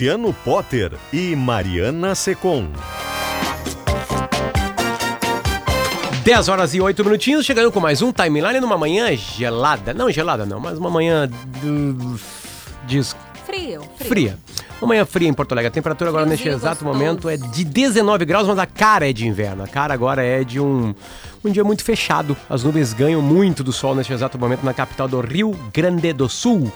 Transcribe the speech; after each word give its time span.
Luciano 0.00 0.32
Potter 0.32 0.92
e 1.12 1.36
Mariana 1.36 2.14
Secom. 2.14 2.68
10 6.24 6.48
horas 6.48 6.74
e 6.74 6.80
8 6.80 7.04
minutinhos, 7.04 7.44
chegando 7.44 7.70
com 7.70 7.80
mais 7.80 8.00
um 8.00 8.10
timeline 8.10 8.60
numa 8.60 8.78
manhã 8.78 9.14
gelada. 9.14 9.92
Não 9.92 10.10
gelada 10.10 10.46
não, 10.46 10.58
mas 10.58 10.78
uma 10.78 10.88
manhã 10.88 11.28
do... 11.28 12.18
diz 12.86 13.14
Frio, 13.44 13.82
frio. 13.98 14.08
fria. 14.08 14.38
Uma 14.80 14.88
manhã 14.88 15.04
fria 15.04 15.28
em 15.28 15.34
Porto 15.34 15.52
Alegre. 15.52 15.68
A 15.68 15.70
temperatura 15.70 16.08
agora 16.08 16.24
neste 16.24 16.48
exato 16.48 16.82
gostoso. 16.82 16.84
momento 16.84 17.28
é 17.28 17.36
de 17.36 17.62
19 17.62 18.24
graus, 18.24 18.48
mas 18.48 18.58
a 18.58 18.64
cara 18.64 19.10
é 19.10 19.12
de 19.12 19.28
inverno. 19.28 19.64
A 19.64 19.68
cara 19.68 19.92
agora 19.92 20.24
é 20.24 20.42
de 20.42 20.58
um, 20.58 20.94
um 21.44 21.50
dia 21.50 21.62
muito 21.62 21.84
fechado. 21.84 22.34
As 22.48 22.64
nuvens 22.64 22.94
ganham 22.94 23.20
muito 23.20 23.62
do 23.62 23.70
sol 23.70 23.94
neste 23.94 24.14
exato 24.14 24.38
momento 24.38 24.64
na 24.64 24.72
capital 24.72 25.06
do 25.06 25.20
Rio 25.20 25.54
Grande 25.74 26.14
do 26.14 26.26
Sul. 26.26 26.72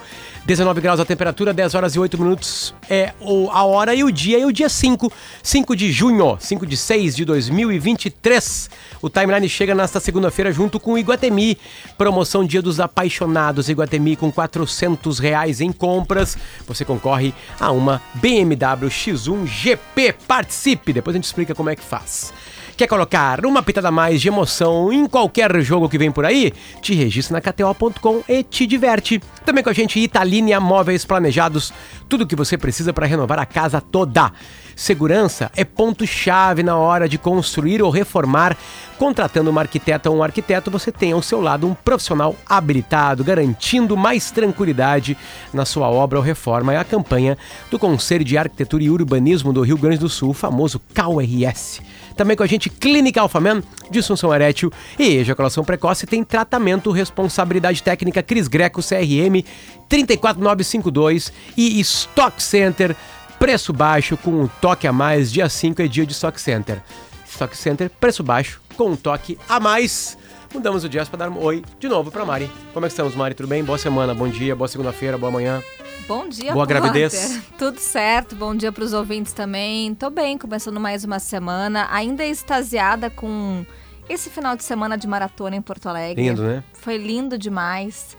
19 0.46 0.78
graus 0.82 1.00
a 1.00 1.06
temperatura, 1.06 1.54
10 1.54 1.74
horas 1.74 1.94
e 1.94 1.98
8 1.98 2.18
minutos 2.18 2.74
é 2.90 3.14
a 3.50 3.64
hora 3.64 3.94
e 3.94 4.04
o 4.04 4.12
dia. 4.12 4.38
E 4.38 4.44
o 4.44 4.52
dia 4.52 4.68
5, 4.68 5.10
5 5.42 5.74
de 5.74 5.90
junho, 5.90 6.36
5 6.38 6.66
de 6.66 6.76
6 6.76 7.16
de 7.16 7.24
2023. 7.24 8.68
O 9.00 9.08
timeline 9.08 9.48
chega 9.48 9.74
nesta 9.74 10.00
segunda-feira 10.00 10.52
junto 10.52 10.78
com 10.78 10.92
o 10.92 10.98
Iguatemi. 10.98 11.56
Promoção 11.96 12.44
Dia 12.44 12.60
dos 12.60 12.78
Apaixonados. 12.78 13.70
Iguatemi 13.70 14.16
com 14.16 14.30
400 14.30 15.18
reais 15.18 15.62
em 15.62 15.72
compras. 15.72 16.36
Você 16.66 16.84
concorre 16.84 17.32
a 17.58 17.70
uma 17.70 18.02
BMW 18.16 18.88
X1 18.88 19.46
GP. 19.46 20.14
Participe! 20.28 20.92
Depois 20.92 21.14
a 21.14 21.16
gente 21.16 21.24
explica 21.24 21.54
como 21.54 21.70
é 21.70 21.76
que 21.76 21.82
faz. 21.82 22.34
Quer 22.76 22.88
colocar 22.88 23.46
uma 23.46 23.62
pitada 23.62 23.86
a 23.86 23.92
mais 23.92 24.20
de 24.20 24.26
emoção 24.26 24.92
em 24.92 25.06
qualquer 25.06 25.62
jogo 25.62 25.88
que 25.88 25.96
vem 25.96 26.10
por 26.10 26.24
aí? 26.24 26.52
Te 26.82 26.92
registra 26.92 27.34
na 27.34 27.40
KTO.com 27.40 28.24
e 28.28 28.42
te 28.42 28.66
diverte. 28.66 29.22
Também 29.44 29.62
com 29.62 29.70
a 29.70 29.72
gente 29.72 30.00
Italínia 30.00 30.58
Móveis 30.58 31.04
Planejados, 31.04 31.72
tudo 32.08 32.26
que 32.26 32.34
você 32.34 32.58
precisa 32.58 32.92
para 32.92 33.06
renovar 33.06 33.38
a 33.38 33.46
casa 33.46 33.80
toda. 33.80 34.32
Segurança 34.74 35.52
é 35.54 35.64
ponto-chave 35.64 36.64
na 36.64 36.76
hora 36.76 37.08
de 37.08 37.16
construir 37.16 37.80
ou 37.80 37.90
reformar. 37.90 38.56
Contratando 38.98 39.50
uma 39.50 39.60
arquiteta 39.60 40.10
ou 40.10 40.16
um 40.16 40.22
arquiteto, 40.22 40.68
você 40.68 40.90
tem 40.90 41.12
ao 41.12 41.22
seu 41.22 41.40
lado 41.40 41.68
um 41.68 41.74
profissional 41.74 42.34
habilitado, 42.44 43.22
garantindo 43.22 43.96
mais 43.96 44.32
tranquilidade 44.32 45.16
na 45.52 45.64
sua 45.64 45.88
obra 45.88 46.18
ou 46.18 46.24
reforma. 46.24 46.74
É 46.74 46.78
a 46.78 46.84
campanha 46.84 47.38
do 47.70 47.78
Conselho 47.78 48.24
de 48.24 48.36
Arquitetura 48.36 48.82
e 48.82 48.90
Urbanismo 48.90 49.52
do 49.52 49.62
Rio 49.62 49.78
Grande 49.78 49.98
do 49.98 50.08
Sul, 50.08 50.30
o 50.30 50.34
famoso 50.34 50.80
CAURS. 50.92 51.80
Também 52.16 52.36
com 52.36 52.42
a 52.42 52.46
gente 52.46 52.70
Clínica 52.70 53.20
Alphaman, 53.20 53.62
disfunção 53.90 54.32
erétil 54.32 54.72
e 54.98 55.16
ejaculação 55.16 55.64
precoce 55.64 56.06
tem 56.06 56.22
tratamento, 56.22 56.90
responsabilidade 56.90 57.82
técnica 57.82 58.22
Cris 58.22 58.46
Greco 58.46 58.80
CRM 58.80 59.44
34952 59.88 61.32
e 61.56 61.80
Stock 61.80 62.42
Center, 62.42 62.94
preço 63.38 63.72
baixo 63.72 64.16
com 64.16 64.42
um 64.42 64.46
toque 64.46 64.86
a 64.86 64.92
mais, 64.92 65.32
dia 65.32 65.48
5 65.48 65.82
é 65.82 65.88
dia 65.88 66.06
de 66.06 66.12
Stock 66.12 66.40
Center. 66.40 66.80
Stock 67.28 67.56
Center, 67.56 67.90
preço 67.90 68.22
baixo 68.22 68.60
com 68.76 68.90
um 68.90 68.96
toque 68.96 69.36
a 69.48 69.58
mais. 69.58 70.16
Mudamos 70.54 70.84
o 70.84 70.88
jazz 70.88 71.08
para 71.08 71.18
dar 71.18 71.30
um 71.30 71.42
oi 71.42 71.64
de 71.80 71.88
novo 71.88 72.12
para 72.12 72.24
Mari. 72.24 72.48
Como 72.72 72.86
é 72.86 72.88
que 72.88 72.92
estamos, 72.92 73.16
Mari? 73.16 73.34
Tudo 73.34 73.48
bem? 73.48 73.64
Boa 73.64 73.76
semana, 73.76 74.14
bom 74.14 74.28
dia, 74.28 74.54
boa 74.54 74.68
segunda-feira, 74.68 75.18
boa 75.18 75.32
manhã. 75.32 75.60
Bom 76.06 76.28
dia, 76.28 76.52
Boa 76.52 76.64
gravidez. 76.64 77.42
Tudo 77.58 77.80
certo, 77.80 78.36
bom 78.36 78.54
dia 78.54 78.70
pros 78.70 78.92
ouvintes 78.92 79.32
também. 79.32 79.94
Tô 79.96 80.10
bem, 80.10 80.38
começando 80.38 80.78
mais 80.78 81.02
uma 81.04 81.18
semana. 81.18 81.88
Ainda 81.90 82.24
extasiada 82.24 83.10
com 83.10 83.66
esse 84.08 84.30
final 84.30 84.54
de 84.54 84.62
semana 84.62 84.96
de 84.96 85.08
maratona 85.08 85.56
em 85.56 85.62
Porto 85.62 85.88
Alegre. 85.88 86.22
Lindo, 86.22 86.42
né? 86.42 86.62
Foi 86.74 86.98
lindo 86.98 87.36
demais. 87.36 88.16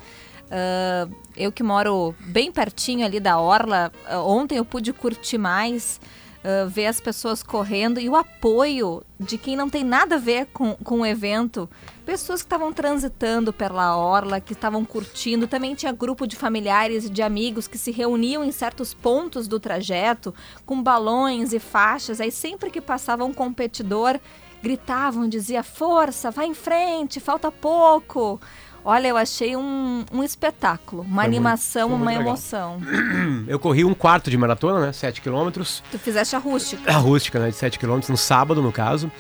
Ah, 0.52 1.08
eu 1.38 1.52
que 1.52 1.64
moro 1.64 2.14
bem 2.20 2.52
pertinho 2.52 3.06
ali 3.06 3.20
da 3.20 3.40
Orla, 3.40 3.92
ah, 4.08 4.22
ontem 4.22 4.58
eu 4.58 4.66
pude 4.66 4.92
curtir 4.94 5.38
mais, 5.38 6.00
ah, 6.44 6.66
ver 6.68 6.88
as 6.88 7.00
pessoas 7.00 7.42
correndo 7.42 8.00
e 8.00 8.10
o 8.10 8.16
apoio 8.16 9.04
de 9.20 9.38
quem 9.38 9.56
não 9.56 9.70
tem 9.70 9.84
nada 9.84 10.16
a 10.16 10.20
ver 10.20 10.48
com, 10.48 10.76
com 10.76 11.02
o 11.02 11.06
evento. 11.06 11.70
Pessoas 12.06 12.42
que 12.42 12.46
estavam 12.46 12.72
transitando 12.72 13.52
pela 13.52 13.98
Orla, 13.98 14.40
que 14.40 14.54
estavam 14.54 14.86
curtindo. 14.86 15.48
Também 15.48 15.74
tinha 15.74 15.92
grupo 15.92 16.28
de 16.28 16.36
familiares 16.36 17.06
e 17.06 17.10
de 17.10 17.22
amigos 17.24 17.68
que 17.68 17.78
se 17.80 17.92
reuniam 17.92 18.44
em 18.44 18.52
certos 18.52 18.94
pontos 18.94 19.48
do 19.48 19.60
trajeto, 19.60 20.34
com 20.66 20.82
balões 20.84 21.52
e 21.52 21.60
faixas. 21.60 22.22
Aí 22.22 22.32
sempre 22.32 22.70
que 22.70 22.80
passava 22.80 23.26
um 23.26 23.34
competidor, 23.34 24.20
gritavam, 24.62 25.28
dizia 25.28 25.64
força, 25.64 26.30
vai 26.30 26.46
em 26.46 26.54
frente, 26.54 27.20
falta 27.20 27.52
pouco. 27.52 28.40
Olha, 28.88 29.08
eu 29.08 29.18
achei 29.18 29.56
um, 29.56 30.06
um 30.14 30.24
espetáculo, 30.24 31.02
uma 31.02 31.24
Foi 31.24 31.26
animação, 31.26 31.90
muito 31.90 32.02
uma 32.04 32.12
legal. 32.12 32.28
emoção. 32.28 32.80
Eu 33.48 33.58
corri 33.58 33.84
um 33.84 33.96
quarto 33.96 34.30
de 34.30 34.38
maratona, 34.38 34.80
né? 34.80 34.92
7 34.94 35.22
quilômetros. 35.22 35.82
Tu 35.90 35.98
fizeste 35.98 36.36
a 36.36 36.40
rústica. 36.40 36.92
a 36.92 36.98
rústica, 36.98 37.40
né, 37.40 37.50
de 37.50 37.56
7 37.56 37.80
km, 37.80 38.00
no 38.10 38.16
sábado, 38.18 38.62
no 38.62 38.72
caso. 38.72 39.12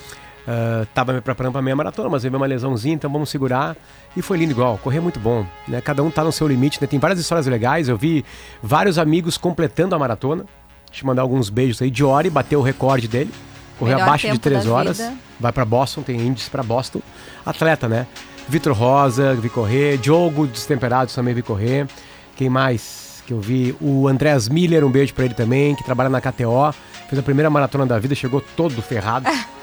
Tava 0.93 1.13
me 1.13 1.21
preparando 1.21 1.53
pra 1.53 1.61
meia 1.61 1.75
maratona, 1.75 2.09
mas 2.09 2.23
veio 2.23 2.35
uma 2.35 2.45
lesãozinha, 2.45 2.93
então 2.95 3.11
vamos 3.11 3.29
segurar. 3.29 3.75
E 4.15 4.21
foi 4.21 4.37
lindo 4.37 4.51
igual, 4.51 4.77
correr 4.77 4.99
muito 4.99 5.19
bom. 5.19 5.45
Né? 5.67 5.81
Cada 5.81 6.03
um 6.03 6.11
tá 6.11 6.23
no 6.23 6.31
seu 6.31 6.47
limite, 6.47 6.79
né? 6.81 6.87
Tem 6.87 6.99
várias 6.99 7.19
histórias 7.19 7.47
legais. 7.47 7.89
Eu 7.89 7.97
vi 7.97 8.23
vários 8.61 8.97
amigos 8.97 9.37
completando 9.37 9.95
a 9.95 9.99
maratona. 9.99 10.45
Deixa 10.89 11.03
eu 11.03 11.07
mandar 11.07 11.23
alguns 11.23 11.49
beijos 11.49 11.81
aí. 11.81 11.89
Diori 11.89 12.29
bateu 12.29 12.59
o 12.59 12.63
recorde 12.63 13.07
dele. 13.07 13.31
Correu 13.77 13.95
Melhor 13.95 14.07
abaixo 14.07 14.27
de 14.27 14.33
tempo 14.33 14.43
3 14.43 14.63
da 14.65 14.71
horas. 14.71 14.97
vida. 14.97 15.13
Vai 15.39 15.51
pra 15.51 15.65
Boston, 15.65 16.01
tem 16.01 16.19
índice 16.21 16.49
pra 16.49 16.63
Boston. 16.63 17.01
Atleta, 17.45 17.89
né? 17.89 18.07
Vitor 18.47 18.73
Rosa, 18.73 19.33
vi 19.33 19.49
correr. 19.49 19.97
Diogo 19.97 20.47
Destemperados 20.47 21.13
também 21.13 21.33
vi 21.33 21.41
correr. 21.41 21.87
Quem 22.37 22.49
mais 22.49 23.21
que 23.25 23.33
eu 23.33 23.41
vi? 23.41 23.75
O 23.81 24.07
Andrés 24.07 24.47
Miller, 24.47 24.85
um 24.85 24.91
beijo 24.91 25.13
pra 25.13 25.25
ele 25.25 25.33
também, 25.33 25.75
que 25.75 25.83
trabalha 25.83 26.09
na 26.09 26.21
KTO. 26.21 26.73
Fez 27.09 27.19
a 27.19 27.23
primeira 27.23 27.49
maratona 27.49 27.85
da 27.85 27.99
vida, 27.99 28.15
chegou 28.15 28.39
todo 28.55 28.81
ferrado. 28.81 29.27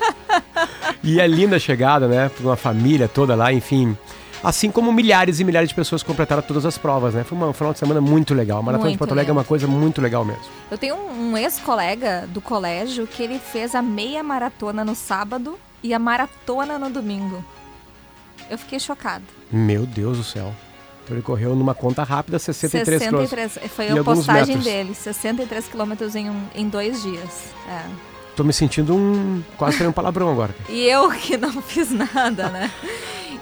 e 1.03 1.21
é 1.21 1.27
linda 1.27 1.57
a 1.57 1.59
chegada, 1.59 2.07
né? 2.09 2.29
Por 2.29 2.47
uma 2.47 2.57
família 2.57 3.09
toda 3.09 3.35
lá, 3.35 3.53
enfim. 3.53 3.97
Assim 4.45 4.71
como 4.73 4.93
milhares 4.93 5.39
e 5.39 5.45
milhares 5.45 5.69
de 5.69 5.75
pessoas 5.75 6.03
completaram 6.03 6.43
todas 6.43 6.67
as 6.67 6.77
provas, 6.77 7.15
né? 7.15 7.23
Foi 7.23 7.39
uma- 7.39 7.49
um 7.49 7.53
final 7.53 7.73
de 7.73 7.79
semana 7.79 8.01
muito 8.01 8.35
legal. 8.35 8.59
A 8.59 8.63
Maratona 8.63 8.89
de 8.89 8.91
Muito 8.91 8.99
Porto 8.99 9.13
Alegre 9.13 9.31
é 9.31 9.33
uma 9.33 9.45
coisa 9.45 9.69
muito 9.69 10.01
legal 10.01 10.25
mesmo. 10.25 10.43
Eu 10.71 10.77
tenho 10.77 10.97
um, 10.97 11.31
um 11.33 11.37
ex-colega 11.37 12.27
do 12.29 12.41
colégio 12.41 13.07
que 13.07 13.23
ele 13.23 13.39
fez 13.39 13.75
a 13.75 13.81
meia 13.83 14.21
maratona 14.23 14.85
no 14.85 14.97
sábado 14.97 15.57
e 15.83 15.95
a 15.95 15.99
maratona 15.99 16.77
no 16.77 16.91
domingo. 16.91 17.45
Eu 18.51 18.59
fiquei 18.59 18.81
chocada. 18.81 19.23
Meu 19.51 19.87
Deus 19.87 20.19
do 20.19 20.25
céu. 20.25 20.53
Então 21.05 21.17
ele 21.17 21.23
correu 21.23 21.55
numa 21.55 21.75
conta 21.75 22.03
rápida 22.03 22.39
63 22.39 23.03
quilômetros. 23.05 23.31
63, 23.53 23.73
foi 23.73 23.91
E 23.91 23.99
a 23.99 24.05
postagem 24.05 24.57
metros. 24.57 24.65
dele, 24.65 24.95
63 24.95 25.67
quilômetros 25.69 26.15
em, 26.17 26.29
um- 26.31 26.47
em 26.55 26.69
dois 26.69 27.03
dias. 27.03 27.45
É. 27.69 28.12
Tô 28.37 28.45
me 28.45 28.53
sentindo 28.53 28.95
um. 28.95 29.43
Quase 29.57 29.77
falei 29.77 29.91
um 29.91 29.93
palavrão 29.93 30.31
agora. 30.31 30.55
E 30.69 30.85
eu 30.85 31.11
que 31.11 31.37
não 31.37 31.61
fiz 31.63 31.91
nada, 31.91 32.49
né? 32.49 32.71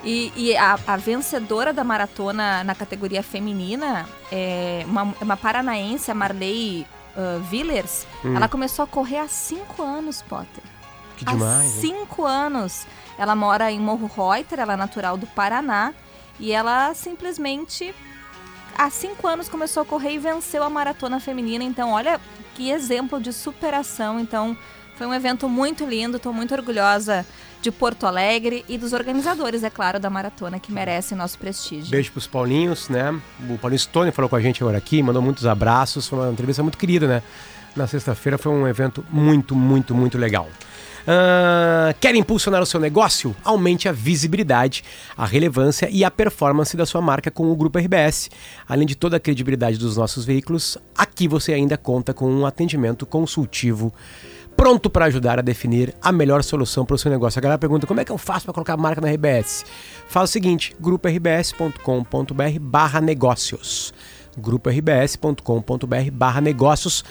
E, 0.03 0.33
e 0.35 0.57
a, 0.57 0.79
a 0.87 0.97
vencedora 0.97 1.73
da 1.73 1.85
maratona 1.85 2.65
na 2.65 2.75
categoria 2.75 3.23
feminina 3.23 4.09
é 4.33 4.85
uma, 4.87 5.15
é 5.21 5.25
uma 5.25 5.37
paranaense, 5.37 6.11
a 6.11 6.15
Marley 6.15 6.87
uh, 7.17 7.41
Villers. 7.45 8.07
Hum. 8.25 8.35
Ela 8.35 8.49
começou 8.49 8.83
a 8.83 8.87
correr 8.89 9.19
há 9.19 9.29
cinco 9.29 9.83
anos, 9.83 10.23
Potter. 10.23 10.65
Que 11.17 11.25
há 11.29 11.33
demais. 11.33 11.65
hein? 11.65 11.81
cinco 11.81 12.25
anos. 12.25 12.87
Ela 13.19 13.35
mora 13.37 13.71
em 13.71 13.79
Morro 13.79 14.11
Reuter, 14.15 14.59
ela 14.59 14.73
é 14.73 14.77
natural 14.77 15.17
do 15.17 15.27
Paraná. 15.27 15.93
E 16.39 16.53
ela 16.53 16.95
simplesmente, 16.95 17.95
há 18.77 18.89
cinco 18.89 19.29
anos, 19.29 19.49
começou 19.49 19.83
a 19.83 19.87
correr 19.87 20.13
e 20.13 20.19
venceu 20.19 20.63
a 20.63 20.71
maratona 20.71 21.21
feminina. 21.21 21.63
Então, 21.63 21.93
olha 21.93 22.19
que 22.55 22.71
exemplo 22.71 23.21
de 23.21 23.35
superação. 23.35 24.19
Então, 24.19 24.57
foi 25.01 25.07
um 25.07 25.15
evento 25.15 25.49
muito 25.49 25.87
lindo. 25.87 26.19
Estou 26.19 26.31
muito 26.31 26.55
orgulhosa 26.55 27.25
de 27.63 27.73
Porto 27.73 28.07
Alegre 28.07 28.67
e 28.69 28.77
dos 28.77 28.93
organizadores, 28.93 29.65
é 29.65 29.71
claro, 29.71 29.99
da 29.99 30.11
maratona, 30.11 30.61
que 30.61 30.71
merecem 30.71 31.17
nosso 31.17 31.39
prestígio. 31.39 31.91
Beijo 31.91 32.13
pros 32.13 32.27
Paulinhos, 32.27 32.91
né? 32.91 33.19
O 33.49 33.57
Paulinho 33.57 33.79
Stone 33.79 34.13
falou 34.13 34.29
com 34.29 34.37
a 34.37 34.41
gente 34.43 34.63
agora 34.63 34.77
aqui, 34.77 35.03
mandou 35.03 35.23
muitos 35.23 35.47
abraços. 35.47 36.07
Foi 36.07 36.19
uma 36.19 36.31
entrevista 36.31 36.63
muito 36.63 36.77
querida, 36.77 37.07
né? 37.07 37.23
Na 37.75 37.87
sexta-feira 37.87 38.37
foi 38.37 38.53
um 38.53 38.69
evento 38.69 39.03
muito, 39.11 39.57
muito, 39.57 39.95
muito 39.95 40.19
legal. 40.19 40.47
Uh, 41.01 41.97
quer 41.99 42.15
impulsionar 42.15 42.61
o 42.61 42.67
seu 42.67 42.79
negócio? 42.79 43.35
Aumente 43.43 43.89
a 43.89 43.93
visibilidade, 43.93 44.85
a 45.17 45.25
relevância 45.25 45.89
e 45.91 46.05
a 46.05 46.11
performance 46.11 46.77
da 46.77 46.85
sua 46.85 47.01
marca 47.01 47.31
com 47.31 47.51
o 47.51 47.57
Grupo 47.57 47.79
RBS. 47.79 48.29
Além 48.69 48.87
de 48.87 48.95
toda 48.95 49.17
a 49.17 49.21
credibilidade 49.21 49.79
dos 49.79 49.97
nossos 49.97 50.27
veículos, 50.27 50.77
aqui 50.95 51.27
você 51.27 51.55
ainda 51.55 51.79
conta 51.79 52.13
com 52.13 52.31
um 52.31 52.45
atendimento 52.45 53.07
consultivo 53.07 53.95
pronto 54.57 54.91
para 54.91 55.07
ajudar 55.07 55.39
a 55.39 55.43
definir 55.43 55.95
a 56.03 56.13
melhor 56.13 56.43
solução 56.43 56.85
para 56.85 56.95
o 56.95 56.99
seu 56.99 57.11
negócio. 57.11 57.39
A 57.39 57.43
galera 57.43 57.59
pergunta 57.59 57.87
como 57.87 58.01
é 58.01 58.05
que 58.05 58.13
eu 58.13 58.19
faço 58.19 58.45
para 58.45 58.55
colocar 58.55 58.75
a 58.75 58.77
marca 58.77 59.01
na 59.01 59.11
RBS? 59.11 59.65
Fala 60.09 60.25
o 60.25 60.29
seguinte, 60.29 60.77
grupo-rbs.com.br 60.81 62.59
barra 62.61 63.01
negócios 63.01 63.93
grupo-rbs.com.br 64.37 66.11
barra 66.13 66.41
negócios. 66.41 67.05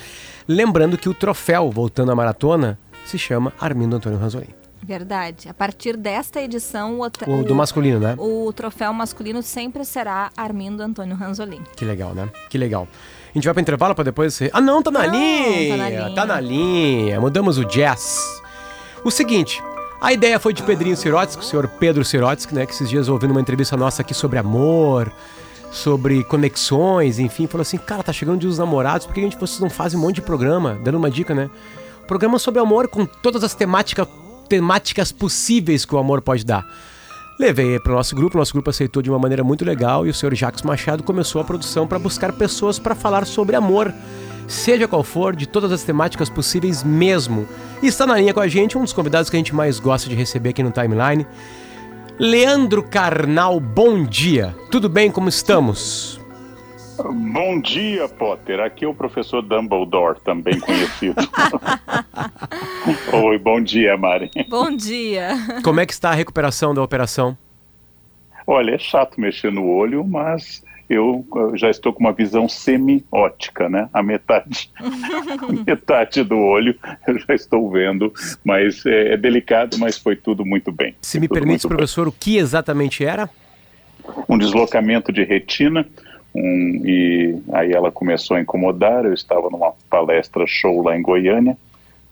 Lembrando 0.47 0.97
que 0.97 1.09
o 1.09 1.13
troféu 1.13 1.69
Voltando 1.69 2.11
à 2.11 2.15
Maratona 2.15 2.79
se 3.05 3.17
chama 3.17 3.53
Armindo 3.59 3.95
Antônio 3.95 4.19
Ranzolin. 4.19 4.53
Verdade. 4.81 5.49
A 5.49 5.53
partir 5.53 5.97
desta 5.97 6.41
edição, 6.41 6.99
o, 6.99 7.05
o, 7.05 7.43
do 7.43 7.53
masculino, 7.53 7.99
né? 7.99 8.15
O 8.17 8.51
troféu 8.53 8.93
masculino 8.93 9.43
sempre 9.43 9.83
será 9.83 10.31
Armindo 10.35 10.81
Antônio 10.81 11.15
Ranzolin. 11.15 11.61
Que 11.75 11.85
legal, 11.85 12.13
né? 12.13 12.29
Que 12.49 12.57
legal. 12.57 12.87
A 13.29 13.31
gente 13.33 13.45
vai 13.45 13.53
para 13.53 13.61
intervalo 13.61 13.95
para 13.95 14.03
depois. 14.05 14.39
Ah, 14.51 14.59
não, 14.59 14.81
tá 14.81 14.89
na, 14.89 15.05
não, 15.05 15.13
linha, 15.13 15.69
tá 15.69 15.77
na 15.77 15.89
linha! 15.89 16.15
Tá 16.15 16.25
na 16.25 16.39
linha. 16.41 17.21
Mudamos 17.21 17.57
o 17.57 17.65
jazz. 17.65 18.41
O 19.03 19.11
seguinte, 19.11 19.61
a 20.01 20.11
ideia 20.11 20.39
foi 20.39 20.53
de 20.53 20.63
Pedrinho 20.63 20.97
Sirotsky, 20.97 21.43
o 21.43 21.45
senhor 21.45 21.67
Pedro 21.67 22.03
Sirotsky, 22.03 22.55
né? 22.55 22.65
Que 22.65 22.73
esses 22.73 22.89
dias 22.89 23.07
ouvindo 23.07 23.31
uma 23.31 23.41
entrevista 23.41 23.77
nossa 23.77 24.01
aqui 24.01 24.13
sobre 24.13 24.39
amor, 24.39 25.11
sobre 25.71 26.23
conexões, 26.23 27.19
enfim, 27.19 27.47
falou 27.47 27.61
assim: 27.61 27.77
cara, 27.77 28.01
tá 28.01 28.11
chegando 28.11 28.39
de 28.39 28.47
os 28.47 28.57
namorados, 28.57 29.05
por 29.05 29.13
que 29.13 29.19
a 29.19 29.23
gente, 29.23 29.37
vocês 29.37 29.59
não 29.59 29.69
fazem 29.69 29.99
um 29.99 30.01
monte 30.01 30.15
de 30.15 30.21
programa? 30.21 30.79
Dando 30.83 30.97
uma 30.97 31.11
dica, 31.11 31.35
né? 31.35 31.49
Programa 32.07 32.39
sobre 32.39 32.59
amor 32.59 32.87
com 32.87 33.05
todas 33.05 33.43
as 33.43 33.53
temática, 33.53 34.07
temáticas 34.47 35.11
possíveis 35.11 35.85
que 35.85 35.93
o 35.93 35.97
amor 35.99 36.21
pode 36.21 36.43
dar. 36.43 36.65
Levei 37.39 37.79
para 37.79 37.93
o 37.93 37.95
nosso 37.95 38.13
grupo, 38.17 38.37
nosso 38.37 38.51
grupo 38.51 38.69
aceitou 38.69 39.01
de 39.01 39.09
uma 39.09 39.17
maneira 39.17 39.45
muito 39.45 39.63
legal 39.63 40.05
e 40.05 40.09
o 40.09 40.13
senhor 40.13 40.35
Jacques 40.35 40.61
Machado 40.61 41.03
começou 41.03 41.39
a 41.39 41.45
produção 41.45 41.87
para 41.87 41.97
buscar 41.97 42.33
pessoas 42.33 42.77
para 42.77 42.93
falar 42.93 43.25
sobre 43.25 43.55
amor, 43.55 43.93
seja 44.45 44.89
qual 44.89 45.05
for, 45.05 45.33
de 45.33 45.47
todas 45.47 45.71
as 45.71 45.83
temáticas 45.83 46.29
possíveis 46.29 46.83
mesmo. 46.83 47.47
E 47.81 47.87
está 47.87 48.05
na 48.05 48.17
linha 48.17 48.33
com 48.33 48.41
a 48.41 48.47
gente 48.49 48.77
um 48.77 48.81
dos 48.81 48.91
convidados 48.91 49.29
que 49.29 49.37
a 49.37 49.39
gente 49.39 49.55
mais 49.55 49.79
gosta 49.79 50.09
de 50.09 50.15
receber 50.15 50.49
aqui 50.49 50.61
no 50.61 50.69
Timeline. 50.69 51.25
Leandro 52.19 52.83
Carnal, 52.83 53.57
bom 53.57 54.03
dia. 54.03 54.53
Tudo 54.69 54.89
bem? 54.89 55.09
Como 55.09 55.29
estamos? 55.29 56.18
Bom 57.03 57.61
dia, 57.61 58.07
Potter. 58.09 58.59
Aqui 58.59 58.83
é 58.83 58.87
o 58.87 58.93
professor 58.93 59.41
Dumbledore, 59.41 60.19
também 60.21 60.59
conhecido. 60.59 61.15
Oi, 63.13 63.37
bom 63.37 63.61
dia, 63.61 63.95
Mari. 63.97 64.29
Bom 64.49 64.75
dia. 64.75 65.29
Como 65.63 65.79
é 65.79 65.85
que 65.85 65.93
está 65.93 66.09
a 66.09 66.13
recuperação 66.13 66.73
da 66.73 66.83
operação? 66.83 67.37
Olha, 68.45 68.71
é 68.71 68.77
chato 68.77 69.19
mexer 69.19 69.51
no 69.51 69.65
olho, 69.67 70.03
mas 70.03 70.63
eu 70.89 71.25
já 71.53 71.69
estou 71.69 71.93
com 71.93 71.99
uma 71.99 72.11
visão 72.11 72.49
semiótica, 72.49 73.69
né? 73.69 73.87
A 73.93 74.01
metade, 74.01 74.71
metade 75.65 76.23
do 76.23 76.37
olho 76.37 76.75
eu 77.07 77.19
já 77.19 77.35
estou 77.35 77.69
vendo, 77.69 78.11
mas 78.43 78.85
é, 78.85 79.13
é 79.13 79.17
delicado, 79.17 79.77
mas 79.77 79.97
foi 79.97 80.15
tudo 80.15 80.43
muito 80.43 80.71
bem. 80.71 80.95
Se 81.01 81.19
me 81.19 81.27
permite, 81.27 81.67
professor, 81.67 82.05
bem. 82.05 82.09
o 82.09 82.15
que 82.19 82.37
exatamente 82.37 83.05
era? 83.05 83.29
Um 84.27 84.37
deslocamento 84.37 85.13
de 85.13 85.23
retina, 85.23 85.85
um, 86.35 86.81
e 86.85 87.41
aí 87.51 87.71
ela 87.71 87.91
começou 87.91 88.37
a 88.37 88.41
incomodar. 88.41 89.05
Eu 89.05 89.13
estava 89.13 89.49
numa 89.49 89.73
palestra 89.89 90.45
show 90.47 90.81
lá 90.81 90.97
em 90.97 91.01
Goiânia, 91.01 91.57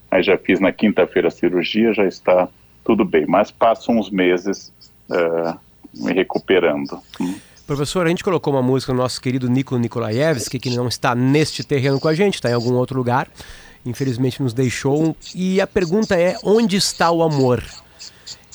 aí 0.10 0.24
já 0.24 0.38
fiz 0.38 0.60
na 0.60 0.72
quinta-feira 0.72 1.28
a 1.28 1.32
cirurgia, 1.32 1.94
já 1.94 2.06
está 2.06 2.48
tudo 2.84 3.04
bem, 3.04 3.26
mas 3.28 3.52
passam 3.52 3.98
uns 3.98 4.10
meses 4.10 4.72
uh, 5.10 5.58
me 5.94 6.14
recuperando. 6.14 7.00
Professor, 7.66 8.06
a 8.06 8.10
gente 8.10 8.24
colocou 8.24 8.54
uma 8.54 8.62
música 8.62 8.94
do 8.94 8.98
nosso 8.98 9.22
querido 9.22 9.50
Nico 9.50 9.78
Nikolaevski, 9.78 10.58
que 10.58 10.70
não 10.70 10.88
está 10.88 11.14
neste 11.14 11.66
terreno 11.66 12.00
com 12.00 12.08
a 12.08 12.14
gente, 12.14 12.36
está 12.36 12.50
em 12.50 12.54
algum 12.54 12.74
outro 12.76 12.98
lugar. 12.98 13.28
Infelizmente 13.86 14.42
nos 14.42 14.54
deixou. 14.54 15.16
E 15.36 15.60
a 15.60 15.68
pergunta 15.68 16.16
é: 16.16 16.38
onde 16.44 16.78
está 16.78 17.12
o 17.12 17.22
amor? 17.22 17.62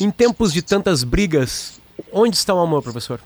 Em 0.00 0.10
tempos 0.10 0.52
de 0.52 0.62
tantas 0.62 1.04
brigas, 1.04 1.78
onde 2.10 2.36
está 2.36 2.54
o 2.54 2.58
amor, 2.58 2.82
professor? 2.82 3.20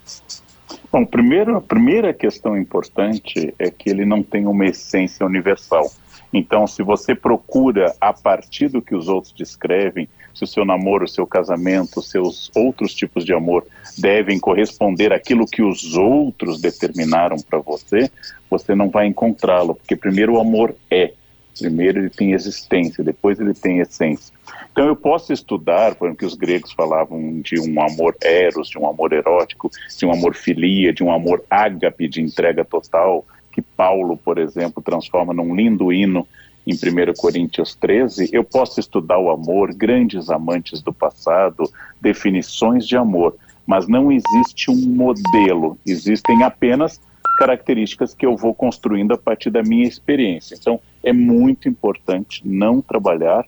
Bom, 0.93 1.05
primeiro, 1.05 1.57
a 1.57 1.61
primeira 1.61 2.15
questão 2.15 2.57
importante 2.57 3.55
é 3.59 3.71
que 3.71 3.91
ele 3.91 4.05
não 4.05 4.23
tem 4.23 4.47
uma 4.47 4.67
essência 4.67 5.27
universal. 5.27 5.91
Então, 6.33 6.67
se 6.67 6.83
você 6.83 7.15
procura 7.15 7.95
a 8.01 8.13
partir 8.13 8.69
do 8.69 8.83
que 8.83 8.95
os 8.95 9.09
outros 9.09 9.33
descrevem, 9.33 10.09
se 10.35 10.45
o 10.45 10.47
seu 10.47 10.65
namoro, 10.65 11.05
o 11.05 11.09
seu 11.09 11.27
casamento, 11.27 12.03
seus 12.03 12.51
outros 12.55 12.95
tipos 12.95 13.25
de 13.25 13.33
amor 13.33 13.67
devem 13.97 14.39
corresponder 14.39 15.13
àquilo 15.13 15.47
que 15.47 15.63
os 15.63 15.97
outros 15.97 16.61
determinaram 16.61 17.37
para 17.39 17.59
você, 17.59 18.11
você 18.51 18.75
não 18.75 18.91
vai 18.91 19.07
encontrá-lo, 19.07 19.75
porque 19.75 19.97
primeiro 19.97 20.35
o 20.35 20.41
amor 20.41 20.75
é, 20.91 21.13
primeiro 21.59 22.01
ele 22.01 22.11
tem 22.11 22.33
existência, 22.33 23.03
depois 23.03 23.41
ele 23.41 23.55
tem 23.55 23.79
essência. 23.79 24.36
Então 24.77 24.89
eu 24.89 24.95
posso 24.95 25.33
estudar, 25.33 25.95
por 25.95 26.05
exemplo, 26.05 26.19
que 26.19 26.27
os 26.27 26.35
gregos 26.35 26.71
falavam 26.71 27.41
de 27.41 27.59
um 27.59 27.81
amor 27.81 28.15
eros, 28.23 28.69
de 28.69 28.79
um 28.79 28.87
amor 28.87 29.15
erótico, 29.15 29.71
de 29.97 30.05
um 30.05 30.13
amor 30.13 30.35
filia, 30.35 30.93
de 30.93 31.03
um 31.03 31.11
amor 31.11 31.43
ágape, 31.49 32.07
de 32.07 32.21
entrega 32.21 32.63
total, 32.63 33.25
que 33.51 33.63
Paulo, 33.63 34.19
por 34.19 34.37
exemplo, 34.37 34.83
transforma 34.83 35.33
num 35.33 35.57
lindo 35.57 35.91
hino 35.91 36.29
em 36.67 36.75
1 36.75 37.15
Coríntios 37.17 37.75
13, 37.75 38.29
eu 38.35 38.45
posso 38.45 38.79
estudar 38.79 39.19
o 39.19 39.31
amor, 39.31 39.73
grandes 39.73 40.29
amantes 40.29 40.83
do 40.83 40.93
passado, 40.93 41.65
definições 41.99 42.87
de 42.87 42.99
amor, 42.99 43.35
mas 43.67 43.89
não 43.89 44.13
existe 44.13 44.71
um 44.71 44.77
modelo, 44.77 45.79
existem 45.87 46.43
apenas 46.43 47.01
características 47.39 48.13
que 48.13 48.27
eu 48.27 48.37
vou 48.37 48.53
construindo 48.53 49.15
a 49.15 49.19
partir 49.19 49.49
da 49.49 49.63
minha 49.63 49.89
experiência. 49.89 50.55
Então, 50.55 50.79
é 51.03 51.15
muito 51.15 51.67
importante 51.67 52.43
não 52.45 52.83
trabalhar 52.83 53.47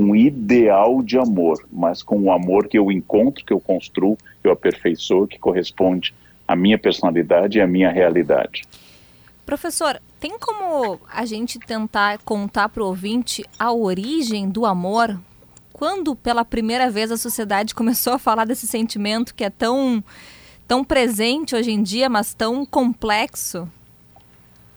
com 0.00 0.16
ideal 0.16 1.02
de 1.02 1.18
amor, 1.18 1.62
mas 1.70 2.02
com 2.02 2.18
o 2.22 2.32
amor 2.32 2.68
que 2.68 2.78
eu 2.78 2.90
encontro, 2.90 3.44
que 3.44 3.52
eu 3.52 3.60
construo, 3.60 4.16
que 4.40 4.48
eu 4.48 4.52
aperfeiçoo, 4.52 5.26
que 5.26 5.38
corresponde 5.38 6.14
à 6.48 6.56
minha 6.56 6.78
personalidade 6.78 7.58
e 7.58 7.60
à 7.60 7.66
minha 7.66 7.90
realidade. 7.90 8.62
Professor, 9.44 10.00
tem 10.18 10.38
como 10.38 10.98
a 11.12 11.26
gente 11.26 11.58
tentar 11.58 12.16
contar 12.24 12.70
para 12.70 12.82
o 12.82 12.86
ouvinte 12.86 13.44
a 13.58 13.74
origem 13.74 14.48
do 14.48 14.64
amor? 14.64 15.20
Quando 15.70 16.16
pela 16.16 16.46
primeira 16.46 16.88
vez 16.88 17.12
a 17.12 17.18
sociedade 17.18 17.74
começou 17.76 18.14
a 18.14 18.18
falar 18.18 18.46
desse 18.46 18.66
sentimento 18.66 19.34
que 19.34 19.44
é 19.44 19.50
tão, 19.50 20.02
tão 20.66 20.82
presente 20.82 21.54
hoje 21.54 21.72
em 21.72 21.82
dia, 21.82 22.08
mas 22.08 22.32
tão 22.32 22.64
complexo? 22.64 23.68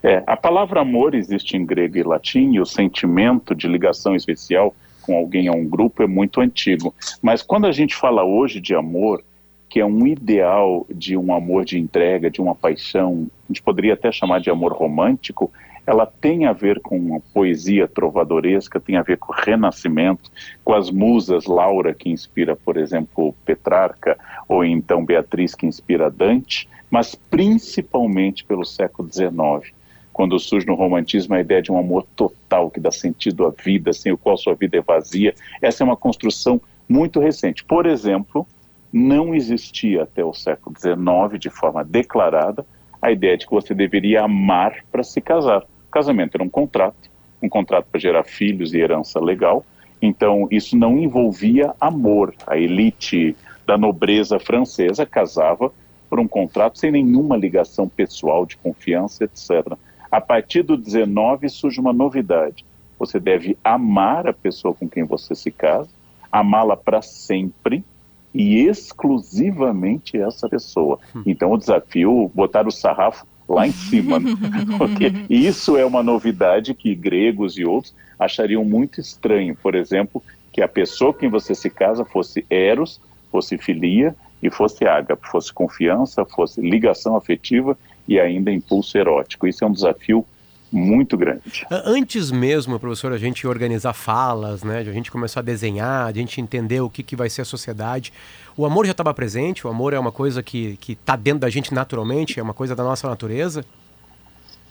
É, 0.04 0.22
a 0.28 0.36
palavra 0.36 0.82
amor 0.82 1.16
existe 1.16 1.56
em 1.56 1.66
grego 1.66 1.98
e 1.98 2.04
latim, 2.04 2.56
e 2.56 2.60
o 2.60 2.66
sentimento 2.66 3.56
de 3.56 3.70
ligação 3.70 4.18
especial 4.18 4.76
com 5.04 5.16
alguém 5.16 5.48
a 5.48 5.52
um 5.52 5.66
grupo 5.66 6.02
é 6.02 6.08
muito 6.08 6.42
antigo. 6.42 6.94
Mas 7.22 7.42
quando 7.42 7.68
a 7.68 7.72
gente 7.72 7.96
fala 7.96 8.24
hoje 8.24 8.60
de 8.60 8.74
amor, 8.74 9.24
que 9.70 9.80
é 9.80 9.86
um 9.86 10.06
ideal 10.08 10.86
de 10.90 11.18
um 11.18 11.34
amor 11.34 11.66
de 11.66 11.80
entrega, 11.80 12.30
de 12.30 12.42
uma 12.42 12.56
paixão, 12.56 13.28
a 13.44 13.48
gente 13.48 13.62
poderia 13.62 13.94
até 13.94 14.12
chamar 14.12 14.40
de 14.40 14.50
amor 14.50 14.72
romântico, 14.72 15.52
ela 15.86 16.06
tem 16.06 16.46
a 16.46 16.54
ver 16.54 16.80
com 16.80 16.98
uma 16.98 17.20
poesia 17.34 17.88
trovadoresca, 17.88 18.80
tem 18.80 18.96
a 18.96 19.02
ver 19.02 19.18
com 19.18 19.34
o 19.34 19.36
renascimento, 19.36 20.32
com 20.64 20.74
as 20.74 20.90
musas 20.90 21.46
Laura, 21.46 21.94
que 21.94 22.10
inspira, 22.10 22.56
por 22.56 22.78
exemplo, 22.78 23.36
Petrarca, 23.46 24.18
ou 24.48 24.64
então 24.64 25.04
Beatriz, 25.04 25.54
que 25.54 25.66
inspira 25.66 26.10
Dante, 26.10 26.70
mas 26.90 27.16
principalmente 27.16 28.46
pelo 28.46 28.64
século 28.64 29.10
XIX 29.12 29.74
quando 30.14 30.40
surge 30.40 30.68
no 30.68 30.76
romantismo 30.76 31.34
a 31.34 31.42
ideia 31.42 31.62
de 31.62 31.72
um 31.72 31.78
amor 31.78 32.06
total 32.16 32.70
que 32.70 32.80
dá 32.80 32.92
sentido 32.92 33.46
à 33.46 33.50
vida, 33.50 33.92
sem 33.92 34.12
o 34.12 34.18
qual 34.18 34.38
sua 34.38 34.54
vida 34.54 34.78
é 34.78 34.82
vazia. 34.82 35.34
Essa 35.60 35.84
é 35.84 35.86
uma 35.86 35.98
construção 35.98 36.62
muito 36.88 37.20
recente. 37.20 37.64
Por 37.64 37.88
exemplo, 37.88 38.48
não 38.92 39.34
existia 39.34 40.04
até 40.04 40.24
o 40.24 40.34
século 40.34 40.76
XIX, 40.78 41.40
de 41.40 41.50
forma 41.50 41.84
declarada, 41.84 42.64
a 43.02 43.12
ideia 43.12 43.36
de 43.36 43.48
que 43.48 43.52
você 43.52 43.74
deveria 43.74 44.24
amar 44.24 44.86
para 44.92 45.04
se 45.04 45.20
casar. 45.20 45.64
O 45.64 45.92
casamento 45.92 46.36
era 46.36 46.44
um 46.44 46.50
contrato, 46.50 47.10
um 47.42 47.50
contrato 47.50 47.88
para 47.92 48.00
gerar 48.00 48.24
filhos 48.24 48.74
e 48.74 48.78
herança 48.78 49.20
legal. 49.20 49.66
Então, 50.00 50.48
isso 50.52 50.78
não 50.78 50.98
envolvia 51.00 51.74
amor. 51.82 52.36
A 52.46 52.56
elite 52.56 53.36
da 53.66 53.78
nobreza 53.78 54.40
francesa 54.40 55.06
casava 55.06 55.72
por 56.10 56.20
um 56.20 56.28
contrato 56.28 56.78
sem 56.78 56.92
nenhuma 56.92 57.36
ligação 57.36 57.88
pessoal 57.90 58.46
de 58.46 58.58
confiança, 58.58 59.24
etc. 59.24 59.76
A 60.14 60.22
partir 60.22 60.62
do 60.62 60.78
19 60.78 61.50
surge 61.50 61.80
uma 61.80 61.92
novidade. 61.92 62.64
Você 63.00 63.20
deve 63.20 63.58
amar 63.64 64.28
a 64.28 64.32
pessoa 64.32 64.72
com 64.72 64.88
quem 64.88 65.04
você 65.04 65.34
se 65.34 65.50
casa, 65.50 65.90
amá-la 66.32 66.78
para 66.78 67.02
sempre 67.02 67.84
e 68.32 68.60
exclusivamente 68.60 70.16
essa 70.16 70.48
pessoa. 70.48 71.00
Hum. 71.16 71.24
Então 71.26 71.52
o 71.52 71.58
desafio 71.58 72.32
botar 72.32 72.68
o 72.68 72.72
sarrafo 72.72 73.26
lá 73.50 73.66
em 73.66 73.72
cima, 73.72 74.20
né? 74.20 74.30
porque 74.78 75.12
isso 75.28 75.78
é 75.78 75.84
uma 75.84 76.04
novidade 76.04 76.76
que 76.76 76.94
gregos 76.94 77.58
e 77.58 77.66
outros 77.66 77.96
achariam 78.20 78.64
muito 78.64 79.02
estranho. 79.02 79.56
Por 79.56 79.74
exemplo, 79.74 80.22
que 80.52 80.62
a 80.62 80.68
pessoa 80.68 81.12
com 81.12 81.22
quem 81.22 81.30
você 81.30 81.56
se 81.56 81.72
casa 81.72 82.06
fosse 82.06 82.46
eros, 82.52 83.02
fosse 83.32 83.58
filia 83.58 84.16
e 84.44 84.52
fosse 84.52 84.86
ágape, 84.86 85.28
fosse 85.28 85.52
confiança, 85.52 86.24
fosse 86.24 86.62
ligação 86.62 87.16
afetiva 87.16 87.76
e 88.08 88.20
ainda 88.20 88.52
impulso 88.52 88.98
erótico. 88.98 89.48
Isso 89.48 89.64
é 89.64 89.68
um 89.68 89.72
desafio 89.72 90.26
muito 90.72 91.16
grande. 91.16 91.66
Antes 91.70 92.32
mesmo, 92.32 92.80
professor, 92.80 93.14
a 93.14 93.18
gente 93.18 93.46
organizar 93.46 93.94
falas, 93.94 94.64
né, 94.64 94.84
de 94.84 94.90
a 94.90 94.94
gente 94.94 95.12
começar 95.12 95.42
a 95.42 95.44
desenhar, 95.44 96.08
a 96.08 96.12
gente 96.12 96.42
entender 96.42 96.82
o 96.82 96.90
que, 96.90 97.04
que 97.04 97.16
vai 97.16 97.30
ser 97.30 97.44
a 97.44 97.46
sociedade, 97.46 98.12
o 98.58 98.66
amor 98.66 98.86
já 98.86 98.92
estava 98.92 99.14
presente? 99.14 99.66
O 99.68 99.70
amor 99.70 99.94
é 99.94 100.00
uma 100.00 100.12
coisa 100.12 100.42
que 100.42 100.78
está 100.88 101.16
dentro 101.16 101.42
da 101.42 101.50
gente 101.50 101.74
naturalmente? 101.74 102.40
É 102.40 102.44
uma 102.44 102.54
coisa 102.54 102.76
da 102.76 102.84
nossa 102.84 103.08
natureza? 103.08 103.64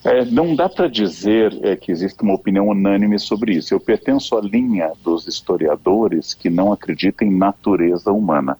É, 0.05 0.25
não 0.25 0.57
dá 0.57 0.69
para 0.69 0.89
dizer 0.89 1.57
é, 1.63 1.77
que 1.77 1.93
existe 1.93 2.23
uma 2.23 2.35
opinião 2.35 2.69
unânime 2.69 3.19
sobre 3.19 3.55
isso. 3.55 3.73
Eu 3.73 3.79
pertenço 3.79 4.37
à 4.37 4.41
linha 4.41 4.93
dos 5.03 5.29
historiadores 5.29 6.35
que 6.35 6.51
não 6.51 6.73
acreditam 6.73 7.27
em 7.27 7.31
natureza 7.31 8.11
humana. 8.11 8.59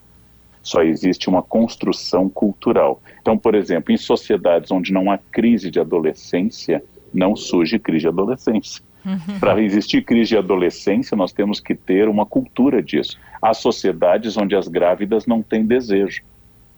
Só 0.63 0.83
existe 0.83 1.29
uma 1.29 1.43
construção 1.43 2.29
cultural. 2.29 3.03
Então, 3.21 3.37
por 3.37 3.55
exemplo, 3.55 3.93
em 3.93 3.97
sociedades 3.97 4.71
onde 4.71 4.93
não 4.93 5.11
há 5.11 5.19
crise 5.19 5.71
de 5.71 5.81
adolescência, 5.81 6.83
não 7.13 7.35
surge 7.35 7.79
crise 7.79 8.03
de 8.03 8.09
adolescência. 8.09 8.83
Uhum. 9.05 9.41
Para 9.41 9.61
existir 9.61 10.05
crise 10.05 10.31
de 10.31 10.37
adolescência, 10.37 11.17
nós 11.17 11.33
temos 11.33 11.59
que 11.59 11.75
ter 11.75 12.09
uma 12.09 12.25
cultura 12.25 12.83
disso. 12.83 13.19
Há 13.41 13.53
sociedades 13.53 14.37
onde 14.37 14.55
as 14.55 14.69
grávidas 14.69 15.27
não 15.27 15.43
têm 15.43 15.67
desejo, 15.67 16.23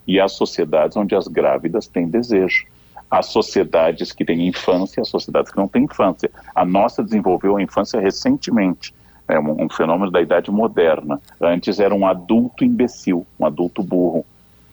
e 0.07 0.21
há 0.21 0.29
sociedades 0.29 0.97
onde 0.97 1.14
as 1.14 1.26
grávidas 1.26 1.87
têm 1.87 2.09
desejo. 2.09 2.67
Há 3.11 3.23
sociedades 3.23 4.12
que 4.12 4.25
têm 4.25 4.49
infância, 4.49 5.00
há 5.00 5.05
sociedades 5.05 5.53
que 5.53 5.59
não 5.59 5.69
têm 5.69 5.85
infância. 5.85 6.31
A 6.55 6.64
nossa 6.64 7.03
desenvolveu 7.03 7.57
a 7.57 7.62
infância 7.62 8.00
recentemente. 8.00 8.95
É 9.26 9.38
um, 9.38 9.64
um 9.64 9.69
fenômeno 9.69 10.11
da 10.11 10.21
idade 10.21 10.50
moderna. 10.50 11.21
Antes 11.40 11.81
era 11.81 11.95
um 11.95 12.07
adulto 12.07 12.64
imbecil, 12.64 13.26
um 13.38 13.47
adulto 13.47 13.83
burro 13.83 14.25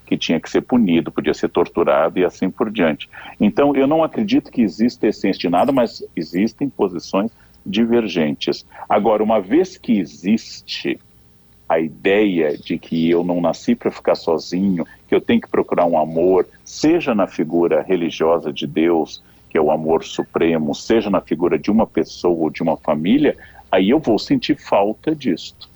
que 0.05 0.17
tinha 0.17 0.41
que 0.41 0.50
ser 0.50 0.60
punido, 0.60 1.10
podia 1.10 1.34
ser 1.34 1.48
torturado 1.48 2.20
e 2.20 2.25
assim 2.25 2.50
por 2.50 2.70
diante. 2.70 3.10
Então, 3.39 3.74
eu 3.74 3.88
não 3.88 4.03
acredito 4.03 4.51
que 4.51 4.62
exista 4.62 5.08
essência 5.08 5.39
de 5.39 5.50
nada, 5.50 5.72
mas 5.72 6.03
existem 6.13 6.67
posições 6.67 7.31
divergentes. 7.65 8.65
Agora, 8.89 9.24
uma 9.24 9.39
vez 9.39 9.77
que 9.77 9.98
existe 9.98 11.00
a 11.70 11.79
ideia 11.79 12.58
de 12.58 12.77
que 12.77 13.10
eu 13.10 13.24
não 13.24 13.39
nasci 13.39 13.74
para 13.74 13.89
ficar 13.89 14.15
sozinho, 14.15 14.86
que 15.08 15.15
eu 15.15 15.22
tenho 15.22 15.39
que 15.39 15.48
procurar 15.48 15.86
um 15.86 15.98
amor, 15.98 16.46
seja 16.65 17.15
na 17.15 17.27
figura 17.27 17.81
religiosa 17.81 18.51
de 18.51 18.67
Deus, 18.67 19.24
que 19.50 19.58
é 19.58 19.62
o 19.62 19.72
amor 19.72 20.03
supremo, 20.03 20.75
seja 20.75 21.10
na 21.10 21.22
figura 21.22 21.58
de 21.58 21.72
uma 21.72 21.88
pessoa 21.88 22.38
ou 22.38 22.50
de 22.50 22.62
uma 22.62 22.75
família, 22.75 23.38
aí 23.72 23.90
eu 23.90 24.00
vou 24.00 24.20
sentir 24.20 24.58
falta 24.58 25.16
disto. 25.16 25.70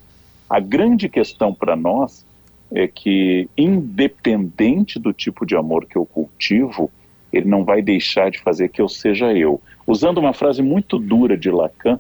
A 0.50 0.60
grande 0.60 1.08
questão 1.10 1.54
para 1.54 1.76
nós 1.76 2.26
é 2.72 2.88
que, 2.88 3.50
independente 3.58 5.00
do 5.00 5.14
tipo 5.14 5.46
de 5.46 5.56
amor 5.56 5.86
que 5.86 5.96
eu 5.96 6.06
cultivo, 6.06 6.92
ele 7.32 7.48
não 7.48 7.64
vai 7.64 7.82
deixar 7.82 8.30
de 8.30 8.40
fazer 8.40 8.70
que 8.70 8.82
eu 8.82 8.90
seja 8.90 9.34
eu. 9.34 9.62
Usando 9.88 10.18
uma 10.18 10.34
frase 10.34 10.62
muito 10.62 11.00
dura 11.00 11.38
de 11.38 11.50
Lacan, 11.50 12.00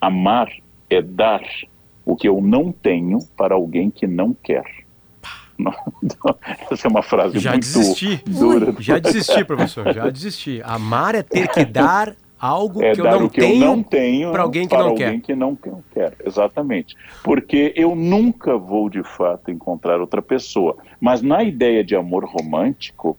amar 0.00 0.50
é 0.88 1.00
dar 1.00 1.42
o 2.04 2.16
que 2.16 2.28
eu 2.28 2.40
não 2.40 2.72
tenho 2.72 3.18
para 3.36 3.54
alguém 3.54 3.90
que 3.90 4.06
não 4.06 4.34
quer. 4.34 4.64
Essa 6.70 6.88
é 6.88 6.90
uma 6.90 7.02
frase 7.02 7.38
já 7.38 7.52
muito 7.52 7.62
desisti. 7.62 8.22
dura. 8.26 8.74
Já 8.80 8.98
desisti, 8.98 9.44
professor, 9.44 9.92
já 9.92 10.08
desisti. 10.10 10.60
Amar 10.64 11.14
é 11.14 11.22
ter 11.22 11.48
que 11.48 11.64
dar 11.64 12.14
algo 12.42 12.82
é 12.82 12.92
que, 12.92 13.00
eu 13.00 13.04
não, 13.04 13.28
que 13.28 13.40
eu 13.40 13.56
não 13.56 13.82
tenho 13.84 14.32
para 14.32 14.42
alguém 14.42 14.64
que 14.64 14.68
para 14.70 14.82
não 14.82 14.88
alguém 14.90 15.20
quer. 15.20 15.26
que 15.26 15.34
não 15.36 15.56
quer. 15.94 16.16
Exatamente. 16.26 16.96
Porque 17.22 17.72
eu 17.76 17.94
nunca 17.94 18.58
vou 18.58 18.90
de 18.90 19.04
fato 19.04 19.52
encontrar 19.52 20.00
outra 20.00 20.20
pessoa. 20.20 20.76
Mas 21.00 21.22
na 21.22 21.44
ideia 21.44 21.84
de 21.84 21.94
amor 21.94 22.24
romântico 22.24 23.16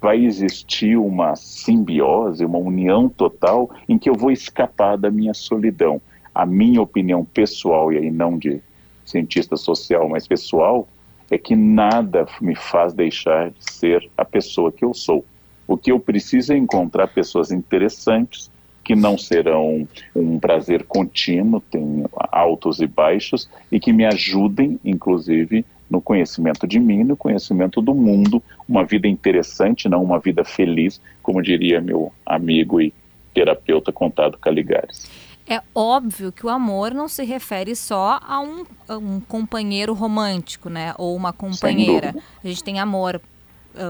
vai 0.00 0.24
existir 0.24 0.96
uma 0.96 1.34
simbiose, 1.34 2.44
uma 2.44 2.58
união 2.58 3.08
total 3.08 3.70
em 3.88 3.98
que 3.98 4.08
eu 4.08 4.14
vou 4.14 4.30
escapar 4.30 4.96
da 4.96 5.10
minha 5.10 5.34
solidão. 5.34 6.00
A 6.32 6.46
minha 6.46 6.80
opinião 6.80 7.24
pessoal 7.24 7.92
e 7.92 7.98
aí 7.98 8.10
não 8.10 8.38
de 8.38 8.60
cientista 9.04 9.56
social, 9.56 10.08
mas 10.08 10.28
pessoal, 10.28 10.86
é 11.28 11.36
que 11.36 11.56
nada 11.56 12.26
me 12.40 12.54
faz 12.54 12.94
deixar 12.94 13.50
de 13.50 13.72
ser 13.72 14.08
a 14.16 14.24
pessoa 14.24 14.70
que 14.70 14.84
eu 14.84 14.94
sou. 14.94 15.24
O 15.66 15.76
que 15.76 15.90
eu 15.90 15.98
preciso 15.98 16.52
é 16.52 16.56
encontrar 16.56 17.08
pessoas 17.08 17.50
interessantes, 17.50 18.50
que 18.82 18.94
não 18.94 19.16
serão 19.16 19.88
um 20.14 20.38
prazer 20.38 20.84
contínuo, 20.84 21.60
tem 21.70 22.04
altos 22.30 22.80
e 22.80 22.86
baixos, 22.86 23.48
e 23.72 23.80
que 23.80 23.92
me 23.92 24.04
ajudem, 24.04 24.78
inclusive, 24.84 25.64
no 25.88 26.00
conhecimento 26.00 26.66
de 26.66 26.78
mim, 26.78 27.02
no 27.02 27.16
conhecimento 27.16 27.80
do 27.80 27.94
mundo, 27.94 28.42
uma 28.68 28.84
vida 28.84 29.08
interessante, 29.08 29.88
não 29.88 30.02
uma 30.02 30.18
vida 30.18 30.44
feliz, 30.44 31.00
como 31.22 31.42
diria 31.42 31.80
meu 31.80 32.12
amigo 32.26 32.80
e 32.80 32.92
terapeuta 33.32 33.90
Contado 33.92 34.38
Caligares. 34.38 35.10
É 35.46 35.60
óbvio 35.74 36.32
que 36.32 36.46
o 36.46 36.48
amor 36.48 36.94
não 36.94 37.06
se 37.06 37.22
refere 37.22 37.76
só 37.76 38.18
a 38.26 38.40
um, 38.40 38.64
a 38.88 38.96
um 38.96 39.20
companheiro 39.20 39.92
romântico, 39.92 40.70
né? 40.70 40.94
Ou 40.96 41.14
uma 41.14 41.34
companheira. 41.34 42.14
A 42.42 42.48
gente 42.48 42.64
tem 42.64 42.80
amor 42.80 43.20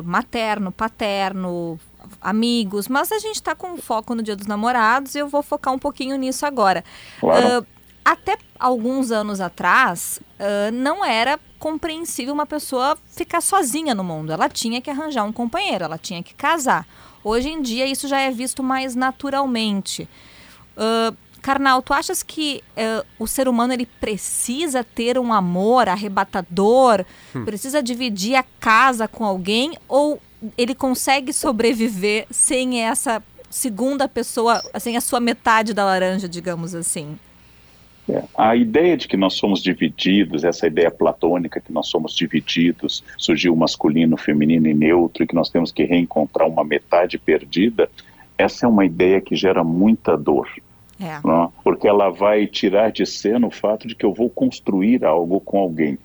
materno, 0.04 0.72
paterno, 0.72 1.78
amigos, 2.20 2.88
mas 2.88 3.12
a 3.12 3.18
gente 3.18 3.36
está 3.36 3.54
com 3.54 3.76
foco 3.76 4.14
no 4.14 4.22
Dia 4.22 4.36
dos 4.36 4.46
Namorados 4.46 5.14
e 5.14 5.18
eu 5.18 5.28
vou 5.28 5.42
focar 5.42 5.72
um 5.72 5.78
pouquinho 5.78 6.16
nisso 6.16 6.46
agora. 6.46 6.84
Claro. 7.20 7.60
Uh, 7.60 7.66
até 8.04 8.36
alguns 8.58 9.10
anos 9.10 9.40
atrás, 9.40 10.20
uh, 10.38 10.70
não 10.72 11.04
era 11.04 11.38
compreensível 11.58 12.34
uma 12.34 12.44
pessoa 12.44 12.98
ficar 13.06 13.40
sozinha 13.40 13.94
no 13.94 14.04
mundo. 14.04 14.32
Ela 14.32 14.48
tinha 14.48 14.80
que 14.80 14.90
arranjar 14.90 15.24
um 15.24 15.32
companheiro, 15.32 15.84
ela 15.84 15.96
tinha 15.96 16.22
que 16.22 16.34
casar. 16.34 16.86
Hoje 17.22 17.48
em 17.48 17.62
dia, 17.62 17.86
isso 17.86 18.06
já 18.06 18.20
é 18.20 18.30
visto 18.30 18.62
mais 18.62 18.94
naturalmente. 18.94 20.08
Uh, 20.76 21.16
Karnal, 21.44 21.82
tu 21.82 21.92
achas 21.92 22.22
que 22.22 22.62
uh, 22.74 23.04
o 23.18 23.26
ser 23.26 23.48
humano 23.48 23.74
ele 23.74 23.84
precisa 23.84 24.82
ter 24.82 25.18
um 25.18 25.30
amor 25.30 25.90
arrebatador, 25.90 27.04
hum. 27.36 27.44
precisa 27.44 27.82
dividir 27.82 28.34
a 28.34 28.42
casa 28.58 29.06
com 29.06 29.26
alguém 29.26 29.76
ou 29.86 30.18
ele 30.56 30.74
consegue 30.74 31.34
sobreviver 31.34 32.26
sem 32.30 32.80
essa 32.80 33.22
segunda 33.50 34.08
pessoa, 34.08 34.62
sem 34.80 34.96
a 34.96 35.02
sua 35.02 35.20
metade 35.20 35.74
da 35.74 35.84
laranja, 35.84 36.26
digamos 36.26 36.74
assim? 36.74 37.18
É, 38.08 38.24
a 38.38 38.56
ideia 38.56 38.96
de 38.96 39.06
que 39.06 39.16
nós 39.16 39.34
somos 39.34 39.62
divididos, 39.62 40.44
essa 40.44 40.66
ideia 40.66 40.90
platônica 40.90 41.60
que 41.60 41.74
nós 41.74 41.88
somos 41.88 42.14
divididos, 42.14 43.04
surgiu 43.18 43.54
masculino, 43.54 44.16
feminino 44.16 44.66
e 44.66 44.72
neutro, 44.72 45.22
e 45.22 45.26
que 45.26 45.34
nós 45.34 45.50
temos 45.50 45.70
que 45.70 45.84
reencontrar 45.84 46.48
uma 46.48 46.64
metade 46.64 47.18
perdida, 47.18 47.90
essa 48.38 48.64
é 48.64 48.68
uma 48.68 48.86
ideia 48.86 49.20
que 49.20 49.36
gera 49.36 49.62
muita 49.62 50.16
dor. 50.16 50.48
É. 51.00 51.26
Né? 51.26 51.48
Porque 51.62 51.88
ela 51.88 52.10
vai 52.10 52.46
tirar 52.46 52.90
de 52.90 53.04
cena 53.04 53.46
o 53.46 53.50
fato 53.50 53.86
de 53.86 53.94
que 53.94 54.04
eu 54.04 54.12
vou 54.12 54.30
construir 54.30 55.04
algo 55.04 55.40
com 55.40 55.58
alguém. 55.58 55.98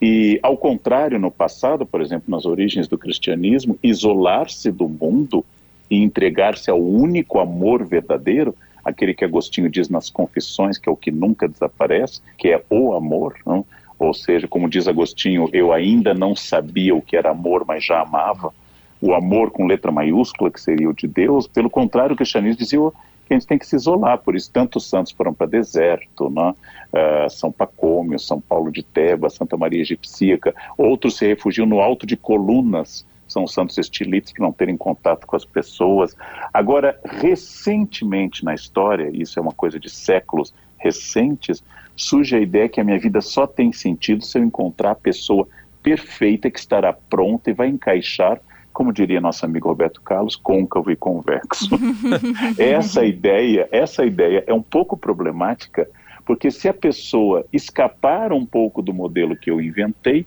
E, 0.00 0.38
ao 0.42 0.56
contrário, 0.56 1.18
no 1.18 1.30
passado, 1.30 1.86
por 1.86 2.00
exemplo, 2.00 2.24
nas 2.28 2.44
origens 2.44 2.86
do 2.86 2.98
cristianismo, 2.98 3.78
isolar-se 3.82 4.70
do 4.70 4.88
mundo 4.88 5.44
e 5.90 6.02
entregar-se 6.02 6.70
ao 6.70 6.80
único 6.80 7.38
amor 7.38 7.86
verdadeiro, 7.86 8.54
aquele 8.84 9.14
que 9.14 9.24
Agostinho 9.24 9.70
diz 9.70 9.88
nas 9.88 10.10
Confissões, 10.10 10.76
que 10.76 10.88
é 10.88 10.92
o 10.92 10.96
que 10.96 11.10
nunca 11.10 11.48
desaparece, 11.48 12.20
que 12.36 12.48
é 12.48 12.62
o 12.68 12.94
amor, 12.94 13.36
não? 13.46 13.64
ou 13.98 14.12
seja, 14.12 14.46
como 14.46 14.68
diz 14.68 14.86
Agostinho, 14.88 15.48
eu 15.52 15.72
ainda 15.72 16.12
não 16.12 16.34
sabia 16.34 16.94
o 16.94 17.02
que 17.02 17.16
era 17.16 17.30
amor, 17.30 17.64
mas 17.66 17.84
já 17.84 18.00
amava, 18.00 18.52
o 19.00 19.14
amor 19.14 19.50
com 19.50 19.66
letra 19.66 19.92
maiúscula, 19.92 20.50
que 20.50 20.60
seria 20.60 20.88
o 20.88 20.94
de 20.94 21.06
Deus, 21.06 21.46
pelo 21.46 21.70
contrário, 21.70 22.14
o 22.14 22.16
cristianismo 22.16 22.58
dizia 22.58 22.80
que 23.26 23.34
a 23.34 23.38
gente 23.38 23.46
tem 23.46 23.58
que 23.58 23.66
se 23.66 23.76
isolar, 23.76 24.18
por 24.18 24.34
isso 24.34 24.50
tantos 24.50 24.88
santos 24.88 25.12
foram 25.12 25.32
para 25.32 25.46
deserto, 25.46 26.30
né? 26.30 26.54
Uh, 26.92 27.30
São 27.30 27.50
Pacômio, 27.50 28.18
São 28.18 28.40
Paulo 28.40 28.70
de 28.70 28.82
Teba, 28.82 29.30
Santa 29.30 29.56
Maria 29.56 29.80
Egipcíaca, 29.80 30.54
outros 30.76 31.16
se 31.16 31.26
refugiam 31.26 31.66
no 31.66 31.80
alto 31.80 32.06
de 32.06 32.16
colunas, 32.16 33.06
são 33.26 33.46
santos 33.46 33.78
estilites 33.78 34.32
que 34.32 34.40
não 34.40 34.52
terem 34.52 34.76
contato 34.76 35.26
com 35.26 35.34
as 35.34 35.44
pessoas. 35.44 36.14
Agora, 36.52 36.98
recentemente 37.04 38.44
na 38.44 38.54
história, 38.54 39.10
isso 39.12 39.38
é 39.38 39.42
uma 39.42 39.52
coisa 39.52 39.80
de 39.80 39.88
séculos 39.88 40.54
recentes, 40.78 41.64
surge 41.96 42.36
a 42.36 42.40
ideia 42.40 42.68
que 42.68 42.80
a 42.80 42.84
minha 42.84 42.98
vida 42.98 43.20
só 43.20 43.46
tem 43.46 43.72
sentido 43.72 44.24
se 44.24 44.38
eu 44.38 44.44
encontrar 44.44 44.92
a 44.92 44.96
pessoa 44.96 45.48
perfeita 45.82 46.50
que 46.50 46.58
estará 46.58 46.92
pronta 46.92 47.50
e 47.50 47.54
vai 47.54 47.68
encaixar 47.68 48.40
como 48.74 48.92
diria 48.92 49.20
nosso 49.20 49.46
amigo 49.46 49.68
Roberto 49.68 50.02
Carlos, 50.02 50.34
côncavo 50.34 50.90
e 50.90 50.96
convexo. 50.96 51.70
essa 52.58 53.04
ideia, 53.04 53.68
essa 53.70 54.04
ideia 54.04 54.42
é 54.48 54.52
um 54.52 54.60
pouco 54.60 54.96
problemática, 54.96 55.88
porque 56.26 56.50
se 56.50 56.68
a 56.68 56.74
pessoa 56.74 57.46
escapar 57.52 58.32
um 58.32 58.44
pouco 58.44 58.82
do 58.82 58.92
modelo 58.92 59.36
que 59.36 59.48
eu 59.48 59.60
inventei, 59.60 60.26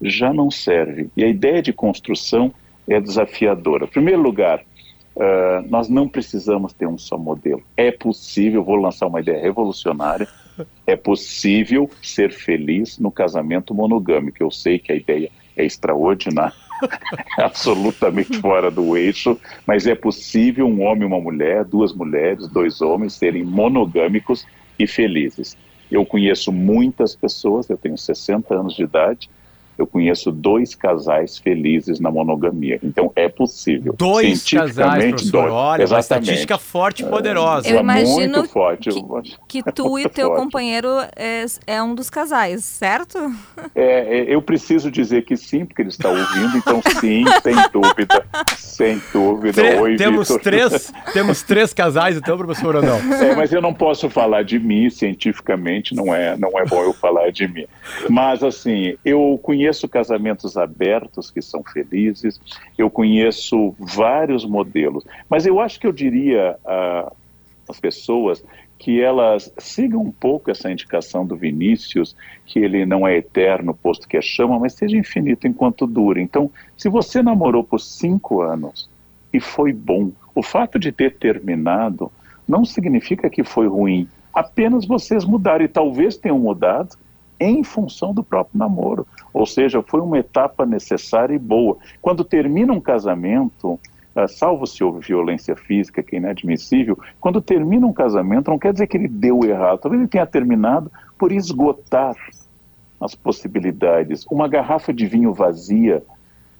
já 0.00 0.32
não 0.32 0.50
serve. 0.50 1.10
E 1.16 1.24
a 1.24 1.28
ideia 1.28 1.60
de 1.60 1.72
construção 1.72 2.54
é 2.88 3.00
desafiadora. 3.00 3.84
Em 3.84 3.88
primeiro 3.88 4.22
lugar, 4.22 4.62
Uh, 5.16 5.68
nós 5.68 5.88
não 5.88 6.08
precisamos 6.08 6.72
ter 6.72 6.86
um 6.86 6.96
só 6.96 7.18
modelo. 7.18 7.62
É 7.76 7.90
possível, 7.90 8.64
vou 8.64 8.76
lançar 8.76 9.08
uma 9.08 9.20
ideia 9.20 9.42
revolucionária, 9.42 10.26
é 10.86 10.96
possível 10.96 11.90
ser 12.00 12.32
feliz 12.32 12.96
no 12.98 13.10
casamento 13.10 13.74
monogâmico. 13.74 14.38
Eu 14.40 14.50
sei 14.50 14.78
que 14.78 14.92
a 14.92 14.94
ideia 14.94 15.30
é 15.56 15.64
extraordinária, 15.64 16.54
absolutamente 17.38 18.38
fora 18.38 18.70
do 18.70 18.96
eixo, 18.96 19.38
mas 19.66 19.86
é 19.86 19.94
possível 19.94 20.66
um 20.66 20.82
homem 20.82 21.02
e 21.02 21.06
uma 21.06 21.20
mulher, 21.20 21.64
duas 21.64 21.92
mulheres, 21.92 22.48
dois 22.48 22.80
homens 22.80 23.14
serem 23.14 23.44
monogâmicos 23.44 24.46
e 24.78 24.86
felizes. 24.86 25.56
Eu 25.90 26.06
conheço 26.06 26.52
muitas 26.52 27.16
pessoas, 27.16 27.68
eu 27.68 27.76
tenho 27.76 27.98
60 27.98 28.54
anos 28.54 28.74
de 28.74 28.84
idade, 28.84 29.28
eu 29.80 29.86
conheço 29.86 30.30
dois 30.30 30.74
casais 30.74 31.38
felizes 31.38 32.00
na 32.00 32.10
monogamia. 32.10 32.78
Então 32.82 33.12
é 33.16 33.28
possível. 33.28 33.94
Dois 33.96 34.44
casais, 34.44 35.10
professor. 35.10 35.42
Dois. 35.42 35.52
Olha, 35.52 35.82
Exatamente. 35.82 35.92
uma 35.92 36.00
estatística 36.00 36.58
forte 36.58 37.02
e 37.02 37.06
poderosa. 37.06 37.68
Eu 37.68 37.80
imagino 37.80 38.44
forte. 38.46 38.90
Que, 39.48 39.62
que 39.62 39.72
tu 39.72 39.98
e 39.98 40.08
teu 40.08 40.28
forte. 40.28 40.42
companheiro 40.42 40.88
é, 41.16 41.44
é, 41.66 41.82
um 41.82 41.94
dos 41.94 42.10
casais, 42.10 42.64
certo? 42.64 43.18
É, 43.74 44.18
é, 44.18 44.34
eu 44.34 44.42
preciso 44.42 44.90
dizer 44.90 45.24
que 45.24 45.36
sim, 45.36 45.64
porque 45.64 45.82
ele 45.82 45.88
está 45.88 46.08
ouvindo, 46.08 46.56
então 46.56 46.80
sim, 47.00 47.24
sem 47.42 47.54
dúvida. 47.72 48.26
Sem 48.56 49.02
dúvida. 49.12 49.52
Tre 49.52 49.80
Oi, 49.80 49.96
temos 49.96 50.28
três 50.28 50.92
Temos 51.12 51.42
três 51.42 51.72
casais, 51.72 52.16
então, 52.16 52.36
professor, 52.36 52.76
ou 52.76 52.82
não? 52.82 52.96
É, 53.14 53.34
mas 53.34 53.52
eu 53.52 53.60
não 53.60 53.74
posso 53.74 54.08
falar 54.08 54.42
de 54.42 54.58
mim 54.58 54.88
cientificamente, 54.90 55.94
não 55.94 56.14
é, 56.14 56.36
não 56.36 56.58
é 56.58 56.64
bom 56.64 56.82
eu 56.82 56.92
falar 56.92 57.30
de 57.30 57.48
mim. 57.48 57.66
Mas, 58.08 58.42
assim, 58.42 58.96
eu 59.04 59.38
conheço 59.42 59.69
conheço 59.70 59.88
casamentos 59.88 60.56
abertos 60.56 61.30
que 61.30 61.40
são 61.40 61.62
felizes, 61.62 62.40
eu 62.76 62.90
conheço 62.90 63.72
vários 63.78 64.44
modelos, 64.44 65.04
mas 65.28 65.46
eu 65.46 65.60
acho 65.60 65.78
que 65.78 65.86
eu 65.86 65.92
diria 65.92 66.56
às 67.68 67.78
pessoas 67.78 68.42
que 68.76 69.00
elas 69.00 69.52
sigam 69.58 70.02
um 70.02 70.10
pouco 70.10 70.50
essa 70.50 70.72
indicação 70.72 71.24
do 71.24 71.36
Vinícius, 71.36 72.16
que 72.46 72.58
ele 72.58 72.84
não 72.84 73.06
é 73.06 73.16
eterno, 73.16 73.74
posto 73.74 74.08
que 74.08 74.16
é 74.16 74.22
chama, 74.22 74.58
mas 74.58 74.72
seja 74.72 74.96
infinito 74.96 75.46
enquanto 75.46 75.86
dure. 75.86 76.20
Então, 76.20 76.50
se 76.76 76.88
você 76.88 77.22
namorou 77.22 77.62
por 77.62 77.78
cinco 77.78 78.40
anos 78.40 78.90
e 79.32 79.38
foi 79.38 79.72
bom, 79.72 80.10
o 80.34 80.42
fato 80.42 80.78
de 80.78 80.90
ter 80.90 81.14
terminado 81.16 82.10
não 82.48 82.64
significa 82.64 83.30
que 83.30 83.44
foi 83.44 83.68
ruim, 83.68 84.08
apenas 84.34 84.84
vocês 84.86 85.24
mudaram 85.24 85.64
e 85.64 85.68
talvez 85.68 86.16
tenham 86.16 86.38
mudado 86.38 86.96
em 87.40 87.64
função 87.64 88.12
do 88.12 88.22
próprio 88.22 88.58
namoro. 88.58 89.06
Ou 89.32 89.46
seja, 89.46 89.82
foi 89.82 90.00
uma 90.00 90.18
etapa 90.18 90.66
necessária 90.66 91.34
e 91.34 91.38
boa. 91.38 91.78
Quando 92.02 92.22
termina 92.22 92.72
um 92.72 92.80
casamento, 92.80 93.80
uh, 94.14 94.28
salvo 94.28 94.66
se 94.66 94.84
houve 94.84 95.06
violência 95.06 95.56
física, 95.56 96.02
que 96.02 96.16
é 96.16 96.18
inadmissível, 96.18 96.98
quando 97.18 97.40
termina 97.40 97.86
um 97.86 97.92
casamento, 97.92 98.50
não 98.50 98.58
quer 98.58 98.72
dizer 98.72 98.86
que 98.86 98.96
ele 98.96 99.08
deu 99.08 99.40
errado, 99.44 99.78
talvez 99.78 100.00
ele 100.00 100.10
tenha 100.10 100.26
terminado 100.26 100.92
por 101.18 101.32
esgotar 101.32 102.14
as 103.00 103.14
possibilidades. 103.14 104.26
Uma 104.30 104.46
garrafa 104.46 104.92
de 104.92 105.06
vinho 105.06 105.32
vazia 105.32 106.02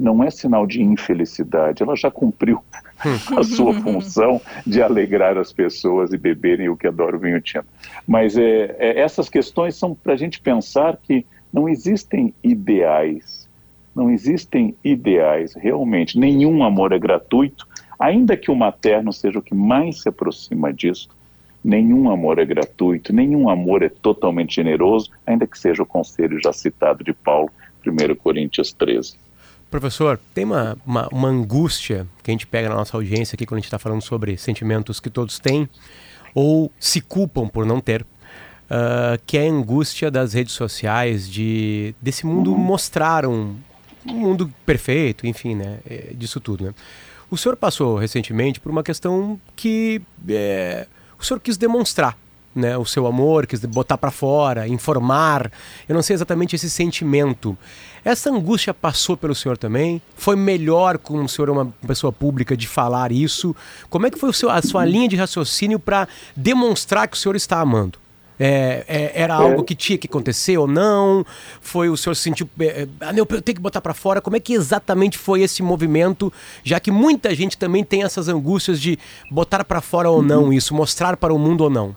não 0.01 0.25
é 0.25 0.31
sinal 0.31 0.67
de 0.67 0.83
infelicidade, 0.83 1.83
ela 1.83 1.95
já 1.95 2.11
cumpriu 2.11 2.63
a 3.37 3.43
sua 3.45 3.75
função 3.75 4.41
de 4.67 4.83
alegrar 4.83 5.37
as 5.37 5.53
pessoas 5.53 6.13
e 6.13 6.17
beberem 6.17 6.69
o 6.69 6.77
que 6.77 6.87
adoro 6.87 7.19
vinho 7.19 7.41
tinto. 7.41 7.67
Mas 8.07 8.37
é, 8.37 8.77
é 8.79 9.01
essas 9.01 9.29
questões 9.29 9.77
são 9.77 9.95
para 9.95 10.15
a 10.15 10.17
gente 10.17 10.41
pensar 10.41 10.97
que 10.97 11.25
não 11.53 11.69
existem 11.69 12.33
ideais, 12.43 13.49
não 13.95 14.11
existem 14.11 14.75
ideais 14.83 15.55
realmente. 15.55 16.19
Nenhum 16.19 16.65
amor 16.65 16.93
é 16.93 16.99
gratuito, 16.99 17.69
ainda 17.99 18.37
que 18.37 18.51
o 18.51 18.57
materno 18.57 19.13
seja 19.13 19.39
o 19.39 19.43
que 19.43 19.55
mais 19.55 20.03
se 20.03 20.09
aproxima 20.09 20.73
disso. 20.73 21.09
Nenhum 21.63 22.11
amor 22.11 22.39
é 22.39 22.45
gratuito, 22.45 23.13
nenhum 23.13 23.51
amor 23.51 23.83
é 23.83 23.91
totalmente 23.91 24.55
generoso, 24.55 25.11
ainda 25.27 25.47
que 25.47 25.59
seja 25.59 25.83
o 25.83 25.87
conselho 25.87 26.41
já 26.43 26.55
citado 26.55 27.05
de 27.05 27.13
Paulo, 27.13 27.51
1 27.87 28.15
Coríntios 28.15 28.73
13. 28.73 29.17
Professor, 29.71 30.19
tem 30.35 30.45
uma, 30.45 30.77
uma, 30.85 31.09
uma, 31.13 31.29
angústia 31.29 32.05
que 32.25 32.31
a 32.31 32.33
gente 32.33 32.45
pega 32.47 32.69
na 32.69 32.75
nossa 32.75 32.97
audiência 32.97 33.37
aqui 33.37 33.47
quando 33.47 33.59
a 33.59 33.61
gente 33.61 33.67
está 33.67 33.79
falando 33.79 34.03
sobre 34.03 34.37
sentimentos 34.37 34.99
que 34.99 35.09
todos 35.09 35.39
têm 35.39 35.69
ou 36.35 36.73
se 36.79 37.01
culpam 37.01 37.47
por 37.47 37.65
não 37.65 37.81
ter, 37.81 38.03
uh, 38.03 39.21
que 39.25 39.39
é 39.39 39.47
a 39.47 39.51
angústia 39.51 40.11
das 40.11 40.33
redes 40.33 40.55
sociais, 40.55 41.31
de 41.31 41.95
desse 42.03 42.27
mundo 42.27 42.57
mostrar 42.57 43.25
um, 43.25 43.57
um 44.05 44.15
mundo 44.15 44.53
perfeito, 44.67 45.25
enfim, 45.25 45.55
né, 45.55 45.79
é, 45.89 46.13
disso 46.15 46.41
tudo, 46.41 46.65
né. 46.65 46.75
O 47.31 47.37
senhor 47.37 47.57
passou 47.57 47.97
recentemente 47.97 48.59
por 48.59 48.73
uma 48.73 48.83
questão 48.83 49.41
que 49.55 50.03
é, 50.29 50.89
o 51.17 51.25
senhor 51.25 51.39
quis 51.39 51.57
demonstrar 51.57 52.19
né, 52.55 52.77
o 52.77 52.85
seu 52.85 53.07
amor, 53.07 53.47
quis 53.47 53.65
botar 53.65 53.97
para 53.97 54.11
fora, 54.11 54.67
informar. 54.67 55.51
Eu 55.89 55.95
não 55.95 56.03
sei 56.03 56.15
exatamente 56.15 56.57
esse 56.57 56.69
sentimento. 56.69 57.57
Essa 58.05 58.31
angústia 58.31 58.73
passou 58.73 59.17
pelo 59.17 59.35
senhor 59.35 59.59
também? 59.59 60.01
Foi 60.17 60.35
melhor 60.35 60.99
com 60.99 61.23
o 61.23 61.29
senhor 61.29 61.51
uma 61.51 61.67
pessoa 61.87 62.13
pública 62.13 62.57
de 62.57 62.67
falar 62.67 63.13
isso? 63.13 63.55
Como 63.89 64.07
é 64.07 64.11
que 64.11 64.19
foi 64.19 64.33
seu, 64.33 64.51
a 64.51 64.61
sua 64.63 64.85
linha 64.85 65.09
de 65.09 65.17
raciocínio 65.17 65.79
para 65.79 66.09
demonstrar 66.35 67.07
que 67.09 67.17
o 67.17 67.21
senhor 67.21 67.37
está 67.37 67.61
amando? 67.61 67.99
É, 68.43 68.87
é, 68.89 69.13
era 69.23 69.35
algo 69.35 69.63
que 69.63 69.75
tinha 69.75 69.99
que 69.99 70.07
acontecer 70.07 70.57
ou 70.57 70.67
não? 70.67 71.27
Foi 71.61 71.91
o 71.91 71.97
senhor 71.97 72.15
se 72.15 72.23
sentiu, 72.23 72.49
é, 72.59 72.89
ah, 73.03 73.13
eu 73.15 73.27
tenho 73.27 73.57
que 73.57 73.61
botar 73.61 73.83
para 73.83 73.93
fora? 73.93 74.23
Como 74.23 74.35
é 74.35 74.41
que 74.41 74.55
exatamente 74.55 75.19
foi 75.19 75.43
esse 75.43 75.63
movimento? 75.63 76.33
Já 76.65 76.81
que 76.81 76.91
muita 76.91 77.35
gente 77.35 77.59
também 77.59 77.85
tem 77.85 78.03
essas 78.03 78.29
angústias 78.29 78.81
de 78.81 78.99
botar 79.31 79.63
para 79.63 79.83
fora 79.83 80.09
ou 80.09 80.23
não 80.23 80.51
isso, 80.51 80.75
mostrar 80.75 81.19
para 81.19 81.35
o 81.35 81.39
mundo 81.39 81.65
ou 81.65 81.69
não. 81.69 81.95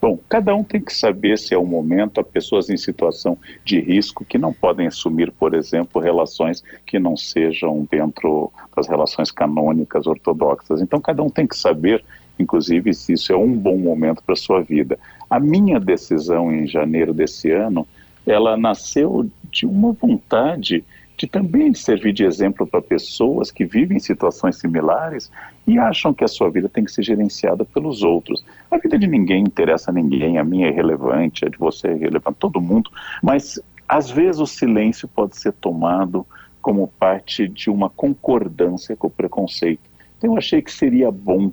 Bom, 0.00 0.18
cada 0.28 0.54
um 0.54 0.62
tem 0.62 0.80
que 0.80 0.92
saber 0.92 1.38
se 1.38 1.54
é 1.54 1.58
o 1.58 1.64
momento, 1.64 2.20
há 2.20 2.24
pessoas 2.24 2.68
em 2.68 2.76
situação 2.76 3.36
de 3.64 3.80
risco 3.80 4.24
que 4.24 4.36
não 4.36 4.52
podem 4.52 4.86
assumir, 4.86 5.32
por 5.32 5.54
exemplo, 5.54 6.00
relações 6.00 6.62
que 6.84 6.98
não 6.98 7.16
sejam 7.16 7.86
dentro 7.90 8.52
das 8.76 8.86
relações 8.86 9.30
canônicas 9.30 10.06
ortodoxas. 10.06 10.82
Então, 10.82 11.00
cada 11.00 11.22
um 11.22 11.30
tem 11.30 11.46
que 11.46 11.56
saber, 11.56 12.04
inclusive, 12.38 12.92
se 12.92 13.14
isso 13.14 13.32
é 13.32 13.36
um 13.36 13.52
bom 13.52 13.78
momento 13.78 14.22
para 14.22 14.34
a 14.34 14.36
sua 14.36 14.60
vida. 14.60 14.98
A 15.30 15.40
minha 15.40 15.80
decisão 15.80 16.52
em 16.52 16.66
janeiro 16.66 17.14
desse 17.14 17.50
ano, 17.50 17.86
ela 18.26 18.56
nasceu 18.56 19.28
de 19.50 19.64
uma 19.64 19.92
vontade 19.92 20.84
de 21.16 21.26
também 21.26 21.72
servir 21.72 22.12
de 22.12 22.24
exemplo 22.24 22.66
para 22.66 22.82
pessoas 22.82 23.50
que 23.50 23.64
vivem 23.64 23.98
situações 23.98 24.56
similares 24.56 25.30
e 25.66 25.78
acham 25.78 26.12
que 26.12 26.22
a 26.22 26.28
sua 26.28 26.50
vida 26.50 26.68
tem 26.68 26.84
que 26.84 26.92
ser 26.92 27.02
gerenciada 27.02 27.64
pelos 27.64 28.02
outros. 28.02 28.44
A 28.70 28.76
vida 28.76 28.98
de 28.98 29.06
ninguém 29.06 29.42
interessa 29.42 29.90
a 29.90 29.94
ninguém, 29.94 30.38
a 30.38 30.44
minha 30.44 30.66
é 30.66 30.70
irrelevante, 30.70 31.44
a 31.44 31.48
de 31.48 31.56
você 31.56 31.88
é 31.88 31.94
irrelevante, 31.94 32.38
todo 32.38 32.60
mundo, 32.60 32.90
mas 33.22 33.60
às 33.88 34.10
vezes 34.10 34.40
o 34.40 34.46
silêncio 34.46 35.08
pode 35.08 35.36
ser 35.38 35.52
tomado 35.52 36.26
como 36.60 36.88
parte 36.98 37.48
de 37.48 37.70
uma 37.70 37.88
concordância 37.88 38.96
com 38.96 39.06
o 39.06 39.10
preconceito. 39.10 39.82
Então 40.18 40.32
eu 40.32 40.36
achei 40.36 40.60
que 40.60 40.72
seria 40.72 41.10
bom 41.10 41.50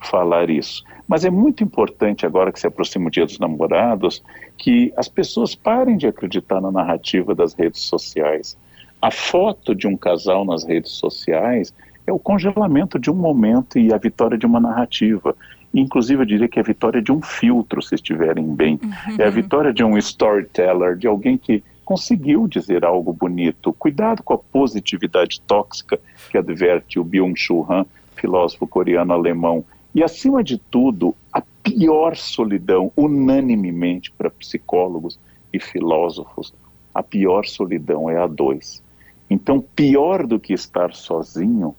falar 0.00 0.50
isso. 0.50 0.84
Mas 1.08 1.24
é 1.24 1.30
muito 1.30 1.64
importante, 1.64 2.26
agora 2.26 2.52
que 2.52 2.60
se 2.60 2.66
aproxima 2.66 3.08
o 3.08 3.10
Dia 3.10 3.24
dos 3.24 3.38
Namorados, 3.38 4.22
que 4.56 4.92
as 4.96 5.08
pessoas 5.08 5.54
parem 5.54 5.96
de 5.96 6.06
acreditar 6.06 6.60
na 6.60 6.70
narrativa 6.70 7.34
das 7.34 7.54
redes 7.54 7.80
sociais. 7.82 8.56
A 9.00 9.10
foto 9.10 9.74
de 9.74 9.86
um 9.86 9.96
casal 9.96 10.44
nas 10.44 10.64
redes 10.64 10.92
sociais 10.92 11.72
é 12.06 12.12
o 12.12 12.18
congelamento 12.18 12.98
de 12.98 13.10
um 13.10 13.14
momento 13.14 13.78
e 13.78 13.92
a 13.92 13.98
vitória 13.98 14.38
de 14.38 14.46
uma 14.46 14.60
narrativa. 14.60 15.36
Inclusive, 15.74 16.22
eu 16.22 16.26
diria 16.26 16.48
que 16.48 16.58
é 16.58 16.62
a 16.62 16.64
vitória 16.64 17.02
de 17.02 17.12
um 17.12 17.20
filtro, 17.20 17.82
se 17.82 17.94
estiverem 17.94 18.54
bem. 18.54 18.78
Uhum. 18.82 19.16
É 19.18 19.26
a 19.26 19.30
vitória 19.30 19.72
de 19.72 19.84
um 19.84 19.98
storyteller, 19.98 20.96
de 20.96 21.06
alguém 21.06 21.36
que 21.36 21.62
conseguiu 21.84 22.48
dizer 22.48 22.84
algo 22.84 23.12
bonito. 23.12 23.72
Cuidado 23.72 24.22
com 24.22 24.34
a 24.34 24.38
positividade 24.38 25.40
tóxica 25.42 26.00
que 26.30 26.38
adverte 26.38 26.98
o 26.98 27.04
Byung-Chul 27.04 27.66
Han, 27.70 27.84
filósofo 28.16 28.66
coreano-alemão. 28.66 29.64
E, 29.94 30.02
acima 30.02 30.42
de 30.42 30.58
tudo, 30.58 31.14
a 31.32 31.42
pior 31.62 32.16
solidão, 32.16 32.92
unanimemente 32.96 34.10
para 34.12 34.30
psicólogos 34.30 35.18
e 35.52 35.60
filósofos, 35.60 36.54
a 36.94 37.02
pior 37.02 37.44
solidão 37.44 38.08
é 38.08 38.16
a 38.16 38.26
dois. 38.26 38.82
Então, 39.28 39.60
pior 39.60 40.26
do 40.26 40.38
que 40.38 40.52
estar 40.52 40.94
sozinho 40.94 41.74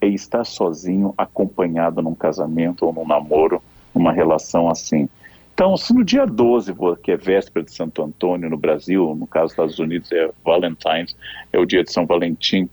é 0.00 0.06
estar 0.06 0.44
sozinho 0.44 1.12
acompanhado 1.18 2.00
num 2.00 2.14
casamento 2.14 2.86
ou 2.86 2.92
num 2.92 3.06
namoro, 3.06 3.62
numa 3.94 4.12
relação 4.12 4.70
assim. 4.70 5.08
Então, 5.52 5.76
se 5.76 5.92
no 5.92 6.04
dia 6.04 6.24
12, 6.24 6.72
que 7.02 7.10
é 7.10 7.16
véspera 7.16 7.64
de 7.64 7.72
Santo 7.72 8.02
Antônio 8.02 8.48
no 8.48 8.56
Brasil, 8.56 9.14
no 9.18 9.26
caso 9.26 9.46
dos 9.46 9.52
Estados 9.52 9.78
Unidos 9.80 10.12
é 10.12 10.30
Valentine's, 10.44 11.16
é 11.52 11.58
o 11.58 11.66
dia 11.66 11.82
de 11.82 11.92
São 11.92 12.06
Valentim, 12.06 12.68